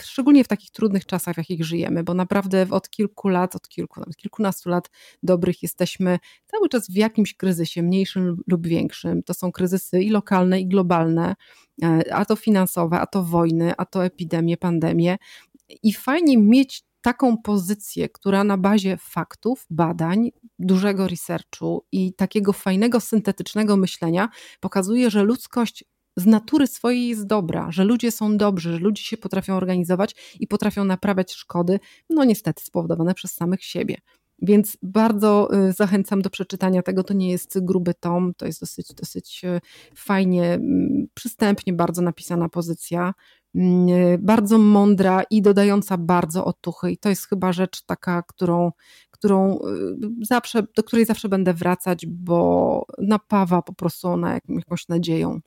szczególnie 0.03 0.45
w 0.45 0.49
takich 0.49 0.71
trudnych 0.71 1.07
czasach, 1.07 1.35
w 1.35 1.39
jakich 1.39 1.65
żyjemy, 1.65 2.05
bo 2.05 2.15
naprawdę 2.15 2.67
od 2.71 2.91
kilku 2.91 3.29
lat, 3.29 3.57
od 3.57 3.69
kilku, 3.69 4.01
nawet 4.01 4.17
kilkunastu 4.17 4.69
lat 4.69 4.91
dobrych 5.23 5.63
jesteśmy 5.63 6.19
cały 6.47 6.69
czas 6.69 6.91
w 6.91 6.97
jakimś 6.97 7.35
kryzysie, 7.35 7.83
mniejszym 7.83 8.37
lub 8.47 8.67
większym. 8.67 9.23
To 9.23 9.35
są 9.35 9.53
kryzysy 9.53 10.03
i 10.03 10.11
lokalne, 10.11 10.61
i 10.61 10.67
globalne, 10.67 11.35
e, 11.83 12.15
a 12.15 12.25
to 12.25 12.37
finansowe, 12.37 13.01
a 13.01 13.07
to 13.07 13.25
wojny, 13.25 13.73
a 13.77 13.85
to 13.85 14.05
epidemie, 14.05 14.57
pandemie. 14.57 15.19
I 15.83 15.93
fajnie 15.93 16.39
mieć 16.39 16.85
taką 17.03 17.37
pozycję, 17.37 18.09
która 18.09 18.45
na 18.45 18.57
bazie 18.59 18.97
faktów, 18.97 19.67
badań, 19.71 20.31
dużego 20.59 21.09
researchu 21.09 21.85
i 21.93 22.15
takiego 22.15 22.53
fajnego, 22.53 23.01
syntetycznego 23.01 23.77
myślenia 23.77 24.29
pokazuje, 24.61 25.11
że 25.11 25.23
ludzkość 25.23 25.85
z 26.17 26.27
natury 26.27 26.67
swojej 26.67 27.09
jest 27.09 27.27
dobra, 27.27 27.71
że 27.71 27.85
ludzie 27.85 28.11
są 28.11 28.37
dobrzy, 28.37 28.73
że 28.73 28.79
ludzie 28.79 29.03
się 29.03 29.17
potrafią 29.17 29.57
organizować 29.57 30.37
i 30.41 30.47
potrafią 30.47 30.85
naprawiać 30.85 31.33
szkody, 31.33 31.81
no 32.11 32.25
niestety 32.25 32.65
spowodowane 32.65 33.15
przez 33.15 33.33
samych 33.35 33.65
siebie. 33.65 33.97
Więc 34.43 34.77
bardzo 34.83 35.49
y, 35.69 35.73
zachęcam 35.73 36.23
do 36.23 36.31
przeczytania 36.31 36.83
tego. 36.83 37.05
To 37.05 37.15
nie 37.15 37.31
jest 37.31 37.65
gruby 37.65 37.95
tom, 37.95 38.33
to 38.37 38.47
jest 38.47 38.61
dosyć, 38.61 38.95
dosyć 38.95 39.45
y, 39.45 39.61
fajnie, 39.95 40.45
mm, 40.45 41.07
przystępnie 41.15 41.73
bardzo 41.73 42.03
napisana 42.03 42.49
pozycja. 42.49 43.15
Mm, 43.55 44.25
bardzo 44.25 44.59
mądra 44.59 45.23
i 45.31 45.43
dodająca 45.43 45.99
bardzo 45.99 46.45
otuchy. 46.45 46.91
I 46.91 46.99
to 46.99 47.09
jest 47.09 47.29
chyba 47.29 47.53
rzecz 47.53 47.83
taka, 47.83 48.23
którą, 48.23 48.73
którą 49.11 49.59
y, 49.59 49.59
zawsze, 50.23 50.63
do 50.77 50.83
której 50.83 51.07
zawsze 51.07 51.29
będę 51.29 51.55
wracać, 51.55 52.07
bo 52.07 52.85
napawa 52.99 53.63
po 53.63 53.73
prostu 53.73 54.09
ona 54.09 54.39
jakąś 54.49 54.89
nadzieją. 54.89 55.41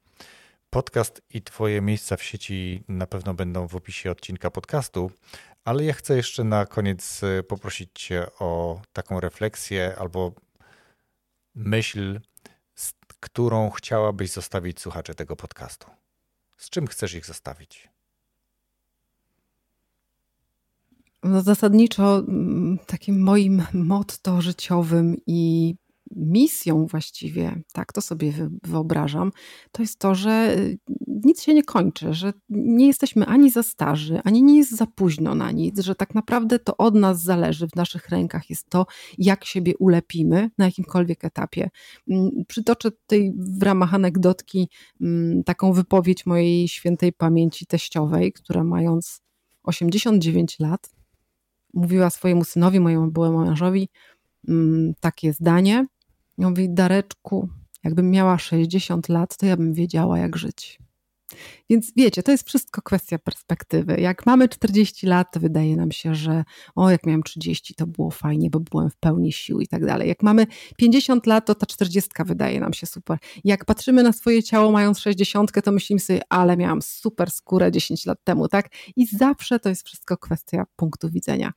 Podcast 0.70 1.22
i 1.30 1.41
Twoje 1.41 1.82
miejsca 1.82 2.18
w 2.18 2.24
sieci 2.24 2.84
na 2.88 3.08
pewno 3.08 3.34
będą 3.34 3.68
w 3.68 3.76
opisie 3.76 4.12
odcinka 4.12 4.51
podcastu, 4.51 5.12
ale 5.66 5.84
ja 5.84 5.93
chcę 5.93 6.16
jeszcze 6.16 6.43
na 6.43 6.66
koniec 6.66 7.24
y, 7.24 7.43
poprosić 7.43 7.89
Cię 7.93 8.26
o 8.39 8.82
taką 8.93 9.20
refleksję 9.20 9.95
albo 9.99 10.32
myśl, 11.56 12.20
którą 13.20 13.70
chciałabyś 13.70 14.32
zostawić 14.32 14.82
słuchacze 14.82 15.16
tego 15.16 15.36
podcastu. 15.36 15.88
Z 16.58 16.70
czym 16.70 16.88
chcesz 16.88 17.14
ich 17.14 17.26
zostawić? 17.26 17.93
No 21.24 21.41
zasadniczo 21.41 22.17
mm, 22.17 22.78
takim 22.88 23.21
moim 23.21 23.63
motto 23.74 24.41
życiowym 24.41 25.17
i 25.28 25.76
misją 26.15 26.86
właściwie, 26.86 27.61
tak 27.74 27.93
to 27.93 28.01
sobie 28.01 28.34
wyobrażam, 28.63 29.32
to 29.71 29.84
jest 29.84 29.99
to, 29.99 30.15
że 30.15 30.55
y, 30.57 30.78
nic 31.07 31.41
się 31.41 31.53
nie 31.53 31.63
kończy, 31.63 32.13
że 32.13 32.34
nie 32.49 32.88
jesteśmy 32.88 33.26
ani 33.26 33.51
za 33.51 33.63
starzy, 33.63 34.21
ani 34.24 34.43
nie 34.43 34.57
jest 34.57 34.71
za 34.71 34.86
późno 34.86 35.36
na 35.36 35.51
nic, 35.51 35.80
że 35.80 35.95
tak 35.95 36.15
naprawdę 36.15 36.59
to 36.59 36.78
od 36.78 36.95
nas 36.95 37.24
zależy, 37.24 37.67
w 37.67 37.76
naszych 37.76 38.09
rękach 38.09 38.49
jest 38.49 38.69
to, 38.69 38.86
jak 39.17 39.45
siebie 39.45 39.78
ulepimy 39.78 40.49
na 40.57 40.65
jakimkolwiek 40.65 41.26
etapie. 41.26 41.69
Mm, 42.09 42.32
przytoczę 42.47 42.91
tutaj 42.91 43.34
w 43.38 43.63
ramach 43.63 43.93
anegdotki 43.93 44.69
mm, 45.01 45.43
taką 45.43 45.74
wypowiedź 45.74 46.26
mojej 46.26 46.67
świętej 46.67 47.13
pamięci 47.13 47.65
teściowej, 47.65 48.34
która 48.34 48.63
mając 48.63 49.21
89 49.63 50.59
lat, 50.59 50.89
mówiła 51.74 52.09
swojemu 52.09 52.43
synowi, 52.43 52.80
mojemu 52.80 53.11
byłemu 53.11 53.45
mężowi, 53.45 53.89
mm, 54.47 54.93
takie 54.99 55.34
zdanie. 55.34 55.86
Mówi, 56.38 56.74
Dareczku, 56.74 57.49
jakbym 57.84 58.11
miała 58.11 58.38
60 58.38 59.09
lat, 59.09 59.38
to 59.38 59.45
ja 59.45 59.57
bym 59.57 59.74
wiedziała, 59.74 60.19
jak 60.19 60.36
żyć. 60.36 60.80
Więc 61.70 61.92
wiecie, 61.96 62.24
to 62.24 62.32
jest 62.32 62.48
wszystko 62.48 62.82
kwestia 62.82 63.20
perspektywy. 63.20 64.02
Jak 64.02 64.26
mamy 64.26 64.50
40 64.50 65.08
lat, 65.08 65.34
to 65.34 65.40
wydaje 65.40 65.76
nam 65.76 65.92
się, 65.92 66.16
że 66.16 66.44
o, 66.76 66.90
jak 66.90 67.06
miałem 67.06 67.24
30, 67.24 67.76
to 67.76 67.88
było 67.88 68.12
fajnie, 68.12 68.50
bo 68.50 68.60
byłem 68.60 68.90
w 68.90 68.96
pełni 68.96 69.34
sił 69.34 69.60
i 69.60 69.68
tak 69.68 69.86
dalej. 69.86 70.08
Jak 70.08 70.24
mamy 70.24 70.48
50 70.78 71.28
lat, 71.28 71.46
to 71.46 71.56
ta 71.56 71.66
40 71.66 72.10
wydaje 72.26 72.60
nam 72.60 72.74
się 72.74 72.88
super. 72.88 73.18
Jak 73.44 73.66
patrzymy 73.66 74.04
na 74.04 74.14
swoje 74.14 74.44
ciało 74.44 74.72
mając 74.72 75.00
60, 75.00 75.52
to 75.64 75.72
myślimy 75.72 76.00
sobie, 76.00 76.22
ale 76.30 76.58
miałam 76.58 76.82
super 76.82 77.32
skórę 77.32 77.72
10 77.72 78.06
lat 78.06 78.24
temu, 78.24 78.48
tak? 78.48 78.70
I 78.96 79.06
zawsze 79.08 79.60
to 79.60 79.70
jest 79.70 79.86
wszystko 79.86 80.18
kwestia 80.18 80.64
punktu 80.76 81.10
widzenia 81.10 81.54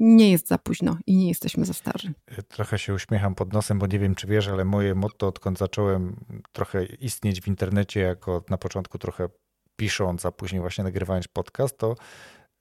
nie 0.00 0.30
jest 0.30 0.48
za 0.48 0.58
późno 0.58 0.98
i 1.06 1.16
nie 1.16 1.28
jesteśmy 1.28 1.64
za 1.64 1.72
starzy. 1.72 2.12
Trochę 2.48 2.78
się 2.78 2.94
uśmiecham 2.94 3.34
pod 3.34 3.52
nosem, 3.52 3.78
bo 3.78 3.86
nie 3.86 3.98
wiem, 3.98 4.14
czy 4.14 4.26
wiesz, 4.26 4.48
ale 4.48 4.64
moje 4.64 4.94
motto, 4.94 5.26
odkąd 5.26 5.58
zacząłem 5.58 6.16
trochę 6.52 6.84
istnieć 6.84 7.40
w 7.40 7.48
internecie, 7.48 8.00
jako 8.00 8.44
na 8.50 8.58
początku 8.58 8.98
trochę 8.98 9.28
pisząc, 9.76 10.26
a 10.26 10.32
później 10.32 10.60
właśnie 10.60 10.84
nagrywając 10.84 11.28
podcast, 11.28 11.78
to 11.78 11.94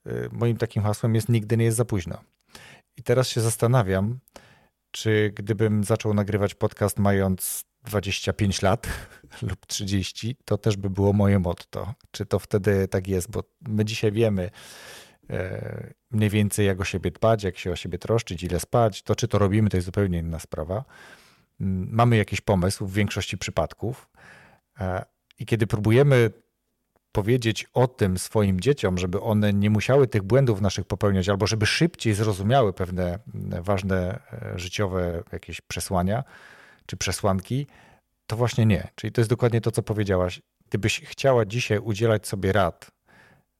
y, 0.07 0.29
moim 0.31 0.57
takim 0.57 0.83
hasłem 0.83 1.15
jest 1.15 1.29
nigdy 1.29 1.57
nie 1.57 1.65
jest 1.65 1.77
za 1.77 1.85
późno. 1.85 2.17
I 2.97 3.03
teraz 3.03 3.27
się 3.27 3.41
zastanawiam, 3.41 4.19
czy 4.91 5.31
gdybym 5.35 5.83
zaczął 5.83 6.13
nagrywać 6.13 6.55
podcast 6.55 6.99
mając 6.99 7.65
25 7.83 8.61
lat 8.61 8.88
lub 9.49 9.65
30, 9.65 10.35
to 10.45 10.57
też 10.57 10.77
by 10.77 10.89
było 10.89 11.13
moje 11.13 11.39
motto. 11.39 11.93
Czy 12.11 12.25
to 12.25 12.39
wtedy 12.39 12.88
tak 12.88 13.07
jest? 13.07 13.31
Bo 13.31 13.43
my 13.61 13.85
dzisiaj 13.85 14.11
wiemy, 14.11 14.49
E, 15.29 15.93
mniej 16.11 16.29
więcej 16.29 16.65
jak 16.65 16.81
o 16.81 16.83
siebie 16.83 17.11
dbać, 17.11 17.43
jak 17.43 17.57
się 17.57 17.71
o 17.71 17.75
siebie 17.75 17.97
troszczyć, 17.97 18.43
ile 18.43 18.59
spać. 18.59 19.01
To, 19.01 19.15
czy 19.15 19.27
to 19.27 19.39
robimy, 19.39 19.69
to 19.69 19.77
jest 19.77 19.85
zupełnie 19.85 20.19
inna 20.19 20.39
sprawa. 20.39 20.85
Mm, 21.61 21.89
mamy 21.91 22.17
jakiś 22.17 22.41
pomysł 22.41 22.85
w 22.85 22.93
większości 22.93 23.37
przypadków 23.37 24.09
e, 24.79 25.05
i 25.39 25.45
kiedy 25.45 25.67
próbujemy 25.67 26.31
powiedzieć 27.11 27.67
o 27.73 27.87
tym 27.87 28.17
swoim 28.17 28.59
dzieciom, 28.59 28.97
żeby 28.97 29.21
one 29.21 29.53
nie 29.53 29.69
musiały 29.69 30.07
tych 30.07 30.23
błędów 30.23 30.61
naszych 30.61 30.85
popełniać, 30.85 31.29
albo 31.29 31.47
żeby 31.47 31.65
szybciej 31.65 32.13
zrozumiały 32.13 32.73
pewne 32.73 33.19
mm, 33.35 33.63
ważne 33.63 34.19
e, 34.33 34.59
życiowe 34.59 35.23
jakieś 35.31 35.61
przesłania 35.61 36.23
czy 36.85 36.97
przesłanki, 36.97 37.67
to 38.27 38.35
właśnie 38.35 38.65
nie. 38.65 38.87
Czyli 38.95 39.13
to 39.13 39.21
jest 39.21 39.29
dokładnie 39.29 39.61
to, 39.61 39.71
co 39.71 39.83
powiedziałaś. 39.83 40.41
Gdybyś 40.69 41.01
chciała 41.01 41.45
dzisiaj 41.45 41.79
udzielać 41.79 42.27
sobie 42.27 42.51
rad 42.51 42.91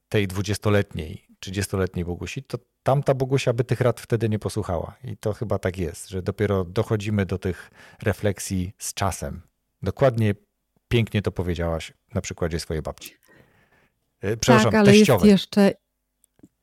tej 0.10 0.28
dwudziestoletniej 0.28 1.27
30-letniej 1.46 2.06
Bogusi, 2.06 2.44
to 2.44 2.58
tamta 2.84 3.14
Bogusia 3.14 3.54
by 3.54 3.64
tych 3.64 3.82
rad 3.82 4.02
wtedy 4.02 4.30
nie 4.30 4.40
posłuchała. 4.40 4.96
I 5.04 5.18
to 5.18 5.34
chyba 5.34 5.60
tak 5.60 5.78
jest, 5.78 6.10
że 6.10 6.22
dopiero 6.22 6.64
dochodzimy 6.64 7.26
do 7.26 7.38
tych 7.38 7.72
refleksji 8.04 8.74
z 8.78 8.94
czasem. 8.94 9.42
Dokładnie 9.82 10.36
pięknie 10.88 11.22
to 11.22 11.32
powiedziałaś 11.32 11.94
na 12.14 12.22
przykładzie 12.22 12.60
swojej 12.60 12.82
babci. 12.84 13.16
E, 14.22 14.38
przepraszam, 14.38 14.72
tak, 14.72 14.80
ale 14.80 14.92
teściowej. 14.92 15.30
jest 15.30 15.44
jeszcze 15.44 15.87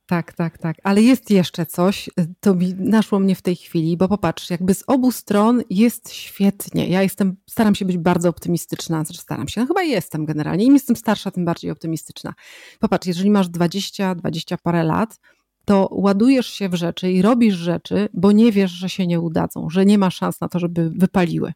tak, 0.05 0.33
tak, 0.33 0.57
tak. 0.57 0.77
Ale 0.83 1.01
jest 1.01 1.31
jeszcze 1.31 1.65
coś, 1.65 2.09
to 2.39 2.55
mi 2.55 2.73
naszło 2.73 3.19
mnie 3.19 3.35
w 3.35 3.41
tej 3.41 3.55
chwili, 3.55 3.97
bo 3.97 4.07
popatrz, 4.07 4.49
jakby 4.49 4.73
z 4.73 4.83
obu 4.87 5.11
stron 5.11 5.63
jest 5.69 6.13
świetnie. 6.13 6.87
Ja 6.87 7.03
jestem, 7.03 7.35
staram 7.49 7.75
się 7.75 7.85
być 7.85 7.97
bardzo 7.97 8.29
optymistyczna, 8.29 9.03
znaczy 9.03 9.21
staram 9.21 9.47
się, 9.47 9.61
no 9.61 9.67
chyba 9.67 9.83
jestem 9.83 10.25
generalnie. 10.25 10.65
Im 10.65 10.73
jestem 10.73 10.95
starsza, 10.95 11.31
tym 11.31 11.45
bardziej 11.45 11.71
optymistyczna. 11.71 12.33
Popatrz, 12.79 13.07
jeżeli 13.07 13.31
masz 13.31 13.49
20, 13.49 14.15
20 14.15 14.57
parę 14.57 14.83
lat, 14.83 15.19
to 15.65 15.89
ładujesz 15.91 16.47
się 16.47 16.69
w 16.69 16.73
rzeczy 16.73 17.11
i 17.11 17.21
robisz 17.21 17.55
rzeczy, 17.55 18.09
bo 18.13 18.31
nie 18.31 18.51
wiesz, 18.51 18.71
że 18.71 18.89
się 18.89 19.07
nie 19.07 19.19
udadzą, 19.19 19.69
że 19.69 19.85
nie 19.85 19.97
ma 19.97 20.09
szans 20.09 20.41
na 20.41 20.49
to, 20.49 20.59
żeby 20.59 20.89
wypaliły. 20.89 21.53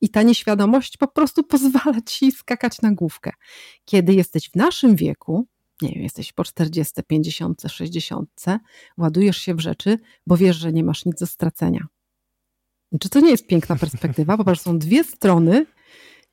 I 0.00 0.08
ta 0.08 0.22
nieświadomość 0.22 0.96
po 0.96 1.08
prostu 1.08 1.42
pozwala 1.52 2.00
ci 2.06 2.32
skakać 2.32 2.82
na 2.82 2.92
główkę. 2.92 3.30
Kiedy 3.84 4.14
jesteś 4.14 4.50
w 4.50 4.56
naszym 4.56 4.96
wieku, 4.96 5.46
nie 5.82 5.88
wiem, 5.88 6.02
jesteś 6.02 6.32
po 6.32 6.44
40, 6.44 7.02
50, 7.06 7.62
60, 7.68 8.30
ładujesz 8.98 9.36
się 9.36 9.54
w 9.54 9.60
rzeczy, 9.60 9.98
bo 10.26 10.36
wiesz, 10.36 10.56
że 10.56 10.72
nie 10.72 10.84
masz 10.84 11.04
nic 11.04 11.20
do 11.20 11.26
stracenia. 11.26 11.86
Czy 13.00 13.08
to 13.08 13.20
nie 13.20 13.30
jest 13.30 13.46
piękna 13.46 13.76
perspektywa? 13.76 14.36
Popatrz, 14.36 14.60
są 14.60 14.78
dwie 14.78 15.04
strony 15.04 15.66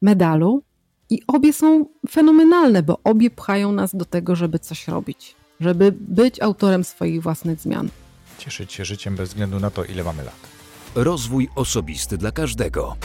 medalu 0.01 0.63
i 1.09 1.21
obie 1.27 1.53
są 1.53 1.85
fenomenalne, 2.09 2.83
bo 2.83 2.99
obie 3.03 3.29
pchają 3.29 3.71
nas 3.71 3.95
do 3.95 4.05
tego, 4.05 4.35
żeby 4.35 4.59
coś 4.59 4.87
robić, 4.87 5.35
żeby 5.59 5.91
być 5.91 6.41
autorem 6.41 6.83
swoich 6.83 7.21
własnych 7.21 7.59
zmian. 7.59 7.89
Cieszyć 8.37 8.73
się 8.73 8.85
życiem 8.85 9.15
bez 9.15 9.29
względu 9.29 9.59
na 9.59 9.69
to, 9.69 9.85
ile 9.85 10.03
mamy 10.03 10.23
lat. 10.23 10.47
Rozwój 10.95 11.49
osobisty 11.55 12.17
dla 12.17 12.31
każdego. 12.31 12.95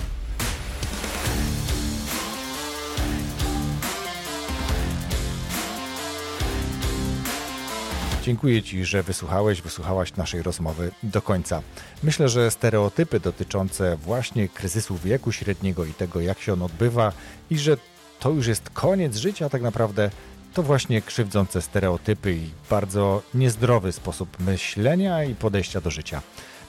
Dziękuję 8.24 8.62
Ci, 8.62 8.84
że 8.84 9.02
wysłuchałeś, 9.02 9.62
wysłuchałaś 9.62 10.16
naszej 10.16 10.42
rozmowy 10.42 10.90
do 11.02 11.22
końca. 11.22 11.62
Myślę, 12.02 12.28
że 12.28 12.50
stereotypy 12.50 13.20
dotyczące 13.20 13.96
właśnie 13.96 14.48
kryzysu 14.48 14.96
wieku 14.96 15.32
średniego 15.32 15.84
i 15.84 15.94
tego, 15.94 16.20
jak 16.20 16.40
się 16.40 16.52
on 16.52 16.62
odbywa, 16.62 17.12
i 17.50 17.58
że 17.58 17.76
to 18.20 18.30
już 18.30 18.46
jest 18.46 18.70
koniec 18.70 19.16
życia, 19.16 19.48
tak 19.48 19.62
naprawdę 19.62 20.10
to 20.54 20.62
właśnie 20.62 21.02
krzywdzące 21.02 21.62
stereotypy 21.62 22.32
i 22.32 22.50
bardzo 22.70 23.22
niezdrowy 23.34 23.92
sposób 23.92 24.40
myślenia 24.40 25.24
i 25.24 25.34
podejścia 25.34 25.80
do 25.80 25.90
życia. 25.90 26.22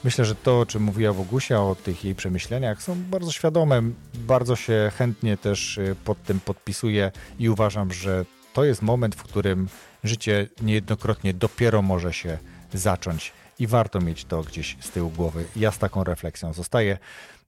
Myślę, 0.04 0.24
że 0.24 0.34
to, 0.34 0.60
o 0.60 0.66
czym 0.66 0.82
mówiła 0.82 1.12
Wogusia, 1.12 1.62
o 1.62 1.74
tych 1.74 2.04
jej 2.04 2.14
przemyśleniach, 2.14 2.82
są 2.82 2.96
bardzo 3.10 3.32
świadome. 3.32 3.82
Bardzo 4.14 4.56
się 4.56 4.92
chętnie 4.98 5.36
też 5.36 5.78
y, 5.78 5.96
pod 6.04 6.22
tym 6.22 6.40
podpisuję 6.40 7.12
i 7.38 7.48
uważam, 7.48 7.92
że 7.92 8.24
to 8.52 8.64
jest 8.64 8.82
moment, 8.82 9.14
w 9.14 9.22
którym 9.22 9.68
życie 10.08 10.48
niejednokrotnie 10.62 11.34
dopiero 11.34 11.82
może 11.82 12.12
się 12.12 12.38
zacząć 12.74 13.32
i 13.58 13.66
warto 13.66 14.00
mieć 14.00 14.24
to 14.24 14.42
gdzieś 14.42 14.76
z 14.80 14.90
tyłu 14.90 15.10
głowy. 15.10 15.44
Ja 15.56 15.72
z 15.72 15.78
taką 15.78 16.04
refleksją 16.04 16.52
zostaję. 16.52 16.98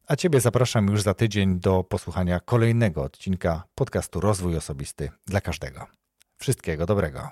A 0.07 0.17
Ciebie 0.17 0.41
zapraszam 0.41 0.89
już 0.89 1.03
za 1.03 1.15
tydzień 1.15 1.61
do 1.61 1.85
posłuchania 1.85 2.41
kolejnego 2.41 3.03
odcinka 3.03 3.63
podcastu 3.75 4.21
Rozwój 4.21 4.57
Osobisty 4.57 5.11
dla 5.27 5.41
każdego. 5.41 5.87
Wszystkiego 6.39 6.87
dobrego. 6.87 7.31